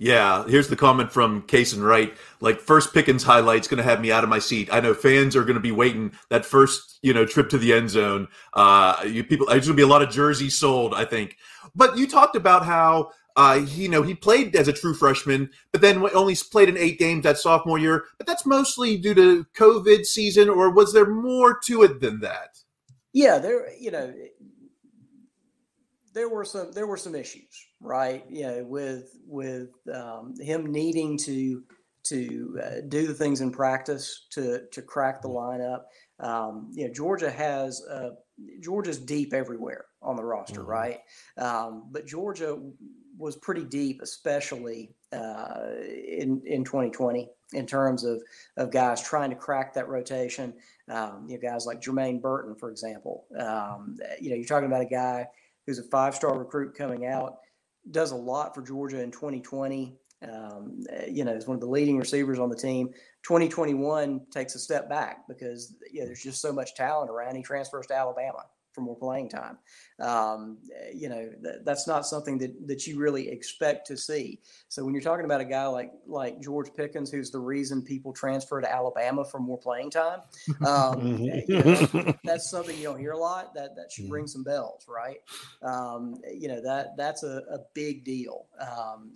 Yeah, 0.01 0.45
here's 0.47 0.67
the 0.67 0.75
comment 0.75 1.11
from 1.11 1.43
Case 1.43 1.73
and 1.73 1.85
Wright. 1.85 2.11
Like 2.39 2.59
first 2.59 2.91
Pickens 2.91 3.23
highlight's 3.23 3.67
going 3.67 3.77
to 3.77 3.83
have 3.83 4.01
me 4.01 4.11
out 4.11 4.23
of 4.23 4.31
my 4.31 4.39
seat. 4.39 4.67
I 4.71 4.79
know 4.79 4.95
fans 4.95 5.35
are 5.35 5.43
going 5.43 5.53
to 5.53 5.59
be 5.59 5.71
waiting 5.71 6.13
that 6.29 6.43
first, 6.43 6.97
you 7.03 7.13
know, 7.13 7.23
trip 7.23 7.49
to 7.49 7.59
the 7.59 7.71
end 7.71 7.91
zone. 7.91 8.27
Uh, 8.55 8.95
you 9.05 9.23
people, 9.23 9.45
there's 9.45 9.67
going 9.67 9.77
to 9.77 9.79
be 9.79 9.83
a 9.83 9.87
lot 9.87 10.01
of 10.01 10.09
jerseys 10.09 10.57
sold, 10.57 10.95
I 10.95 11.05
think. 11.05 11.37
But 11.75 11.99
you 11.99 12.07
talked 12.07 12.35
about 12.35 12.65
how 12.65 13.11
uh, 13.35 13.63
you 13.67 13.89
know, 13.89 14.01
he 14.01 14.15
played 14.15 14.55
as 14.55 14.67
a 14.67 14.73
true 14.73 14.95
freshman, 14.95 15.51
but 15.71 15.81
then 15.81 16.03
only 16.15 16.35
played 16.51 16.67
in 16.67 16.77
eight 16.77 16.97
games 16.97 17.23
that 17.23 17.37
sophomore 17.37 17.77
year. 17.77 18.05
But 18.17 18.25
that's 18.25 18.45
mostly 18.47 18.97
due 18.97 19.13
to 19.13 19.45
COVID 19.55 20.07
season, 20.07 20.49
or 20.49 20.71
was 20.71 20.93
there 20.93 21.05
more 21.05 21.59
to 21.65 21.83
it 21.83 22.01
than 22.01 22.21
that? 22.21 22.57
Yeah, 23.13 23.37
there, 23.37 23.71
you 23.79 23.91
know, 23.91 24.11
there 26.13 26.29
were 26.29 26.45
some 26.45 26.71
there 26.71 26.87
were 26.87 26.97
some 26.97 27.15
issues, 27.15 27.67
right? 27.79 28.23
You 28.29 28.43
know, 28.43 28.65
with 28.65 29.17
with 29.25 29.69
um, 29.93 30.33
him 30.39 30.71
needing 30.71 31.17
to 31.19 31.63
to 32.03 32.59
uh, 32.63 32.81
do 32.87 33.07
the 33.07 33.13
things 33.13 33.41
in 33.41 33.51
practice 33.51 34.27
to 34.31 34.63
to 34.71 34.81
crack 34.81 35.21
the 35.21 35.29
lineup. 35.29 35.83
Um, 36.19 36.69
you 36.73 36.87
know, 36.87 36.93
Georgia 36.93 37.29
has 37.29 37.83
uh, 37.89 38.11
Georgia's 38.61 38.99
deep 38.99 39.33
everywhere 39.33 39.85
on 40.01 40.15
the 40.15 40.23
roster, 40.23 40.61
mm-hmm. 40.61 40.69
right? 40.69 40.99
Um, 41.37 41.87
but 41.91 42.05
Georgia 42.05 42.59
was 43.17 43.35
pretty 43.37 43.63
deep, 43.63 44.01
especially 44.01 44.95
uh, 45.13 45.75
in 46.07 46.41
in 46.45 46.63
2020, 46.63 47.29
in 47.53 47.65
terms 47.65 48.03
of 48.03 48.21
of 48.57 48.71
guys 48.71 49.01
trying 49.01 49.29
to 49.29 49.35
crack 49.35 49.73
that 49.73 49.87
rotation. 49.87 50.53
Um, 50.89 51.25
you 51.27 51.35
know, 51.35 51.49
guys 51.49 51.65
like 51.65 51.81
Jermaine 51.81 52.21
Burton, 52.21 52.55
for 52.55 52.69
example. 52.71 53.25
Um, 53.39 53.97
you 54.19 54.29
know, 54.29 54.35
you're 54.35 54.45
talking 54.45 54.67
about 54.67 54.81
a 54.81 54.85
guy 54.85 55.27
who's 55.65 55.79
a 55.79 55.83
five 55.83 56.15
star 56.15 56.37
recruit 56.37 56.75
coming 56.75 57.05
out, 57.05 57.37
does 57.91 58.11
a 58.11 58.15
lot 58.15 58.53
for 58.53 58.61
Georgia 58.61 59.01
in 59.01 59.11
2020. 59.11 59.97
Um, 60.23 60.83
you 61.09 61.23
know, 61.23 61.33
is 61.33 61.47
one 61.47 61.55
of 61.55 61.61
the 61.61 61.67
leading 61.67 61.97
receivers 61.97 62.37
on 62.37 62.49
the 62.49 62.55
team. 62.55 62.89
2021 63.23 64.21
takes 64.31 64.53
a 64.53 64.59
step 64.59 64.87
back 64.87 65.27
because 65.27 65.75
you 65.91 66.01
know, 66.01 66.05
there's 66.05 66.21
just 66.21 66.41
so 66.41 66.53
much 66.53 66.75
talent 66.75 67.09
around. 67.09 67.35
He 67.35 67.41
transfers 67.41 67.87
to 67.87 67.95
Alabama 67.95 68.45
for 68.73 68.81
more 68.81 68.95
playing 68.95 69.29
time. 69.29 69.57
Um, 69.99 70.57
you 70.93 71.09
know, 71.09 71.29
th- 71.43 71.57
that's 71.63 71.87
not 71.87 72.05
something 72.05 72.37
that, 72.39 72.67
that 72.67 72.87
you 72.87 72.99
really 72.99 73.29
expect 73.29 73.87
to 73.87 73.97
see. 73.97 74.39
So 74.67 74.83
when 74.83 74.93
you're 74.93 75.03
talking 75.03 75.25
about 75.25 75.41
a 75.41 75.45
guy 75.45 75.65
like 75.67 75.91
like 76.07 76.41
George 76.41 76.73
Pickens, 76.75 77.11
who's 77.11 77.31
the 77.31 77.39
reason 77.39 77.81
people 77.81 78.13
transfer 78.13 78.61
to 78.61 78.71
Alabama 78.71 79.25
for 79.25 79.39
more 79.39 79.57
playing 79.57 79.91
time, 79.91 80.21
um, 80.61 80.65
mm-hmm. 80.65 81.51
you 81.51 82.03
know, 82.03 82.13
that's 82.23 82.49
something 82.49 82.77
you 82.77 82.83
don't 82.83 82.99
hear 82.99 83.11
a 83.11 83.17
lot. 83.17 83.53
That 83.53 83.75
that 83.75 83.91
should 83.91 84.09
ring 84.09 84.23
mm-hmm. 84.23 84.29
some 84.29 84.43
bells, 84.43 84.85
right? 84.87 85.17
Um, 85.61 86.15
you 86.33 86.47
know 86.47 86.61
that 86.61 86.97
that's 86.97 87.23
a, 87.23 87.43
a 87.51 87.59
big 87.73 88.03
deal. 88.03 88.45
Um, 88.59 89.13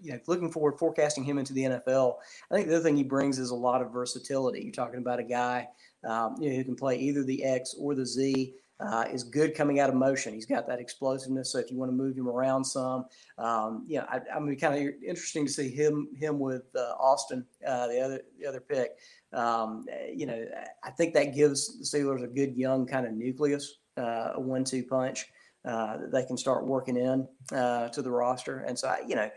you 0.00 0.12
know, 0.12 0.18
looking 0.26 0.50
forward, 0.50 0.78
forecasting 0.78 1.24
him 1.24 1.38
into 1.38 1.52
the 1.52 1.62
NFL. 1.62 2.16
I 2.50 2.54
think 2.54 2.68
the 2.68 2.76
other 2.76 2.84
thing 2.84 2.96
he 2.96 3.04
brings 3.04 3.38
is 3.38 3.50
a 3.50 3.54
lot 3.56 3.82
of 3.82 3.92
versatility. 3.92 4.62
You're 4.62 4.72
talking 4.72 5.00
about 5.00 5.18
a 5.18 5.24
guy. 5.24 5.68
Um, 6.04 6.34
you 6.40 6.50
know, 6.50 6.56
who 6.56 6.64
can 6.64 6.74
play 6.74 6.98
either 6.98 7.22
the 7.22 7.44
X 7.44 7.76
or 7.78 7.94
the 7.94 8.04
Z 8.04 8.54
uh, 8.82 9.04
is 9.12 9.22
good 9.22 9.54
coming 9.54 9.78
out 9.80 9.88
of 9.88 9.94
motion. 9.94 10.34
He's 10.34 10.46
got 10.46 10.66
that 10.66 10.80
explosiveness. 10.80 11.52
So 11.52 11.58
if 11.58 11.70
you 11.70 11.76
want 11.78 11.90
to 11.90 11.96
move 11.96 12.16
him 12.16 12.28
around 12.28 12.64
some, 12.64 13.06
um, 13.38 13.84
yeah, 13.86 14.04
I, 14.08 14.20
I 14.34 14.40
mean, 14.40 14.58
kind 14.58 14.74
of 14.74 14.94
interesting 15.06 15.46
to 15.46 15.52
see 15.52 15.70
him 15.70 16.08
him 16.16 16.38
with 16.38 16.64
uh, 16.74 16.94
Austin, 16.98 17.46
uh, 17.66 17.86
the 17.86 18.00
other 18.00 18.20
the 18.38 18.46
other 18.46 18.60
pick. 18.60 18.90
Um, 19.32 19.86
you 20.12 20.26
know, 20.26 20.44
I 20.82 20.90
think 20.90 21.14
that 21.14 21.34
gives 21.34 21.78
the 21.78 21.84
Steelers 21.84 22.24
a 22.24 22.26
good 22.26 22.56
young 22.56 22.86
kind 22.86 23.06
of 23.06 23.12
nucleus, 23.12 23.78
uh, 23.96 24.32
a 24.34 24.40
one-two 24.40 24.84
punch. 24.84 25.26
Uh, 25.64 25.96
that 25.96 26.10
they 26.10 26.24
can 26.24 26.36
start 26.36 26.66
working 26.66 26.96
in 26.96 27.24
uh, 27.56 27.88
to 27.90 28.02
the 28.02 28.10
roster. 28.10 28.64
And 28.66 28.76
so, 28.76 28.88
I, 28.88 29.02
you 29.06 29.14
know, 29.14 29.30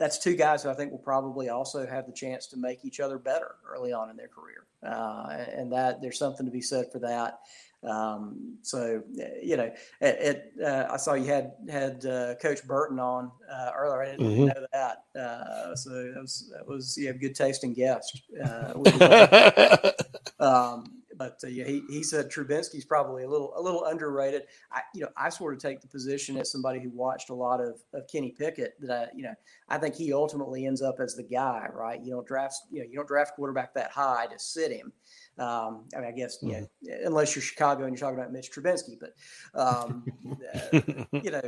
that's 0.00 0.18
two 0.18 0.34
guys 0.34 0.64
who 0.64 0.70
I 0.70 0.74
think 0.74 0.90
will 0.90 0.98
probably 0.98 1.50
also 1.50 1.86
have 1.86 2.04
the 2.04 2.12
chance 2.12 2.48
to 2.48 2.56
make 2.56 2.84
each 2.84 2.98
other 2.98 3.16
better 3.16 3.54
early 3.64 3.92
on 3.92 4.10
in 4.10 4.16
their 4.16 4.26
career. 4.26 4.66
And 4.82 5.72
that 5.72 6.02
there's 6.02 6.18
something 6.18 6.44
to 6.46 6.50
be 6.50 6.62
said 6.62 6.86
for 6.90 6.98
that. 6.98 7.38
Um, 7.86 8.58
so 8.62 9.02
you 9.42 9.56
know, 9.56 9.70
it, 10.00 10.52
it 10.60 10.64
uh, 10.64 10.86
I 10.90 10.96
saw 10.96 11.14
you 11.14 11.26
had 11.26 11.52
had 11.68 12.04
uh, 12.04 12.34
Coach 12.36 12.66
Burton 12.66 12.98
on 12.98 13.30
uh, 13.50 13.70
earlier. 13.76 14.02
I 14.02 14.06
didn't 14.06 14.26
mm-hmm. 14.26 14.46
know 14.46 14.66
that. 14.72 15.04
Uh, 15.18 15.76
so 15.76 15.90
that 15.90 16.20
was 16.20 16.52
that 16.52 16.66
was 16.66 16.96
you 16.96 17.06
have 17.06 17.20
good 17.20 17.34
tasting 17.34 17.74
guest. 17.74 18.22
Uh, 18.44 19.92
um, 20.40 20.98
but 21.18 21.40
uh, 21.42 21.48
yeah, 21.48 21.64
he, 21.64 21.82
he 21.90 22.02
said 22.02 22.30
Trubisky's 22.30 22.84
probably 22.84 23.24
a 23.24 23.28
little 23.28 23.52
a 23.56 23.60
little 23.60 23.84
underrated. 23.84 24.44
I 24.72 24.82
you 24.94 25.02
know 25.02 25.08
I 25.16 25.28
sort 25.28 25.52
of 25.52 25.60
take 25.60 25.80
the 25.80 25.88
position 25.88 26.36
as 26.36 26.50
somebody 26.50 26.80
who 26.80 26.90
watched 26.90 27.30
a 27.30 27.34
lot 27.34 27.60
of, 27.60 27.80
of 27.92 28.08
Kenny 28.10 28.30
Pickett 28.30 28.74
that 28.80 28.90
I 28.90 29.16
you 29.16 29.24
know 29.24 29.34
I 29.68 29.78
think 29.78 29.96
he 29.96 30.12
ultimately 30.12 30.64
ends 30.64 30.80
up 30.80 31.00
as 31.00 31.16
the 31.16 31.24
guy 31.24 31.68
right. 31.72 32.00
You 32.02 32.12
don't 32.12 32.26
draft 32.26 32.56
you 32.70 32.80
know 32.80 32.86
you 32.88 32.96
don't 32.96 33.08
draft 33.08 33.34
quarterback 33.34 33.74
that 33.74 33.90
high 33.90 34.26
to 34.26 34.38
sit 34.38 34.72
him. 34.72 34.92
Um, 35.38 35.84
I 35.94 36.00
mean, 36.00 36.08
I 36.08 36.12
guess 36.12 36.38
mm-hmm. 36.42 36.64
yeah, 36.82 36.96
unless 37.04 37.36
you're 37.36 37.42
Chicago 37.42 37.84
and 37.84 37.92
you're 37.92 38.00
talking 38.00 38.18
about 38.18 38.32
Mitch 38.32 38.50
Trubisky, 38.50 38.98
but 38.98 39.14
um, 39.54 40.04
uh, 40.52 40.80
you 41.22 41.30
know, 41.30 41.42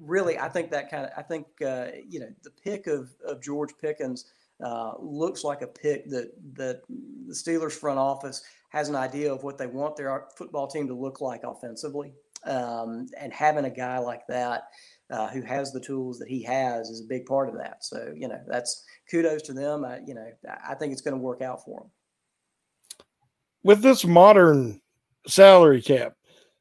really, 0.00 0.38
I 0.38 0.48
think 0.48 0.70
that 0.70 0.90
kind 0.90 1.04
of, 1.04 1.10
I 1.16 1.22
think 1.22 1.46
uh, 1.64 1.88
you 2.08 2.20
know, 2.20 2.28
the 2.42 2.50
pick 2.50 2.86
of 2.86 3.10
of 3.26 3.42
George 3.42 3.72
Pickens 3.80 4.32
uh, 4.64 4.92
looks 4.98 5.44
like 5.44 5.60
a 5.60 5.66
pick 5.66 6.08
that 6.10 6.32
that 6.54 6.82
the 6.88 7.34
Steelers 7.34 7.72
front 7.72 7.98
office 7.98 8.42
has 8.70 8.88
an 8.88 8.96
idea 8.96 9.32
of 9.32 9.42
what 9.42 9.58
they 9.58 9.66
want 9.66 9.96
their 9.96 10.24
football 10.36 10.66
team 10.66 10.86
to 10.88 10.94
look 10.94 11.20
like 11.20 11.42
offensively, 11.44 12.14
um, 12.46 13.06
and 13.20 13.32
having 13.32 13.66
a 13.66 13.70
guy 13.70 13.98
like 13.98 14.26
that. 14.28 14.68
Uh, 15.08 15.28
who 15.28 15.40
has 15.40 15.70
the 15.70 15.78
tools 15.78 16.18
that 16.18 16.26
he 16.26 16.42
has 16.42 16.90
is 16.90 17.00
a 17.00 17.04
big 17.04 17.26
part 17.26 17.48
of 17.48 17.54
that. 17.54 17.84
So 17.84 18.12
you 18.16 18.26
know 18.26 18.40
that's 18.48 18.84
kudos 19.08 19.42
to 19.42 19.52
them. 19.52 19.84
I, 19.84 20.00
you 20.04 20.14
know 20.14 20.26
I 20.68 20.74
think 20.74 20.92
it's 20.92 21.00
going 21.00 21.14
to 21.14 21.22
work 21.22 21.42
out 21.42 21.64
for 21.64 21.82
them 21.82 21.90
with 23.66 23.82
this 23.82 24.04
modern 24.04 24.80
salary 25.26 25.82
cap 25.82 26.14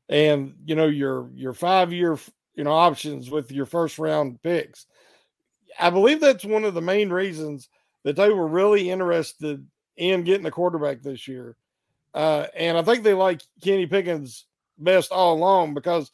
and 0.10 0.56
you 0.66 0.76
know 0.76 0.88
your 0.88 1.30
your 1.36 1.53
five 1.53 1.93
year 1.93 2.18
you 2.56 2.64
know 2.64 2.72
options 2.72 3.30
with 3.30 3.51
your 3.51 3.66
first 3.66 3.99
round 3.99 4.41
picks 4.41 4.88
i 5.80 5.89
believe 5.89 6.20
that's 6.20 6.43
one 6.43 6.64
of 6.64 6.74
the 6.74 6.82
main 6.82 7.10
reasons 7.10 7.70
that 8.06 8.16
they 8.16 8.30
were 8.30 8.47
really 8.47 8.89
interested 8.89 9.66
in 9.97 10.24
getting 10.24 10.45
a 10.45 10.51
quarterback 10.51 11.01
this 11.01 11.28
year. 11.28 11.58
Uh, 12.14 12.47
and 12.56 12.78
I 12.78 12.82
think 12.84 13.03
they 13.03 13.14
like 13.14 13.41
Kenny 13.62 13.88
Pickens 13.88 14.45
best 14.78 15.12
all 15.12 15.34
along 15.34 15.74
because 15.74 16.12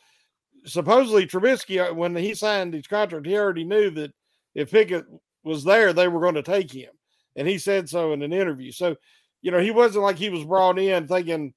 supposedly 0.66 1.28
Trubisky, 1.28 1.86
uh, 1.86 1.94
when 1.94 2.16
he 2.16 2.34
signed 2.34 2.74
his 2.74 2.88
contract, 2.88 3.26
he 3.28 3.38
already 3.38 3.66
knew 3.66 3.90
that 3.92 4.12
if 4.56 4.72
Pickett 4.72 5.06
was 5.44 5.64
there, 5.64 5.94
they 5.94 6.08
were 6.08 6.22
going 6.22 6.36
to 6.36 6.44
take 6.44 6.72
him. 6.72 6.92
And 7.36 7.48
he 7.48 7.58
said 7.58 7.90
so 7.90 8.14
in 8.14 8.22
an 8.22 8.34
interview. 8.34 8.72
So, 8.72 8.96
you 9.42 9.52
know, 9.52 9.60
he 9.60 9.72
wasn't 9.72 10.04
like 10.04 10.18
he 10.18 10.30
was 10.30 10.44
brought 10.44 10.80
in 10.80 11.08
thinking, 11.08 11.54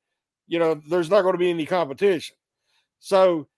you 0.46 0.58
know, 0.58 0.80
there's 0.88 1.10
not 1.10 1.22
going 1.22 1.34
to 1.34 1.38
be 1.38 1.50
any 1.50 1.66
competition. 1.66 2.36
So 2.98 3.48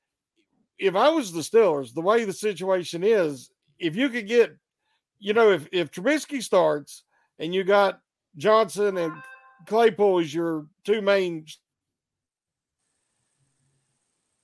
if 0.79 0.95
I 0.95 1.09
was 1.09 1.33
the 1.33 1.41
Steelers, 1.41 1.95
the 1.95 2.01
way 2.01 2.25
the 2.25 2.33
situation 2.33 3.03
is, 3.03 3.51
if 3.79 3.97
you 3.97 4.09
could 4.09 4.27
get, 4.27 4.57
you 5.19 5.33
know, 5.33 5.51
if 5.51 5.67
if 5.73 5.91
Trubisky 5.91 6.43
starts 6.43 7.05
and 7.39 7.55
you 7.55 7.65
got 7.65 8.01
Johnson 8.37 8.97
and 8.99 9.13
Claypool 9.67 10.21
as 10.21 10.35
your 10.35 10.67
two 10.85 11.01
main 11.01 11.47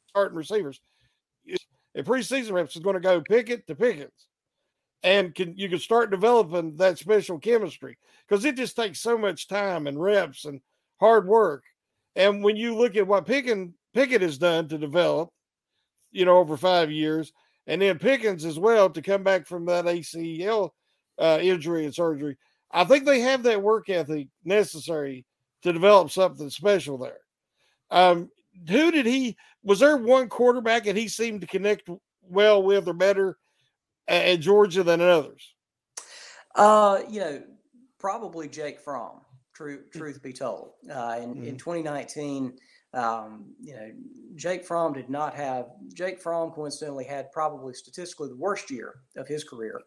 starting 0.08 0.36
receivers, 0.36 0.80
a 1.94 2.02
preseason 2.02 2.52
reps 2.52 2.76
is 2.76 2.82
going 2.82 2.94
to 2.94 3.00
go 3.00 3.20
Pickett 3.20 3.66
to 3.66 3.74
Pickens, 3.74 4.28
and 5.02 5.34
can 5.34 5.56
you 5.56 5.68
can 5.68 5.78
start 5.78 6.10
developing 6.10 6.76
that 6.76 6.98
special 6.98 7.38
chemistry 7.38 7.98
because 8.26 8.44
it 8.44 8.56
just 8.56 8.76
takes 8.76 9.00
so 9.00 9.18
much 9.18 9.48
time 9.48 9.86
and 9.86 10.00
reps 10.00 10.44
and 10.44 10.60
hard 11.00 11.26
work. 11.26 11.64
And 12.14 12.44
when 12.44 12.56
you 12.56 12.76
look 12.76 12.96
at 12.96 13.06
what 13.06 13.26
Pickett 13.26 13.70
Pickett 13.94 14.22
has 14.22 14.38
done 14.38 14.68
to 14.68 14.78
develop, 14.78 15.30
you 16.10 16.24
know, 16.24 16.38
over 16.38 16.56
five 16.56 16.90
years, 16.90 17.32
and 17.66 17.82
then 17.82 17.98
Pickens 17.98 18.44
as 18.44 18.58
well 18.58 18.90
to 18.90 19.02
come 19.02 19.22
back 19.22 19.46
from 19.46 19.66
that 19.66 19.84
ACL 19.84 20.70
uh, 21.18 21.38
injury 21.40 21.84
and 21.84 21.94
surgery. 21.94 22.36
I 22.70 22.84
think 22.84 23.04
they 23.04 23.20
have 23.20 23.42
that 23.42 23.62
work 23.62 23.90
ethic 23.90 24.28
necessary 24.44 25.26
to 25.62 25.72
develop 25.72 26.10
something 26.10 26.50
special 26.50 26.98
there. 26.98 27.20
Um, 27.90 28.30
who 28.68 28.90
did 28.90 29.06
he? 29.06 29.36
Was 29.62 29.80
there 29.80 29.96
one 29.96 30.28
quarterback 30.28 30.84
that 30.84 30.96
he 30.96 31.08
seemed 31.08 31.42
to 31.42 31.46
connect 31.46 31.88
well 32.22 32.62
with 32.62 32.88
or 32.88 32.94
better 32.94 33.36
at 34.08 34.40
Georgia 34.40 34.82
than 34.82 35.00
others? 35.00 35.54
Uh, 36.54 37.00
you 37.08 37.20
know, 37.20 37.42
probably 37.98 38.48
Jake 38.48 38.80
Fromm. 38.80 39.20
True, 39.54 39.82
truth 39.92 40.22
be 40.22 40.32
told, 40.32 40.70
uh, 40.90 41.18
in, 41.20 41.34
mm. 41.34 41.46
in 41.46 41.56
2019 41.58 42.54
um, 42.94 43.54
you 43.62 43.74
know, 43.74 43.90
Jake 44.34 44.64
Fromm 44.64 44.92
did 44.92 45.08
not 45.08 45.34
have. 45.34 45.66
Jake 45.94 46.20
Fromm 46.20 46.50
coincidentally 46.50 47.04
had 47.04 47.32
probably 47.32 47.72
statistically 47.72 48.28
the 48.28 48.36
worst 48.36 48.70
year 48.70 48.96
of 49.16 49.26
his 49.26 49.44
career, 49.44 49.80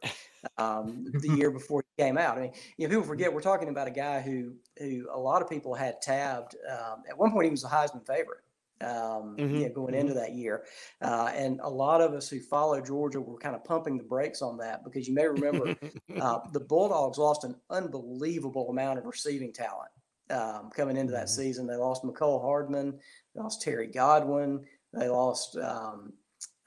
um, 0.57 1.05
the 1.13 1.29
year 1.29 1.51
before 1.59 1.83
he 1.95 2.03
came 2.03 2.17
out. 2.17 2.37
I 2.37 2.41
mean, 2.41 2.51
you 2.77 2.87
know, 2.87 2.95
people 2.95 3.07
forget 3.07 3.31
we're 3.31 3.41
talking 3.41 3.69
about 3.69 3.87
a 3.87 3.91
guy 3.91 4.21
who 4.21 4.53
who 4.79 5.07
a 5.11 5.19
lot 5.19 5.43
of 5.43 5.49
people 5.49 5.75
had 5.75 6.01
tabbed. 6.01 6.55
Um, 6.69 7.03
at 7.07 7.17
one 7.17 7.31
point, 7.31 7.45
he 7.45 7.51
was 7.51 7.63
a 7.63 7.67
Heisman 7.67 8.05
favorite. 8.07 8.39
Um, 8.81 9.37
mm-hmm. 9.37 9.61
know, 9.61 9.69
going 9.69 9.93
into 9.93 10.11
mm-hmm. 10.11 10.19
that 10.19 10.33
year. 10.33 10.65
Uh, 11.01 11.31
and 11.33 11.61
a 11.63 11.69
lot 11.69 12.01
of 12.01 12.13
us 12.13 12.27
who 12.27 12.41
follow 12.41 12.81
Georgia 12.81 13.21
were 13.21 13.37
kind 13.37 13.55
of 13.55 13.63
pumping 13.63 13.97
the 13.97 14.03
brakes 14.03 14.41
on 14.41 14.57
that 14.57 14.83
because 14.83 15.07
you 15.07 15.13
may 15.13 15.25
remember 15.25 15.73
uh, 16.21 16.39
the 16.51 16.59
Bulldogs 16.59 17.17
lost 17.17 17.45
an 17.45 17.55
unbelievable 17.69 18.69
amount 18.69 18.99
of 18.99 19.05
receiving 19.05 19.53
talent 19.53 19.89
um, 20.29 20.69
coming 20.75 20.97
into 20.97 21.13
that 21.13 21.27
mm-hmm. 21.27 21.41
season. 21.41 21.67
They 21.67 21.77
lost 21.77 22.03
Mecole 22.03 22.41
Hardman, 22.41 22.99
they 23.33 23.41
lost 23.41 23.61
Terry 23.61 23.87
Godwin, 23.87 24.65
they 24.91 25.07
lost 25.07 25.55
um, 25.57 26.11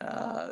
uh, 0.00 0.48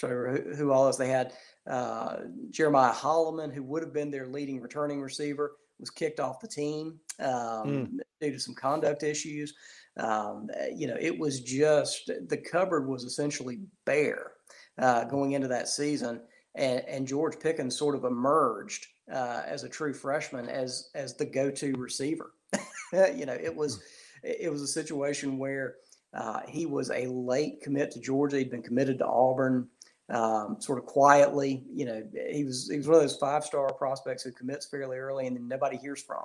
who, 0.00 0.54
who 0.56 0.72
all 0.72 0.86
else 0.86 0.98
they 0.98 1.08
had 1.08 1.32
uh, 1.68 2.16
Jeremiah 2.50 2.92
Holloman, 2.92 3.52
who 3.52 3.62
would 3.64 3.82
have 3.82 3.92
been 3.92 4.10
their 4.10 4.26
leading 4.26 4.60
returning 4.60 5.00
receiver, 5.00 5.56
was 5.78 5.90
kicked 5.90 6.18
off 6.18 6.40
the 6.40 6.48
team 6.48 6.98
um, 7.20 7.28
mm. 7.28 7.88
due 8.20 8.32
to 8.32 8.40
some 8.40 8.54
conduct 8.54 9.02
issues. 9.02 9.54
Um, 9.98 10.48
you 10.74 10.86
know, 10.86 10.96
it 11.00 11.18
was 11.18 11.40
just 11.40 12.10
the 12.28 12.36
cupboard 12.36 12.86
was 12.86 13.04
essentially 13.04 13.60
bare 13.84 14.32
uh, 14.78 15.04
going 15.04 15.32
into 15.32 15.48
that 15.48 15.68
season, 15.68 16.20
and, 16.54 16.82
and 16.88 17.06
George 17.06 17.38
Pickens 17.40 17.76
sort 17.76 17.96
of 17.96 18.04
emerged 18.04 18.86
uh, 19.12 19.42
as 19.46 19.64
a 19.64 19.68
true 19.68 19.92
freshman 19.92 20.48
as 20.48 20.90
as 20.94 21.16
the 21.16 21.26
go-to 21.26 21.72
receiver. 21.72 22.32
you 23.14 23.26
know, 23.26 23.34
it 23.34 23.54
was 23.54 23.76
hmm. 23.76 23.80
it 24.22 24.50
was 24.50 24.62
a 24.62 24.68
situation 24.68 25.38
where 25.38 25.76
uh, 26.14 26.40
he 26.46 26.66
was 26.66 26.90
a 26.90 27.06
late 27.06 27.60
commit 27.60 27.90
to 27.92 28.00
Georgia. 28.00 28.38
He'd 28.38 28.50
been 28.50 28.62
committed 28.62 28.98
to 28.98 29.06
Auburn 29.06 29.68
um, 30.10 30.56
sort 30.60 30.78
of 30.78 30.86
quietly. 30.86 31.64
You 31.72 31.84
know, 31.86 32.02
he 32.30 32.44
was 32.44 32.68
he 32.70 32.78
was 32.78 32.86
one 32.86 32.96
of 32.96 33.02
those 33.02 33.16
five 33.16 33.44
star 33.44 33.72
prospects 33.72 34.22
who 34.22 34.32
commits 34.32 34.66
fairly 34.66 34.96
early 34.96 35.26
and 35.26 35.36
then 35.36 35.48
nobody 35.48 35.76
hears 35.76 36.02
from. 36.02 36.24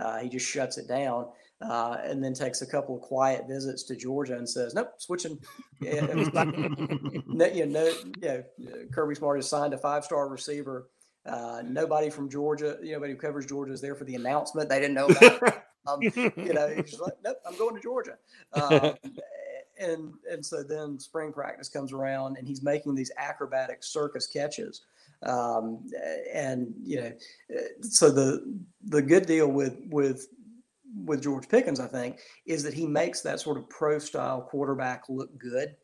Uh, 0.00 0.18
he 0.18 0.28
just 0.28 0.46
shuts 0.46 0.76
it 0.76 0.88
down 0.88 1.26
uh, 1.64 1.98
and 2.02 2.22
then 2.22 2.34
takes 2.34 2.62
a 2.62 2.66
couple 2.66 2.96
of 2.96 3.02
quiet 3.02 3.46
visits 3.48 3.82
to 3.84 3.96
Georgia 3.96 4.36
and 4.36 4.48
says, 4.48 4.74
"Nope, 4.74 4.92
switching." 4.98 5.38
you 5.80 5.90
know, 7.66 7.92
you 8.20 8.20
know, 8.22 8.44
Kirby 8.92 9.14
Smart 9.14 9.38
has 9.38 9.48
signed 9.48 9.74
a 9.74 9.78
five 9.78 10.04
star 10.04 10.28
receiver. 10.28 10.88
Uh, 11.26 11.62
nobody 11.64 12.10
from 12.10 12.28
Georgia, 12.28 12.76
you 12.82 12.88
know, 12.88 12.96
nobody 12.96 13.12
who 13.14 13.18
covers 13.18 13.46
Georgia 13.46 13.72
is 13.72 13.80
there 13.80 13.94
for 13.94 14.04
the 14.04 14.14
announcement. 14.14 14.68
They 14.68 14.78
didn't 14.78 14.94
know 14.94 15.06
about 15.06 15.42
um, 15.86 16.02
you 16.02 16.52
know, 16.52 16.68
he's 16.68 17.00
like, 17.00 17.14
nope, 17.24 17.38
I'm 17.46 17.56
going 17.56 17.74
to 17.74 17.80
Georgia. 17.80 18.16
Um, 18.54 18.94
and 19.76 20.14
and 20.30 20.46
so 20.46 20.62
then 20.62 21.00
spring 21.00 21.32
practice 21.32 21.68
comes 21.68 21.92
around, 21.92 22.38
and 22.38 22.46
he's 22.46 22.62
making 22.62 22.94
these 22.94 23.10
acrobatic 23.18 23.82
circus 23.82 24.28
catches. 24.28 24.82
Um, 25.24 25.84
and 26.32 26.72
you 26.80 27.00
know, 27.00 27.12
so 27.80 28.10
the 28.10 28.60
the 28.84 29.02
good 29.02 29.26
deal 29.26 29.48
with 29.48 29.76
with 29.90 30.28
with 31.04 31.22
George 31.22 31.48
Pickens, 31.48 31.80
I 31.80 31.86
think, 31.86 32.20
is 32.46 32.62
that 32.62 32.74
he 32.74 32.86
makes 32.86 33.20
that 33.22 33.40
sort 33.40 33.58
of 33.58 33.68
pro 33.68 33.98
style 33.98 34.42
quarterback 34.42 35.04
look 35.08 35.36
good. 35.38 35.76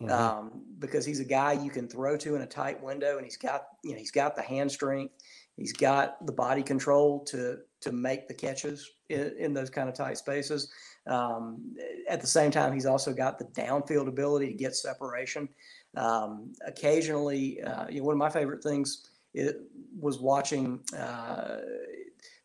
Mm-hmm. 0.00 0.10
Um, 0.10 0.62
because 0.78 1.04
he's 1.04 1.20
a 1.20 1.24
guy 1.24 1.52
you 1.52 1.70
can 1.70 1.86
throw 1.86 2.16
to 2.16 2.34
in 2.34 2.40
a 2.40 2.46
tight 2.46 2.82
window, 2.82 3.16
and 3.16 3.26
he's 3.26 3.36
got 3.36 3.66
you 3.84 3.92
know 3.92 3.98
he's 3.98 4.10
got 4.10 4.34
the 4.34 4.40
hand 4.40 4.72
strength, 4.72 5.12
he's 5.56 5.74
got 5.74 6.24
the 6.26 6.32
body 6.32 6.62
control 6.62 7.22
to 7.24 7.58
to 7.82 7.92
make 7.92 8.26
the 8.26 8.32
catches 8.32 8.90
in, 9.10 9.34
in 9.38 9.52
those 9.52 9.68
kind 9.68 9.88
of 9.90 9.94
tight 9.94 10.16
spaces. 10.16 10.72
Um, 11.06 11.76
at 12.08 12.22
the 12.22 12.26
same 12.26 12.50
time, 12.50 12.72
he's 12.72 12.86
also 12.86 13.12
got 13.12 13.38
the 13.38 13.44
downfield 13.44 14.08
ability 14.08 14.46
to 14.46 14.54
get 14.54 14.74
separation. 14.74 15.46
Um, 15.94 16.52
occasionally, 16.66 17.62
uh, 17.62 17.86
you 17.88 18.00
know, 18.00 18.06
one 18.06 18.14
of 18.14 18.18
my 18.18 18.30
favorite 18.30 18.62
things 18.62 19.10
it 19.34 19.60
was 20.00 20.18
watching 20.18 20.80
uh, 20.98 21.58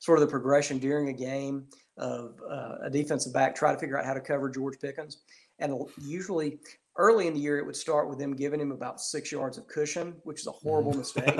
sort 0.02 0.18
of 0.18 0.26
the 0.26 0.32
progression 0.32 0.80
during 0.80 1.10
a 1.10 1.14
game 1.14 1.68
of 1.98 2.34
uh, 2.50 2.78
a 2.82 2.90
defensive 2.90 3.32
back 3.32 3.56
try 3.56 3.72
to 3.72 3.78
figure 3.78 3.98
out 3.98 4.04
how 4.04 4.16
to 4.16 4.20
cover 4.20 4.50
George 4.50 4.80
Pickens. 4.82 5.20
And 5.60 5.80
usually 6.02 6.58
early 6.98 7.28
in 7.28 7.36
the 7.36 7.40
year, 7.40 7.60
it 7.60 7.66
would 7.66 7.76
start 7.76 8.10
with 8.10 8.18
them 8.18 8.36
giving 8.36 8.60
him 8.60 8.72
about 8.72 9.00
six 9.00 9.32
yards 9.32 9.60
of 9.60 9.68
cushion, 9.68 10.16
which 10.24 10.42
is 10.42 10.48
a 10.48 10.52
horrible 10.52 10.94
mistake. 10.94 11.40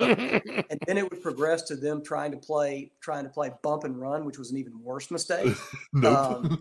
and 0.00 0.80
then 0.86 0.96
it 0.96 1.08
would 1.10 1.22
progress 1.22 1.62
to 1.64 1.76
them 1.76 2.02
trying 2.02 2.32
to 2.32 2.38
play, 2.38 2.90
trying 3.02 3.24
to 3.24 3.30
play 3.30 3.52
bump 3.62 3.84
and 3.84 4.00
run, 4.00 4.24
which 4.24 4.38
was 4.38 4.50
an 4.52 4.56
even 4.56 4.82
worse 4.82 5.10
mistake. 5.10 5.54
nope. 5.92 6.16
um, 6.16 6.58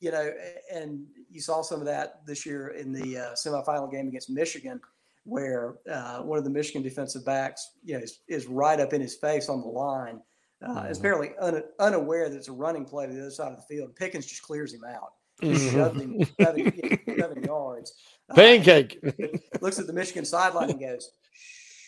you 0.00 0.12
know, 0.12 0.30
and 0.72 1.04
you 1.28 1.40
saw 1.40 1.60
some 1.60 1.80
of 1.80 1.86
that 1.86 2.24
this 2.24 2.46
year 2.46 2.68
in 2.68 2.92
the 2.92 3.18
uh, 3.18 3.32
semifinal 3.32 3.90
game 3.90 4.06
against 4.06 4.30
Michigan, 4.30 4.80
where 5.24 5.74
uh, 5.90 6.18
one 6.18 6.38
of 6.38 6.44
the 6.44 6.50
Michigan 6.50 6.82
defensive 6.82 7.24
backs, 7.24 7.72
you 7.82 7.94
know, 7.94 8.00
is, 8.00 8.20
is 8.28 8.46
right 8.46 8.78
up 8.78 8.92
in 8.92 9.00
his 9.00 9.16
face 9.16 9.48
on 9.48 9.60
the 9.60 9.66
line. 9.66 10.20
Uh, 10.62 10.82
mm-hmm. 10.82 10.92
apparently 10.92 11.30
un, 11.40 11.62
unaware 11.78 12.28
that 12.28 12.36
it's 12.36 12.48
a 12.48 12.52
running 12.52 12.84
play 12.84 13.06
to 13.06 13.12
the 13.12 13.20
other 13.20 13.30
side 13.30 13.52
of 13.52 13.56
the 13.56 13.74
field. 13.74 13.94
Pickens 13.96 14.26
just 14.26 14.42
clears 14.42 14.72
him 14.72 14.84
out 14.84 15.12
mm-hmm. 15.42 15.70
shoved 15.70 16.00
him 16.00 16.24
seven, 16.40 16.98
seven 17.18 17.44
yards. 17.44 17.94
Uh, 18.30 18.36
Pancake. 18.36 18.98
Uh, 19.06 19.10
looks 19.60 19.78
at 19.78 19.86
the 19.86 19.92
Michigan 19.92 20.24
sideline 20.24 20.70
and 20.70 20.80
goes, 20.80 21.10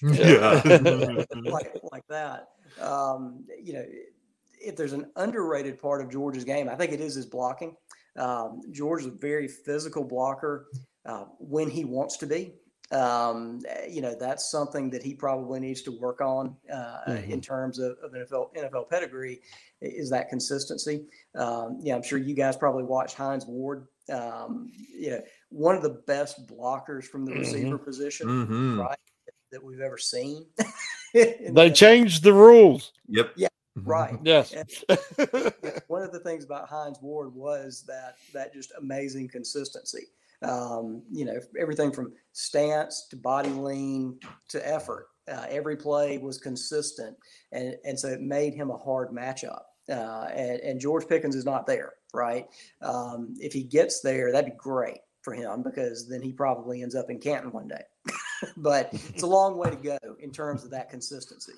yeah, 0.02 0.60
like 1.50 1.72
like 1.90 2.06
that. 2.10 2.48
Um, 2.78 3.46
you 3.58 3.72
know, 3.72 3.86
if 4.60 4.76
there's 4.76 4.92
an 4.92 5.10
underrated 5.16 5.80
part 5.80 6.02
of 6.02 6.10
George's 6.10 6.44
game, 6.44 6.68
I 6.68 6.74
think 6.74 6.92
it 6.92 7.00
is 7.00 7.14
his 7.14 7.24
blocking. 7.24 7.74
Um, 8.18 8.60
George 8.70 9.00
is 9.00 9.06
a 9.06 9.12
very 9.12 9.48
physical 9.48 10.04
blocker 10.04 10.66
uh, 11.06 11.24
when 11.38 11.70
he 11.70 11.86
wants 11.86 12.18
to 12.18 12.26
be 12.26 12.52
um, 12.92 13.60
you 13.88 14.00
know 14.00 14.14
that's 14.14 14.50
something 14.50 14.90
that 14.90 15.02
he 15.02 15.14
probably 15.14 15.60
needs 15.60 15.82
to 15.82 15.98
work 15.98 16.20
on 16.20 16.56
uh, 16.72 16.98
mm-hmm. 17.08 17.30
in 17.30 17.40
terms 17.40 17.78
of, 17.78 17.96
of 18.02 18.12
NFL 18.12 18.54
NFL 18.56 18.88
pedigree 18.88 19.40
is 19.80 20.10
that 20.10 20.28
consistency. 20.28 21.04
Um, 21.34 21.78
yeah, 21.82 21.94
I'm 21.94 22.02
sure 22.02 22.18
you 22.18 22.34
guys 22.34 22.56
probably 22.56 22.84
watched 22.84 23.16
Hines 23.16 23.46
Ward. 23.46 23.86
Um, 24.12 24.70
you 24.94 25.10
know, 25.10 25.22
one 25.48 25.74
of 25.74 25.82
the 25.82 26.02
best 26.06 26.46
blockers 26.46 27.04
from 27.04 27.24
the 27.24 27.32
mm-hmm. 27.32 27.40
receiver 27.40 27.78
position, 27.78 28.28
mm-hmm. 28.28 28.80
right, 28.80 28.98
that 29.50 29.62
we've 29.62 29.80
ever 29.80 29.98
seen. 29.98 30.46
they 31.14 31.50
the, 31.52 31.70
changed 31.70 32.22
the 32.22 32.32
rules. 32.32 32.92
Yep. 33.08 33.32
Yeah. 33.36 33.48
Right. 33.74 34.18
Yes. 34.22 34.52
one 35.88 36.02
of 36.02 36.12
the 36.12 36.20
things 36.24 36.44
about 36.44 36.68
Hines 36.68 36.98
Ward 37.02 37.34
was 37.34 37.84
that 37.86 38.16
that 38.32 38.54
just 38.54 38.72
amazing 38.78 39.28
consistency. 39.28 40.06
Um, 40.42 41.02
you 41.10 41.24
know, 41.24 41.38
everything 41.58 41.92
from 41.92 42.12
stance 42.32 43.06
to 43.10 43.16
body 43.16 43.50
lean 43.50 44.18
to 44.48 44.68
effort. 44.68 45.08
Uh, 45.30 45.46
every 45.48 45.76
play 45.76 46.18
was 46.18 46.38
consistent, 46.38 47.16
and 47.52 47.74
and 47.84 47.98
so 47.98 48.08
it 48.08 48.20
made 48.20 48.54
him 48.54 48.70
a 48.70 48.76
hard 48.76 49.10
matchup. 49.10 49.62
uh, 49.88 50.28
and, 50.34 50.60
and, 50.60 50.80
George 50.80 51.06
Pickens 51.06 51.36
is 51.36 51.44
not 51.44 51.66
there, 51.66 51.92
right? 52.12 52.46
Um, 52.82 53.34
if 53.38 53.52
he 53.52 53.62
gets 53.62 54.00
there, 54.00 54.32
that'd 54.32 54.50
be 54.50 54.56
great 54.56 54.98
for 55.22 55.32
him 55.32 55.62
because 55.62 56.08
then 56.08 56.22
he 56.22 56.32
probably 56.32 56.82
ends 56.82 56.94
up 56.94 57.10
in 57.10 57.18
Canton 57.18 57.52
one 57.52 57.68
day. 57.68 57.82
but 58.56 58.88
it's 58.92 59.22
a 59.22 59.26
long 59.26 59.56
way 59.56 59.70
to 59.70 59.76
go 59.76 59.98
in 60.20 60.30
terms 60.30 60.64
of 60.64 60.70
that 60.70 60.90
consistency. 60.90 61.52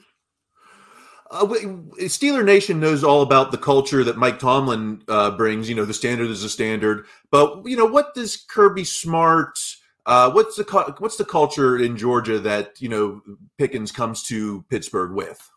Uh, 1.30 1.46
Steeler 1.46 2.44
Nation 2.44 2.80
knows 2.80 3.04
all 3.04 3.22
about 3.22 3.50
the 3.50 3.58
culture 3.58 4.02
that 4.02 4.16
Mike 4.16 4.38
Tomlin 4.38 5.02
uh, 5.08 5.30
brings. 5.32 5.68
You 5.68 5.74
know, 5.74 5.84
the 5.84 5.94
standard 5.94 6.30
is 6.30 6.42
a 6.42 6.48
standard, 6.48 7.04
but 7.30 7.62
you 7.66 7.76
know 7.76 7.84
what 7.84 8.14
does 8.14 8.36
Kirby 8.36 8.84
Smart? 8.84 9.58
Uh, 10.06 10.30
what's 10.30 10.56
the 10.56 10.94
what's 10.98 11.16
the 11.16 11.24
culture 11.24 11.78
in 11.78 11.96
Georgia 11.96 12.38
that 12.38 12.80
you 12.80 12.88
know 12.88 13.20
Pickens 13.58 13.92
comes 13.92 14.22
to 14.24 14.64
Pittsburgh 14.70 15.12
with? 15.12 15.50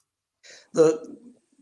The 0.74 1.18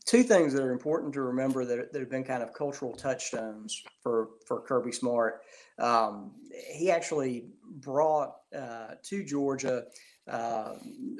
two 0.05 0.23
things 0.23 0.53
that 0.53 0.63
are 0.63 0.71
important 0.71 1.13
to 1.13 1.21
remember 1.21 1.63
that, 1.65 1.93
that 1.93 1.99
have 1.99 2.09
been 2.09 2.23
kind 2.23 2.41
of 2.41 2.51
cultural 2.51 2.93
touchstones 2.93 3.83
for 4.01 4.29
for 4.47 4.61
Kirby 4.61 4.91
Smart. 4.91 5.41
Um, 5.77 6.31
he 6.73 6.89
actually 6.89 7.45
brought 7.75 8.37
uh, 8.57 8.95
to 9.03 9.23
Georgia 9.23 9.83
uh, 10.29 10.75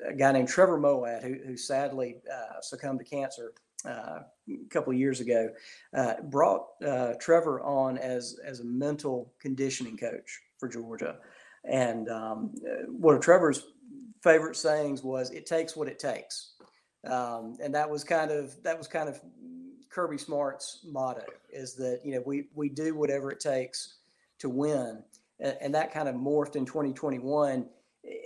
a 0.08 0.14
guy 0.14 0.32
named 0.32 0.48
Trevor 0.48 0.80
Moawad, 0.80 1.24
who, 1.24 1.36
who 1.46 1.58
sadly 1.58 2.18
uh, 2.32 2.62
succumbed 2.62 3.00
to 3.00 3.06
cancer 3.06 3.54
uh, 3.86 4.20
a 4.48 4.70
couple 4.70 4.94
of 4.94 5.00
years 5.00 5.20
ago, 5.20 5.50
uh, 5.96 6.16
brought 6.24 6.68
uh, 6.86 7.14
Trevor 7.20 7.62
on 7.62 7.98
as 7.98 8.38
as 8.44 8.60
a 8.60 8.66
mental 8.66 9.34
conditioning 9.40 9.98
coach 9.98 10.40
for 10.58 10.68
Georgia. 10.68 11.18
And 11.66 12.10
um, 12.10 12.54
one 12.88 13.16
of 13.16 13.22
Trevor's 13.22 13.64
favorite 14.22 14.56
sayings 14.56 15.04
was, 15.04 15.32
"It 15.32 15.46
takes 15.46 15.76
what 15.76 15.88
it 15.88 15.98
takes," 15.98 16.54
um, 17.06 17.58
and 17.62 17.74
that 17.74 17.90
was 17.90 18.04
kind 18.04 18.32
of 18.32 18.62
that 18.64 18.78
was 18.78 18.88
kind 18.88 19.10
of 19.10 19.20
Kirby 19.90 20.18
Smart's 20.18 20.82
motto: 20.86 21.26
is 21.52 21.76
that 21.76 22.02
you 22.04 22.14
know 22.14 22.24
we 22.26 22.46
we 22.54 22.70
do 22.70 22.96
whatever 22.96 23.32
it 23.32 23.40
takes 23.40 23.98
to 24.40 24.50
win, 24.50 25.04
and 25.40 25.74
that 25.74 25.92
kind 25.92 26.08
of 26.08 26.16
morphed 26.16 26.56
in 26.56 26.66
2021 26.66 27.66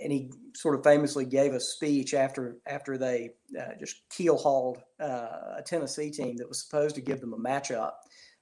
and 0.02 0.12
he 0.12 0.32
sort 0.54 0.74
of 0.74 0.84
famously 0.84 1.24
gave 1.24 1.52
a 1.52 1.60
speech 1.60 2.14
after 2.14 2.56
after 2.66 2.96
they 2.96 3.30
uh, 3.58 3.74
just 3.78 4.08
keel 4.10 4.36
hauled 4.36 4.78
uh, 5.00 5.56
a 5.56 5.62
Tennessee 5.64 6.10
team 6.10 6.36
that 6.36 6.48
was 6.48 6.62
supposed 6.62 6.94
to 6.94 7.00
give 7.00 7.20
them 7.20 7.34
a 7.34 7.38
matchup. 7.38 7.92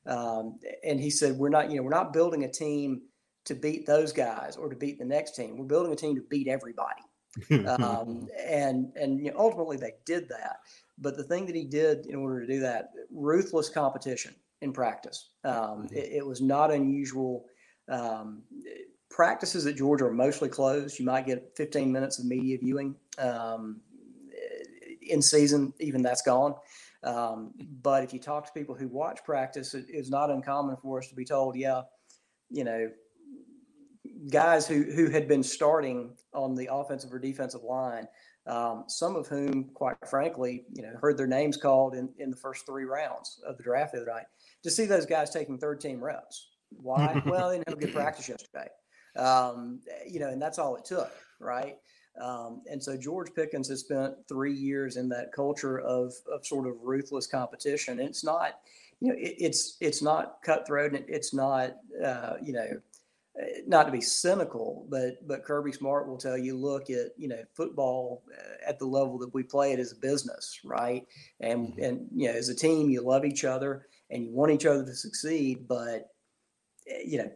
Um, 0.07 0.59
and 0.85 1.01
he 1.01 1.11
said, 1.11 1.37
"We're 1.37 1.49
not, 1.49 1.71
you 1.71 1.77
know, 1.77 1.83
we're 1.83 1.91
not 1.91 2.13
building 2.13 2.45
a 2.45 2.51
team 2.51 3.03
to 3.45 3.55
beat 3.55 3.87
those 3.87 4.13
guys 4.13 4.57
or 4.57 4.69
to 4.69 4.77
beat 4.77 4.99
the 4.99 5.05
next 5.05 5.35
team. 5.37 5.57
We're 5.57 5.65
building 5.65 5.93
a 5.93 5.97
team 5.97 6.15
to 6.17 6.23
beat 6.29 6.49
everybody." 6.49 7.03
um, 7.67 8.29
and 8.47 8.93
and 8.97 9.21
you 9.21 9.31
know, 9.31 9.39
ultimately 9.39 9.77
they 9.77 9.95
did 10.05 10.29
that. 10.29 10.57
But 10.99 11.17
the 11.17 11.25
thing 11.25 11.47
that 11.47 11.57
he 11.57 11.65
did 11.65 12.07
in 12.07 12.17
order 12.17 12.41
to 12.41 12.47
do 12.47 12.61
that, 12.61 12.91
ruthless 13.11 13.69
competition 13.69 14.35
in 14.61 14.73
practice. 14.73 15.31
Um, 15.45 15.55
mm-hmm. 15.55 15.97
it, 15.97 16.13
it, 16.13 16.27
was 16.27 16.41
not 16.41 16.73
unusual. 16.73 17.47
Um, 17.89 18.43
practices 19.13 19.67
at 19.67 19.77
Georgia 19.77 20.07
are 20.07 20.13
mostly 20.13 20.49
closed. 20.49 20.99
You 20.99 21.05
might 21.05 21.27
get 21.27 21.53
15 21.57 21.93
minutes 21.93 22.19
of 22.19 22.25
media 22.25 22.59
viewing 22.59 22.97
um, 23.19 23.81
in 25.03 25.23
season, 25.23 25.73
even 25.79 26.03
that's 26.03 26.23
gone. 26.23 26.55
Um, 27.05 27.53
but 27.83 28.05
if 28.05 28.13
you 28.13 28.19
talk 28.19 28.47
to 28.47 28.53
people 28.53 28.75
who 28.75 28.89
watch 28.89 29.21
practice, 29.25 29.75
it 29.75 29.87
is 29.89 30.11
not 30.11 30.31
uncommon 30.31 30.77
for 30.77 30.99
us 30.99 31.09
to 31.09 31.15
be 31.15 31.25
told, 31.25 31.57
yeah, 31.57 31.83
you 32.51 32.65
know, 32.65 32.91
guys 34.31 34.67
who 34.67 34.83
who 34.83 35.11
had 35.11 35.27
been 35.27 35.43
starting 35.43 36.17
on 36.33 36.55
the 36.55 36.69
offensive 36.73 37.13
or 37.13 37.19
defensive 37.19 37.65
line, 37.65 38.07
um, 38.47 38.85
some 38.87 39.17
of 39.17 39.27
whom, 39.27 39.71
quite 39.75 39.97
frankly, 40.09 40.65
you 40.73 40.83
know, 40.83 40.93
heard 41.01 41.19
their 41.19 41.27
names 41.27 41.57
called 41.57 41.95
in, 41.95 42.09
in 42.19 42.31
the 42.31 42.37
first 42.37 42.67
three 42.67 42.85
rounds 42.85 43.41
of 43.47 43.57
the 43.57 43.65
draft 43.65 43.93
the 43.93 44.03
other 44.03 44.11
night. 44.11 44.27
To 44.63 44.71
see 44.71 44.87
those 44.87 45.07
guys 45.07 45.31
taking 45.31 45.59
third 45.59 45.81
team 45.81 46.03
reps, 46.03 46.51
why? 46.71 47.21
well, 47.27 47.51
they 47.51 47.57
didn't 47.57 47.69
have 47.69 47.79
a 47.79 47.81
good 47.81 47.95
practice 47.95 48.29
yesterday. 48.29 48.69
Um, 49.17 49.81
you 50.09 50.21
know, 50.21 50.29
and 50.29 50.41
that's 50.41 50.59
all 50.59 50.77
it 50.77 50.85
took, 50.85 51.13
right? 51.41 51.77
Um, 52.21 52.63
and 52.71 52.83
so 52.83 52.97
George 52.97 53.35
Pickens 53.35 53.69
has 53.69 53.81
spent 53.81 54.15
three 54.29 54.53
years 54.53 54.97
in 54.97 55.09
that 55.11 55.33
culture 55.33 55.81
of, 55.81 56.13
of 56.33 56.47
sort 56.47 56.67
of 56.67 56.75
ruthless 56.83 57.27
competition. 57.27 58.01
And 58.01 58.09
it's 58.09 58.25
not, 58.25 58.61
you 59.01 59.09
know, 59.09 59.15
it, 59.19 59.35
it's 59.39 59.77
it's 59.81 60.03
not 60.03 60.43
cutthroat 60.43 60.95
and 60.95 61.05
it's 61.09 61.33
not, 61.33 61.77
uh, 62.05 62.35
you 62.43 62.53
know, 62.53 62.69
not 63.67 63.85
to 63.85 63.93
be 63.93 64.01
cynical, 64.01 64.87
but 64.91 65.27
but 65.27 65.45
Kirby 65.45 65.73
Smart 65.73 66.07
will 66.07 66.19
tell 66.19 66.37
you, 66.37 66.57
look 66.57 66.91
at 66.91 67.13
you 67.17 67.29
know 67.29 67.43
football 67.55 68.23
uh, 68.31 68.69
at 68.69 68.79
the 68.79 68.85
level 68.85 69.19
that 69.19 69.33
we 69.33 69.43
play 69.43 69.73
it 69.73 69.79
as 69.79 69.93
a 69.93 69.97
business, 69.97 70.61
right? 70.65 71.07
And 71.41 71.69
mm-hmm. 71.69 71.83
and 71.83 72.09
you 72.15 72.29
know, 72.29 72.35
as 72.35 72.51
a 72.51 72.55
team, 72.55 72.91
you 72.91 73.01
love 73.01 73.25
each 73.25 73.45
other 73.45 73.87
and 74.11 74.25
you 74.25 74.33
want 74.33 74.53
each 74.53 74.67
other 74.67 74.85
to 74.85 74.95
succeed, 74.95 75.67
but 75.67 76.11
eh, 76.89 77.03
you 77.07 77.19
know 77.19 77.33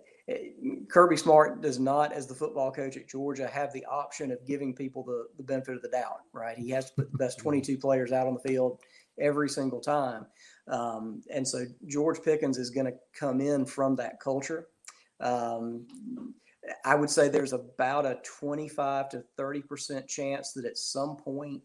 Kirby 0.89 1.16
Smart 1.16 1.61
does 1.61 1.79
not, 1.79 2.12
as 2.12 2.27
the 2.27 2.35
football 2.35 2.72
coach 2.72 2.97
at 2.97 3.09
Georgia, 3.09 3.47
have 3.47 3.72
the 3.72 3.85
option 3.87 4.33
of 4.33 4.45
giving 4.45 4.74
people 4.74 5.05
the, 5.05 5.27
the 5.37 5.43
benefit 5.43 5.77
of 5.77 5.83
the 5.83 5.89
doubt, 5.89 6.20
right? 6.33 6.59
He 6.59 6.70
has 6.70 6.87
to 6.87 6.95
put 6.97 7.12
the 7.12 7.18
best 7.18 7.39
22 7.39 7.79
players 7.79 8.11
out 8.11 8.27
on 8.27 8.35
the 8.35 8.49
field 8.49 8.81
every 9.20 9.49
single 9.49 9.81
time. 9.81 10.27
Um, 10.68 11.22
and 11.33 11.47
so 11.47 11.64
George 11.87 12.22
Pickens 12.22 12.59
is 12.59 12.70
going 12.70 12.87
to 12.87 12.95
come 13.18 13.41
in 13.41 13.64
from 13.66 13.95
that 13.97 14.18
culture. 14.18 14.66
Um, 15.20 15.87
I 16.85 16.97
would 16.97 17.11
say 17.11 17.29
there's 17.29 17.53
about 17.53 18.05
a 18.05 18.18
25 18.24 19.09
to 19.11 19.24
30% 19.39 20.09
chance 20.09 20.53
that 20.53 20.64
at 20.64 20.77
some 20.77 21.16
point, 21.16 21.62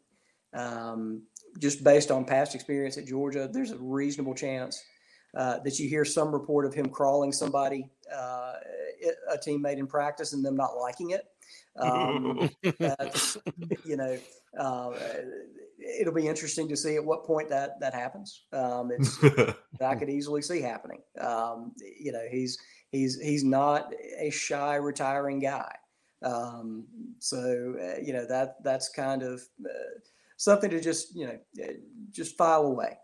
um, 0.53 1.23
just 1.59 1.83
based 1.83 2.11
on 2.11 2.25
past 2.25 2.53
experience 2.53 2.97
at 2.97 3.05
Georgia, 3.05 3.49
there's 3.51 3.71
a 3.71 3.77
reasonable 3.77 4.35
chance 4.35 4.83
uh, 5.35 5.59
that 5.59 5.79
you 5.79 5.87
hear 5.87 6.05
some 6.05 6.31
report 6.31 6.65
of 6.65 6.73
him 6.73 6.89
crawling 6.89 7.31
somebody, 7.31 7.89
uh, 8.13 8.53
a 9.31 9.37
teammate 9.37 9.77
in 9.77 9.87
practice, 9.87 10.33
and 10.33 10.43
them 10.43 10.55
not 10.55 10.77
liking 10.77 11.11
it. 11.11 11.27
Um, 11.77 12.49
you 13.85 13.95
know, 13.95 14.17
uh, 14.57 14.91
it'll 15.99 16.13
be 16.13 16.27
interesting 16.27 16.67
to 16.69 16.75
see 16.75 16.95
at 16.95 17.05
what 17.05 17.25
point 17.25 17.49
that 17.49 17.79
that 17.79 17.93
happens. 17.93 18.43
Um, 18.51 18.91
it's 18.91 19.17
I 19.81 19.95
could 19.95 20.09
easily 20.09 20.41
see 20.41 20.61
happening. 20.61 21.01
Um, 21.19 21.73
you 21.79 22.11
know, 22.11 22.25
he's 22.29 22.57
he's 22.91 23.19
he's 23.19 23.43
not 23.43 23.93
a 24.19 24.29
shy 24.29 24.75
retiring 24.75 25.39
guy. 25.39 25.73
Um, 26.23 26.85
so 27.19 27.75
uh, 27.81 28.01
you 28.01 28.13
know 28.13 28.25
that 28.27 28.63
that's 28.63 28.89
kind 28.89 29.23
of 29.23 29.41
uh, 29.65 29.99
something 30.37 30.69
to 30.69 30.79
just 30.79 31.15
you 31.15 31.27
know 31.27 31.39
just 32.11 32.37
file 32.37 32.63
away 32.63 32.97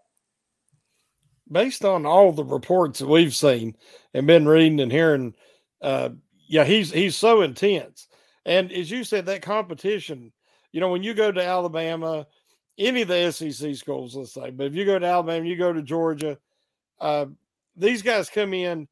based 1.52 1.86
on 1.86 2.06
all 2.06 2.32
the 2.32 2.43
reports 2.43 3.00
that 3.00 3.08
we've 3.08 3.36
seen 3.36 3.76
and 4.14 4.28
been 4.28 4.48
reading 4.48 4.80
and 4.80 4.91
hearing, 4.91 5.34
uh, 5.82 6.10
yeah, 6.48 6.64
he's 6.64 6.91
he's 6.91 7.16
so 7.16 7.41
intense. 7.41 8.08
And 8.45 8.72
as 8.72 8.89
you 8.89 9.04
said, 9.04 9.26
that 9.26 9.41
competition, 9.41 10.32
you 10.72 10.80
know, 10.80 10.89
when 10.89 11.04
you 11.04 11.14
go 11.14 11.32
to 11.32 11.43
Alabama, 11.43 12.26
any 12.78 13.02
of 13.02 13.08
the 13.08 13.32
SEC 13.32 13.76
schools, 13.76 14.16
let's 14.16 14.34
say, 14.34 14.52
but 14.52 14.68
if 14.68 14.76
you 14.76 14.86
go 14.86 14.98
to 14.98 15.06
Alabama, 15.06 15.45
you 15.45 15.56
go 15.56 15.74
to 15.74 15.82
Georgia, 15.82 16.38
uh, 17.02 17.26
these 17.76 18.02
guys 18.02 18.30
come 18.30 18.54
in, 18.54 18.88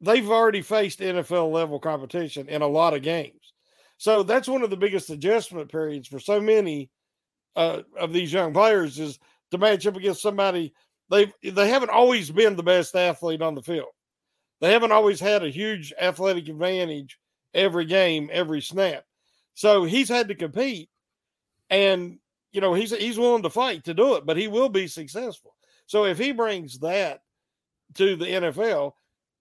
they've 0.00 0.30
already 0.30 0.62
faced 0.62 1.00
NFL 1.00 1.50
level 1.50 1.80
competition 1.80 2.48
in 2.48 2.62
a 2.62 2.68
lot 2.68 2.94
of 2.94 3.02
games. 3.02 3.52
So 3.96 4.22
that's 4.22 4.48
one 4.48 4.62
of 4.62 4.70
the 4.70 4.76
biggest 4.76 5.10
adjustment 5.10 5.70
periods 5.70 6.08
for 6.08 6.20
so 6.20 6.40
many 6.40 6.90
uh, 7.56 7.82
of 7.98 8.12
these 8.12 8.32
young 8.32 8.52
players 8.52 8.98
is 8.98 9.18
to 9.50 9.58
match 9.58 9.86
up 9.86 9.96
against 9.96 10.22
somebody 10.22 10.74
they 11.14 11.50
they 11.50 11.68
haven't 11.68 11.90
always 11.90 12.30
been 12.30 12.56
the 12.56 12.62
best 12.62 12.94
athlete 12.94 13.42
on 13.42 13.54
the 13.54 13.62
field. 13.62 13.88
They 14.60 14.72
haven't 14.72 14.92
always 14.92 15.20
had 15.20 15.42
a 15.42 15.50
huge 15.50 15.92
athletic 16.00 16.48
advantage 16.48 17.18
every 17.52 17.84
game, 17.84 18.28
every 18.32 18.60
snap. 18.60 19.04
So 19.54 19.84
he's 19.84 20.08
had 20.08 20.28
to 20.28 20.34
compete, 20.34 20.88
and 21.70 22.18
you 22.52 22.60
know 22.60 22.74
he's 22.74 22.90
he's 22.90 23.18
willing 23.18 23.42
to 23.42 23.50
fight 23.50 23.84
to 23.84 23.94
do 23.94 24.16
it, 24.16 24.26
but 24.26 24.36
he 24.36 24.48
will 24.48 24.68
be 24.68 24.86
successful. 24.86 25.54
So 25.86 26.04
if 26.04 26.18
he 26.18 26.32
brings 26.32 26.78
that 26.80 27.20
to 27.94 28.16
the 28.16 28.26
NFL 28.26 28.92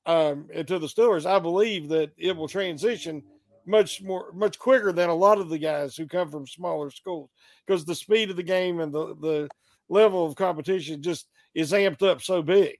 um, 0.05 0.49
and 0.53 0.67
to 0.67 0.78
the 0.78 0.88
Steelers, 0.88 1.26
I 1.26 1.39
believe 1.39 1.89
that 1.89 2.11
it 2.17 2.36
will 2.36 2.47
transition 2.47 3.24
much 3.65 4.01
more 4.01 4.32
much 4.34 4.59
quicker 4.59 4.91
than 4.91 5.09
a 5.09 5.15
lot 5.15 5.39
of 5.39 5.49
the 5.49 5.57
guys 5.57 5.95
who 5.95 6.05
come 6.05 6.30
from 6.30 6.45
smaller 6.45 6.91
schools 6.91 7.30
because 7.65 7.86
the 7.86 7.95
speed 7.95 8.30
of 8.30 8.36
the 8.36 8.43
game 8.43 8.82
and 8.82 8.93
the 8.93 9.15
the 9.21 9.49
level 9.89 10.26
of 10.26 10.36
competition 10.36 11.01
just 11.01 11.28
is 11.54 11.72
amped 11.72 12.04
up 12.04 12.22
so 12.22 12.41
big. 12.41 12.78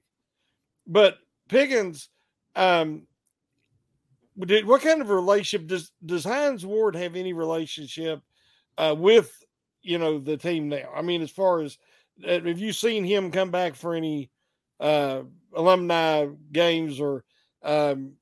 But 0.86 1.16
Pickens, 1.48 2.08
um, 2.54 3.06
did, 4.38 4.66
what 4.66 4.82
kind 4.82 5.00
of 5.00 5.10
relationship 5.10 5.68
does 5.68 5.92
does 6.04 6.24
Hines 6.24 6.66
Ward 6.66 6.96
have 6.96 7.16
any 7.16 7.32
relationship 7.32 8.20
uh, 8.78 8.94
with 8.96 9.32
you 9.82 9.98
know 9.98 10.18
the 10.18 10.36
team 10.36 10.68
now? 10.68 10.88
I 10.94 11.02
mean, 11.02 11.22
as 11.22 11.30
far 11.30 11.60
as 11.60 11.78
uh, 12.26 12.40
have 12.40 12.58
you 12.58 12.72
seen 12.72 13.04
him 13.04 13.30
come 13.30 13.50
back 13.50 13.74
for 13.74 13.94
any 13.94 14.30
uh, 14.80 15.22
alumni 15.54 16.26
games, 16.52 17.00
or 17.00 17.24
um, 17.62 18.14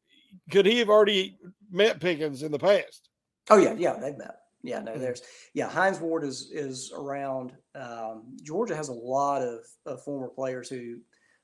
could 0.50 0.66
he 0.66 0.78
have 0.78 0.90
already 0.90 1.38
met 1.70 2.00
Pickens 2.00 2.42
in 2.42 2.52
the 2.52 2.58
past? 2.58 3.08
Oh 3.50 3.56
yeah, 3.56 3.74
yeah, 3.76 3.94
they've 3.94 4.16
met. 4.16 4.36
Yeah, 4.62 4.80
no, 4.80 4.92
mm-hmm. 4.92 5.00
there's 5.00 5.22
yeah. 5.54 5.68
Hines 5.68 6.00
Ward 6.00 6.24
is 6.24 6.50
is 6.52 6.92
around. 6.96 7.52
Um, 7.74 8.36
Georgia 8.42 8.76
has 8.76 8.88
a 8.88 8.94
lot 8.94 9.42
of, 9.42 9.60
of 9.86 10.02
former 10.04 10.28
players 10.28 10.68
who 10.68 10.98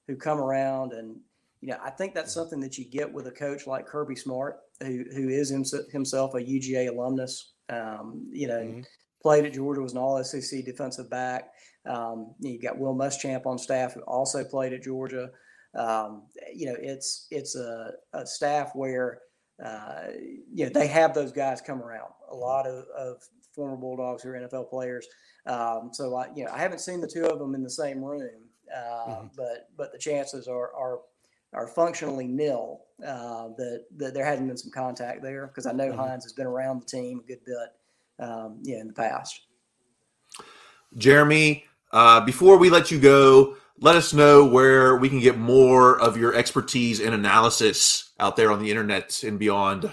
who 0.07 0.17
come 0.17 0.39
around 0.39 0.93
and 0.93 1.17
you 1.61 1.69
know 1.69 1.79
I 1.85 1.91
think 1.91 2.15
that's 2.15 2.33
something 2.33 2.61
that 2.61 2.79
you 2.79 2.85
get 2.85 3.13
with 3.13 3.27
a 3.27 3.33
coach 3.33 3.67
like 3.67 3.87
Kirby 3.87 4.15
Smart, 4.15 4.61
who 4.81 5.05
who 5.15 5.29
is 5.29 5.51
himself 5.51 6.35
a 6.35 6.39
UGA 6.39 6.89
alumnus. 6.89 7.55
Um, 7.71 8.29
you 8.31 8.47
know, 8.47 8.61
mm-hmm. 8.61 8.81
played 9.23 9.45
at 9.45 9.53
Georgia, 9.53 9.81
was 9.81 9.93
an 9.93 9.99
All 9.99 10.23
SEC 10.23 10.65
defensive 10.65 11.11
back. 11.11 11.51
Um, 11.87 12.35
you 12.39 12.61
got 12.61 12.79
Will 12.79 12.95
Muschamp 12.95 13.47
on 13.47 13.59
staff, 13.59 13.95
who 13.95 14.01
also 14.03 14.45
played 14.45 14.73
at 14.73 14.83
Georgia. 14.83 15.31
Um, 15.77 16.23
you 16.55 16.67
know, 16.67 16.77
it's 16.79 17.27
it's 17.31 17.57
a, 17.57 17.93
a 18.13 18.27
staff 18.27 18.71
where 18.75 19.21
uh, 19.65 20.09
you 20.53 20.65
know 20.65 20.71
they 20.71 20.87
have 20.87 21.15
those 21.15 21.33
guys 21.33 21.61
come 21.61 21.83
around. 21.83 22.11
A 22.31 22.35
lot 22.35 22.67
of, 22.67 22.85
of 22.97 23.23
former 23.53 23.77
Bulldogs 23.77 24.23
who 24.23 24.31
are 24.31 24.35
NFL 24.35 24.71
players. 24.71 25.07
Um, 25.47 25.91
so 25.93 26.15
I, 26.15 26.29
you 26.35 26.45
know, 26.45 26.53
I 26.53 26.59
haven't 26.59 26.81
seen 26.81 27.01
the 27.01 27.09
two 27.09 27.27
of 27.27 27.39
them 27.39 27.55
in 27.55 27.63
the 27.63 27.71
same 27.71 28.05
room, 28.05 28.43
uh, 28.75 28.81
mm-hmm. 28.81 29.27
but 29.37 29.71
but 29.77 29.93
the 29.93 29.99
chances 29.99 30.47
are 30.47 30.73
are 30.75 31.01
are 31.55 31.67
functionally 31.67 32.27
nil 32.27 32.83
uh, 33.07 33.49
that 33.57 33.85
that 33.97 34.15
there 34.15 34.25
hasn't 34.25 34.47
been 34.47 34.57
some 34.57 34.71
contact 34.71 35.23
there 35.23 35.47
because 35.49 35.67
I 35.67 35.73
know 35.73 35.89
mm-hmm. 35.89 35.99
Hines 35.99 36.25
has 36.25 36.33
been 36.33 36.47
around 36.47 36.83
the 36.83 36.87
team 36.87 37.21
a 37.25 37.27
good 37.27 37.45
bit, 37.45 38.27
um, 38.27 38.59
yeah, 38.63 38.79
in 38.81 38.87
the 38.87 38.93
past. 38.93 39.41
Jeremy, 40.97 41.65
uh, 41.93 42.21
before 42.21 42.59
we 42.59 42.71
let 42.71 42.91
you 42.91 42.99
go, 42.99 43.57
let 43.81 43.97
us 43.97 44.13
know 44.13 44.45
where 44.45 44.97
we 44.97 45.09
can 45.09 45.21
get 45.21 45.39
more 45.39 45.99
of 46.01 46.17
your 46.17 46.35
expertise 46.35 47.01
and 47.01 47.15
analysis 47.15 48.13
out 48.19 48.37
there 48.37 48.51
on 48.51 48.61
the 48.61 48.71
internet 48.71 49.23
and 49.23 49.39
beyond. 49.39 49.93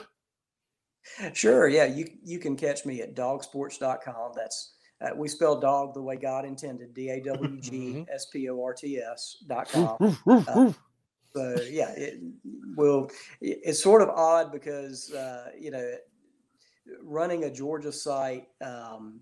Sure. 1.33 1.67
Yeah. 1.67 1.85
You, 1.85 2.07
you 2.23 2.39
can 2.39 2.55
catch 2.55 2.85
me 2.85 3.01
at 3.01 3.15
dawgsports.com. 3.15 4.31
That's, 4.35 4.73
uh, 5.01 5.09
we 5.15 5.27
spell 5.27 5.59
dog 5.59 5.93
the 5.93 6.01
way 6.01 6.15
God 6.15 6.45
intended, 6.45 6.93
D 6.93 7.09
A 7.09 7.21
W 7.21 7.59
G 7.59 8.05
S 8.13 8.25
P 8.25 8.49
O 8.49 8.63
R 8.63 8.73
T 8.73 8.97
S 8.97 9.37
dot 9.47 9.69
com. 9.69 10.17
Uh, 10.25 10.73
so 11.33 11.55
yeah, 11.69 11.91
it 11.91 12.19
will, 12.75 13.11
it's 13.41 13.83
sort 13.83 14.01
of 14.01 14.09
odd 14.09 14.51
because, 14.51 15.11
uh, 15.13 15.51
you 15.59 15.69
know, 15.69 15.95
running 17.01 17.43
a 17.43 17.51
Georgia 17.51 17.91
site, 17.91 18.47
um, 18.61 19.19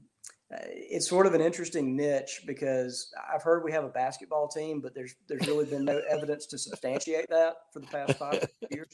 it's 0.62 1.08
sort 1.08 1.26
of 1.26 1.34
an 1.34 1.42
interesting 1.42 1.96
niche 1.96 2.42
because 2.46 3.14
I've 3.34 3.44
heard 3.44 3.64
we 3.64 3.72
have 3.72 3.84
a 3.84 3.90
basketball 3.90 4.48
team, 4.48 4.82
but 4.82 4.94
there's 4.94 5.16
there's 5.28 5.48
really 5.48 5.66
been 5.66 5.86
no 5.86 6.02
evidence 6.10 6.46
to 6.48 6.58
substantiate 6.58 7.30
that 7.30 7.56
for 7.72 7.80
the 7.80 7.88
past 7.88 8.18
five 8.18 8.48
years. 8.72 8.88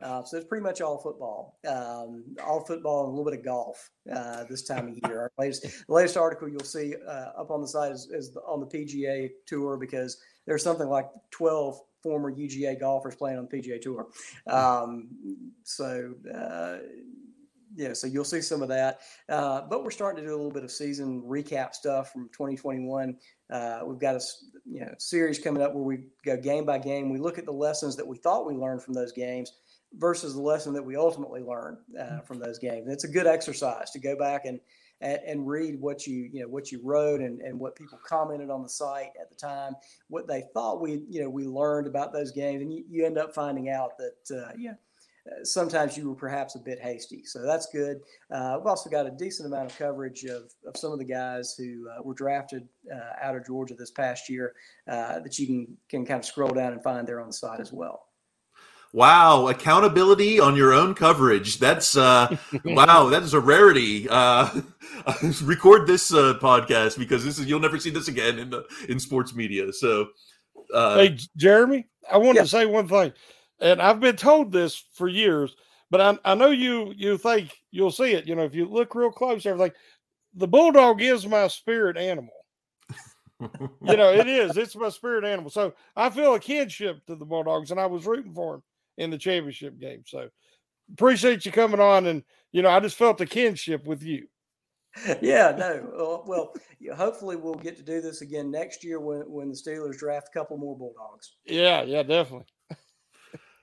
Uh, 0.00 0.22
so 0.24 0.36
it's 0.36 0.46
pretty 0.46 0.62
much 0.62 0.80
all 0.80 0.98
football, 0.98 1.58
um, 1.66 2.24
all 2.44 2.64
football 2.64 3.04
and 3.04 3.08
a 3.08 3.10
little 3.10 3.30
bit 3.30 3.38
of 3.38 3.44
golf 3.44 3.90
uh, 4.12 4.44
this 4.48 4.62
time 4.62 4.88
of 4.88 4.98
year. 5.08 5.20
Our 5.20 5.32
latest, 5.38 5.62
the 5.62 5.92
latest 5.92 6.16
article 6.16 6.48
you'll 6.48 6.60
see 6.60 6.94
uh, 7.06 7.40
up 7.40 7.50
on 7.50 7.60
the 7.60 7.68
site 7.68 7.92
is, 7.92 8.08
is 8.10 8.36
on 8.46 8.60
the 8.60 8.66
PGA 8.66 9.30
Tour 9.46 9.76
because 9.76 10.18
there's 10.46 10.62
something 10.62 10.88
like 10.88 11.08
12 11.30 11.80
former 12.02 12.32
UGA 12.32 12.80
golfers 12.80 13.14
playing 13.14 13.38
on 13.38 13.48
the 13.50 13.56
PGA 13.56 13.80
Tour. 13.80 14.08
Um, 14.46 15.08
so 15.62 16.14
uh, 17.72 17.82
yeah, 17.82 17.92
so 17.92 18.06
you'll 18.06 18.24
see 18.24 18.40
some 18.40 18.62
of 18.62 18.68
that. 18.68 19.00
Uh, 19.28 19.62
but 19.62 19.84
we're 19.84 19.90
starting 19.90 20.22
to 20.22 20.28
do 20.28 20.34
a 20.34 20.36
little 20.36 20.50
bit 20.50 20.64
of 20.64 20.70
season 20.70 21.22
recap 21.22 21.74
stuff 21.74 22.12
from 22.12 22.28
2021. 22.28 23.16
Uh, 23.50 23.80
we've 23.84 23.98
got 23.98 24.14
a 24.14 24.20
you 24.64 24.80
know 24.80 24.94
series 24.98 25.38
coming 25.38 25.62
up 25.62 25.74
where 25.74 25.84
we 25.84 26.04
go 26.24 26.36
game 26.36 26.64
by 26.64 26.78
game. 26.78 27.10
We 27.10 27.18
look 27.18 27.38
at 27.38 27.44
the 27.44 27.52
lessons 27.52 27.96
that 27.96 28.06
we 28.06 28.16
thought 28.16 28.46
we 28.46 28.54
learned 28.54 28.82
from 28.82 28.94
those 28.94 29.12
games 29.12 29.52
versus 29.94 30.34
the 30.34 30.40
lesson 30.40 30.72
that 30.72 30.84
we 30.84 30.96
ultimately 30.96 31.42
learned 31.42 31.78
uh, 31.98 32.02
mm. 32.02 32.26
from 32.26 32.38
those 32.38 32.58
games. 32.58 32.84
And 32.84 32.92
it's 32.92 33.04
a 33.04 33.08
good 33.08 33.26
exercise 33.26 33.90
to 33.90 33.98
go 33.98 34.16
back 34.16 34.46
and, 34.46 34.58
and 35.02 35.46
read 35.46 35.80
what 35.80 36.06
you 36.06 36.30
you 36.32 36.40
know 36.40 36.48
what 36.48 36.70
you 36.70 36.80
wrote 36.82 37.20
and, 37.20 37.40
and 37.40 37.58
what 37.58 37.74
people 37.74 37.98
commented 38.06 38.50
on 38.50 38.62
the 38.62 38.68
site 38.68 39.10
at 39.20 39.28
the 39.28 39.36
time, 39.36 39.74
what 40.08 40.26
they 40.26 40.44
thought 40.54 40.80
we 40.80 41.02
you 41.08 41.22
know 41.22 41.28
we 41.28 41.44
learned 41.44 41.86
about 41.86 42.12
those 42.12 42.30
games, 42.30 42.62
and 42.62 42.72
you, 42.72 42.84
you 42.88 43.04
end 43.04 43.18
up 43.18 43.34
finding 43.34 43.68
out 43.68 43.98
that 43.98 44.44
uh, 44.46 44.52
yeah 44.56 44.74
sometimes 45.44 45.96
you 45.96 46.08
were 46.08 46.14
perhaps 46.14 46.54
a 46.54 46.58
bit 46.58 46.80
hasty. 46.80 47.24
So 47.24 47.42
that's 47.42 47.66
good. 47.66 48.00
Uh, 48.30 48.56
we've 48.58 48.66
also 48.66 48.90
got 48.90 49.06
a 49.06 49.10
decent 49.10 49.46
amount 49.46 49.70
of 49.70 49.78
coverage 49.78 50.24
of, 50.24 50.52
of 50.66 50.76
some 50.76 50.92
of 50.92 50.98
the 50.98 51.04
guys 51.04 51.54
who 51.56 51.88
uh, 51.88 52.02
were 52.02 52.14
drafted 52.14 52.66
uh, 52.92 53.24
out 53.24 53.36
of 53.36 53.46
Georgia 53.46 53.74
this 53.74 53.90
past 53.90 54.28
year 54.28 54.54
uh, 54.88 55.20
that 55.20 55.38
you 55.38 55.46
can, 55.46 55.76
can 55.88 56.06
kind 56.06 56.18
of 56.18 56.24
scroll 56.24 56.50
down 56.50 56.72
and 56.72 56.82
find 56.82 57.06
there 57.06 57.20
on 57.20 57.28
the 57.28 57.32
site 57.32 57.60
as 57.60 57.72
well. 57.72 58.06
Wow, 58.94 59.48
accountability 59.48 60.38
on 60.38 60.54
your 60.54 60.74
own 60.74 60.94
coverage. 60.94 61.58
That's 61.58 61.96
uh 61.96 62.36
wow, 62.66 63.08
that 63.08 63.22
is 63.22 63.32
a 63.32 63.40
rarity. 63.40 64.06
Uh 64.06 64.60
record 65.42 65.86
this 65.86 66.12
uh, 66.12 66.34
podcast 66.42 66.98
because 66.98 67.24
this 67.24 67.38
is 67.38 67.46
you'll 67.46 67.58
never 67.58 67.78
see 67.78 67.88
this 67.88 68.08
again 68.08 68.38
in 68.38 68.50
the, 68.50 68.66
in 68.90 69.00
sports 69.00 69.34
media. 69.34 69.72
So 69.72 70.08
uh 70.74 70.96
Hey 70.96 71.16
Jeremy, 71.38 71.86
I 72.12 72.18
wanted 72.18 72.36
yeah. 72.36 72.42
to 72.42 72.48
say 72.48 72.66
one 72.66 72.86
thing 72.86 73.14
and 73.60 73.80
I've 73.80 74.00
been 74.00 74.16
told 74.16 74.52
this 74.52 74.84
for 74.94 75.08
years, 75.08 75.54
but 75.90 76.00
I, 76.00 76.32
I 76.32 76.34
know 76.34 76.50
you 76.50 76.92
you 76.96 77.18
think 77.18 77.50
you'll 77.70 77.90
see 77.90 78.12
it. 78.12 78.26
You 78.26 78.34
know, 78.34 78.44
if 78.44 78.54
you 78.54 78.66
look 78.66 78.94
real 78.94 79.10
close, 79.10 79.46
everything. 79.46 79.72
The 80.34 80.48
bulldog 80.48 81.02
is 81.02 81.26
my 81.26 81.46
spirit 81.48 81.98
animal. 81.98 82.32
you 83.40 83.96
know, 83.96 84.12
it 84.12 84.26
is. 84.26 84.56
It's 84.56 84.76
my 84.76 84.88
spirit 84.88 85.24
animal. 85.24 85.50
So 85.50 85.74
I 85.96 86.10
feel 86.10 86.34
a 86.34 86.40
kinship 86.40 87.04
to 87.06 87.16
the 87.16 87.24
Bulldogs, 87.24 87.70
and 87.70 87.80
I 87.80 87.86
was 87.86 88.06
rooting 88.06 88.32
for 88.32 88.52
them 88.54 88.62
in 88.98 89.10
the 89.10 89.18
championship 89.18 89.78
game. 89.78 90.04
So 90.06 90.28
appreciate 90.92 91.44
you 91.44 91.52
coming 91.52 91.80
on, 91.80 92.06
and 92.06 92.22
you 92.52 92.62
know, 92.62 92.70
I 92.70 92.80
just 92.80 92.96
felt 92.96 93.20
a 93.20 93.26
kinship 93.26 93.86
with 93.86 94.02
you. 94.02 94.26
Yeah, 95.22 95.54
no. 95.56 96.20
Uh, 96.22 96.26
well, 96.26 96.52
hopefully 96.94 97.36
we'll 97.36 97.54
get 97.54 97.76
to 97.78 97.82
do 97.82 98.00
this 98.00 98.20
again 98.20 98.50
next 98.50 98.84
year 98.84 99.00
when 99.00 99.20
when 99.22 99.48
the 99.48 99.54
Steelers 99.54 99.98
draft 99.98 100.28
a 100.28 100.38
couple 100.38 100.58
more 100.58 100.76
Bulldogs. 100.76 101.36
Yeah, 101.46 101.82
yeah, 101.82 102.02
definitely. 102.02 102.46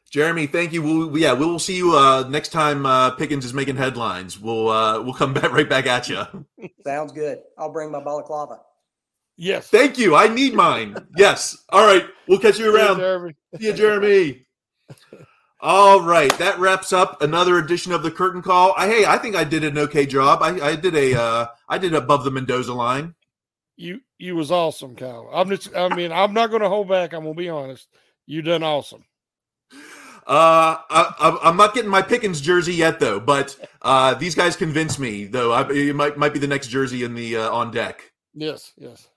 Jeremy, 0.10 0.47
thank 0.47 0.74
you. 0.74 0.82
We'll, 0.82 1.18
yeah, 1.18 1.34
we 1.34 1.45
will 1.45 1.60
see 1.60 1.78
you 1.78 1.95
uh, 1.95 2.28
next 2.30 2.49
time 2.49 2.86
uh, 2.86 3.12
Pickens 3.12 3.45
is 3.45 3.53
making 3.53 3.76
headlines. 3.76 4.39
We'll 4.39 4.70
uh, 4.70 5.01
we'll 5.01 5.14
come 5.14 5.34
back 5.36 5.51
right 5.51 5.70
back 5.70 5.86
at 5.86 6.10
you. 6.10 6.24
Sounds 6.84 7.12
good. 7.12 7.39
I'll 7.57 7.72
bring 7.72 7.91
my 7.91 8.03
balaclava. 8.03 8.60
Yes. 9.38 9.70
Thank 9.70 9.97
you. 9.97 10.16
I 10.16 10.28
need 10.28 10.53
mine. 10.53 10.97
yes. 11.16 11.64
All 11.70 11.86
right. 11.86 12.05
We'll 12.28 12.39
catch 12.39 12.60
you 12.60 12.76
around. 12.76 12.97
Jeremy. 12.97 13.36
See 13.57 13.68
you, 13.68 13.74
Jeremy. 13.74 14.45
All 15.62 16.01
right. 16.01 16.36
That 16.39 16.60
wraps 16.60 16.91
up 16.91 17.22
another 17.22 17.57
edition 17.57 17.91
of 17.91 18.03
the 18.03 18.12
Curtain 18.12 18.41
Call. 18.41 18.74
I, 18.76 18.88
hey, 18.88 19.05
I 19.05 19.18
think 19.18 19.36
I 19.36 19.43
did 19.43 19.64
an 19.64 19.78
okay 19.78 20.05
job. 20.05 20.41
I, 20.41 20.60
I 20.60 20.76
did 20.76 20.95
a 20.95 21.18
uh, 21.22 21.47
I 21.70 21.78
did 21.78 21.93
above 21.93 22.24
the 22.24 22.32
Mendoza 22.32 22.74
line. 22.74 23.14
You 23.78 24.01
you 24.18 24.36
was 24.36 24.51
awesome, 24.51 24.95
Kyle. 24.95 25.30
I'm 25.32 25.49
just. 25.49 25.74
I 25.76 25.93
mean, 25.95 26.12
I'm 26.12 26.34
not 26.34 26.49
going 26.49 26.62
to 26.62 26.70
hold 26.70 26.89
back. 26.89 27.14
I'm 27.14 27.24
going 27.24 27.36
to 27.36 27.38
be 27.38 27.49
honest. 27.49 27.88
You 28.26 28.41
done 28.41 28.64
awesome. 28.64 29.05
Uh, 30.30 30.78
I, 30.92 31.40
am 31.42 31.58
not 31.58 31.74
getting 31.74 31.90
my 31.90 32.04
Pickens 32.04 32.40
jersey 32.40 32.76
yet, 32.76 33.00
though. 33.00 33.20
But 33.20 33.58
uh, 33.82 34.14
these 34.14 34.36
guys 34.36 34.56
convince 34.56 35.00
me, 35.00 35.26
though. 35.26 35.52
I, 35.52 35.68
it 35.72 35.96
might 35.96 36.20
might 36.20 36.34
be 36.34 36.40
the 36.40 36.48
next 36.48 36.68
jersey 36.68 37.04
in 37.04 37.16
the 37.16 37.38
uh, 37.38 37.50
on 37.50 37.72
deck. 37.72 38.12
Yes, 38.36 38.72
yes. 38.78 39.08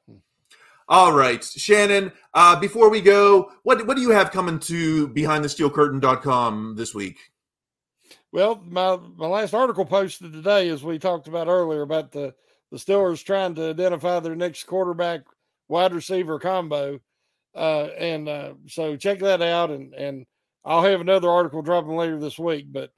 All 0.88 1.12
right, 1.12 1.44
Shannon. 1.44 2.12
Uh, 2.32 2.58
before 2.58 2.88
we 2.88 3.02
go, 3.02 3.52
what 3.62 3.86
what 3.86 3.94
do 3.94 4.02
you 4.02 4.08
have 4.08 4.30
coming 4.30 4.58
to 4.60 5.08
BehindTheSteelCurtain.com 5.08 6.76
this 6.76 6.94
week? 6.94 7.18
Well, 8.32 8.62
my 8.66 8.98
my 9.16 9.26
last 9.26 9.52
article 9.52 9.84
posted 9.84 10.32
today, 10.32 10.70
as 10.70 10.82
we 10.82 10.98
talked 10.98 11.28
about 11.28 11.46
earlier, 11.46 11.82
about 11.82 12.12
the 12.12 12.34
the 12.70 12.78
Steelers 12.78 13.22
trying 13.22 13.54
to 13.56 13.68
identify 13.68 14.18
their 14.18 14.34
next 14.34 14.64
quarterback 14.64 15.20
wide 15.68 15.92
receiver 15.92 16.38
combo, 16.38 17.00
uh, 17.54 17.88
and 17.98 18.30
uh, 18.30 18.54
so 18.66 18.96
check 18.96 19.18
that 19.18 19.42
out 19.42 19.70
and 19.70 19.92
and 19.92 20.24
I'll 20.64 20.82
have 20.82 21.00
another 21.00 21.30
article 21.30 21.62
dropping 21.62 21.96
later 21.96 22.18
this 22.18 22.38
week. 22.38 22.66
But 22.70 22.90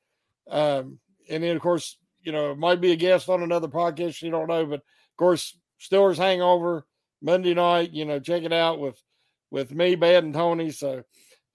um, 0.51 0.99
and 1.29 1.43
then 1.43 1.57
of 1.57 1.63
course, 1.63 1.97
you 2.23 2.33
know, 2.33 2.55
might 2.55 2.81
be 2.81 2.93
a 2.93 2.97
guest 2.97 3.29
on 3.29 3.43
another 3.43 3.69
podcast. 3.69 4.23
You 4.23 4.31
don't 4.31 4.49
know, 4.49 4.67
but 4.67 4.81
of 4.81 5.17
course, 5.17 5.57
Steelers 5.81 6.17
Hangover 6.17 6.87
Monday 7.23 7.55
night. 7.55 7.93
You 7.93 8.05
know, 8.05 8.21
check 8.21 8.43
it 8.43 8.53
out 8.53 8.79
with 8.81 9.01
with 9.51 9.73
me, 9.75 9.95
Bad 9.95 10.25
and 10.25 10.35
Tony. 10.35 10.71
So 10.71 11.03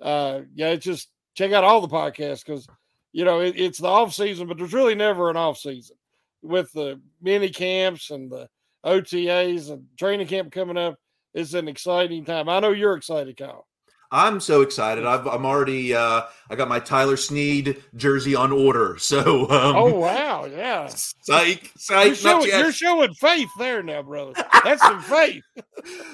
uh, 0.02 0.42
yeah, 0.54 0.70
it's 0.70 0.86
just 0.86 1.10
check 1.36 1.52
out 1.52 1.64
all 1.64 1.82
the 1.82 1.88
podcasts 1.88 2.46
because 2.46 2.68
you 3.12 3.26
know 3.26 3.42
it, 3.42 3.56
it's 3.58 3.80
the 3.80 3.88
off 3.88 4.14
season, 4.14 4.48
but 4.48 4.58
there's 4.58 4.74
really 4.74 4.96
never 4.96 5.30
an 5.30 5.38
off 5.38 5.58
season 5.58 5.98
with 6.42 6.72
the 6.72 7.00
mini 7.22 7.50
camps 7.50 8.12
and 8.12 8.32
the 8.32 8.48
OTAs 8.86 9.70
and 9.72 9.86
training 9.98 10.28
camp 10.28 10.52
coming 10.52 10.78
up. 10.78 10.98
It's 11.34 11.54
an 11.54 11.68
exciting 11.68 12.26
time. 12.26 12.50
I 12.50 12.60
know 12.60 12.72
you're 12.72 12.96
excited, 12.96 13.38
Kyle. 13.38 13.68
I'm 14.12 14.40
so 14.40 14.62
excited. 14.62 15.06
i 15.06 15.16
am 15.16 15.46
already. 15.46 15.94
Uh, 15.94 16.24
I 16.50 16.56
got 16.56 16.68
my 16.68 16.80
Tyler 16.80 17.16
Snead 17.18 17.78
jersey 17.96 18.36
on 18.36 18.52
order. 18.52 18.98
So. 19.10 19.50
Um, 19.50 19.76
oh 19.76 19.94
wow! 19.96 20.46
Yeah. 20.46 20.88
Psych! 20.88 21.72
Psych! 21.78 22.06
You're 22.06 22.16
showing, 22.16 22.48
you're 22.48 22.72
showing, 22.72 23.14
faith 23.16 23.50
there 23.58 23.82
now, 23.82 24.04
brother. 24.04 24.34
That's 24.64 24.82
some 24.84 25.02
faith. 25.02 25.44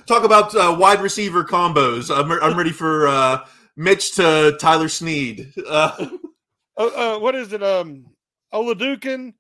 Talk 0.06 0.24
about 0.24 0.56
uh, 0.56 0.76
wide 0.80 1.02
receiver 1.02 1.44
combos. 1.44 2.16
I'm, 2.16 2.32
I'm 2.32 2.58
ready 2.58 2.72
for 2.72 3.08
uh, 3.10 3.46
Mitch 3.76 4.16
to 4.16 4.56
Tyler 4.62 4.88
Snead. 4.88 5.52
Uh, 5.68 6.08
uh, 6.78 6.86
uh, 6.86 7.20
what 7.20 7.36
is 7.36 7.52
it? 7.52 7.62
Um, 7.62 8.06
Oladokun 8.54 9.34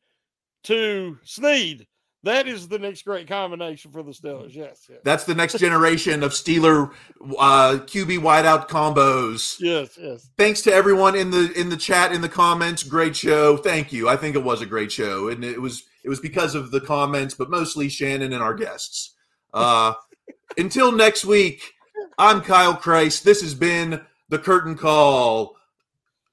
to 0.63 1.17
Snead. 1.23 1.87
That 2.25 2.47
is 2.47 2.67
the 2.67 2.79
next 2.79 3.05
great 3.05 3.27
combination 3.27 3.91
for 3.91 4.01
the 4.01 4.09
Steelers. 4.09 4.55
Yes, 4.55 4.87
yes, 4.89 4.97
That's 5.03 5.25
the 5.25 5.35
next 5.35 5.59
generation 5.59 6.23
of 6.23 6.31
Steeler 6.31 6.91
uh, 7.37 7.77
QB 7.85 8.17
wideout 8.17 8.67
combos. 8.67 9.57
yes, 9.59 9.95
yes. 10.01 10.27
Thanks 10.35 10.63
to 10.63 10.73
everyone 10.73 11.15
in 11.15 11.29
the 11.29 11.53
in 11.53 11.69
the 11.69 11.77
chat 11.77 12.11
in 12.11 12.21
the 12.21 12.29
comments. 12.29 12.81
Great 12.81 13.15
show. 13.15 13.57
Thank 13.57 13.93
you. 13.93 14.09
I 14.09 14.15
think 14.15 14.35
it 14.35 14.43
was 14.43 14.59
a 14.63 14.65
great 14.65 14.91
show, 14.91 15.27
and 15.27 15.45
it 15.45 15.61
was 15.61 15.83
it 16.03 16.09
was 16.09 16.19
because 16.19 16.55
of 16.55 16.71
the 16.71 16.81
comments, 16.81 17.35
but 17.35 17.51
mostly 17.51 17.89
Shannon 17.89 18.33
and 18.33 18.41
our 18.41 18.55
guests. 18.55 19.13
Uh, 19.53 19.93
until 20.57 20.91
next 20.91 21.25
week, 21.25 21.73
I'm 22.17 22.41
Kyle 22.41 22.75
Chrise. 22.75 23.21
This 23.21 23.41
has 23.41 23.53
been 23.53 24.01
the 24.29 24.39
Curtain 24.39 24.75
Call. 24.75 25.57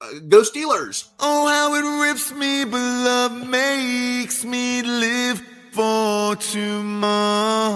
Uh, 0.01 0.21
go 0.27 0.41
Steelers! 0.41 1.11
Oh, 1.21 1.47
how 1.49 1.75
it 1.75 2.09
rips 2.09 2.33
me, 2.33 2.65
but 2.65 2.79
love 2.79 3.47
makes 3.47 4.43
me 4.43 4.81
live 4.83 5.52
for 5.73 6.37
tomorrow. 6.37 7.73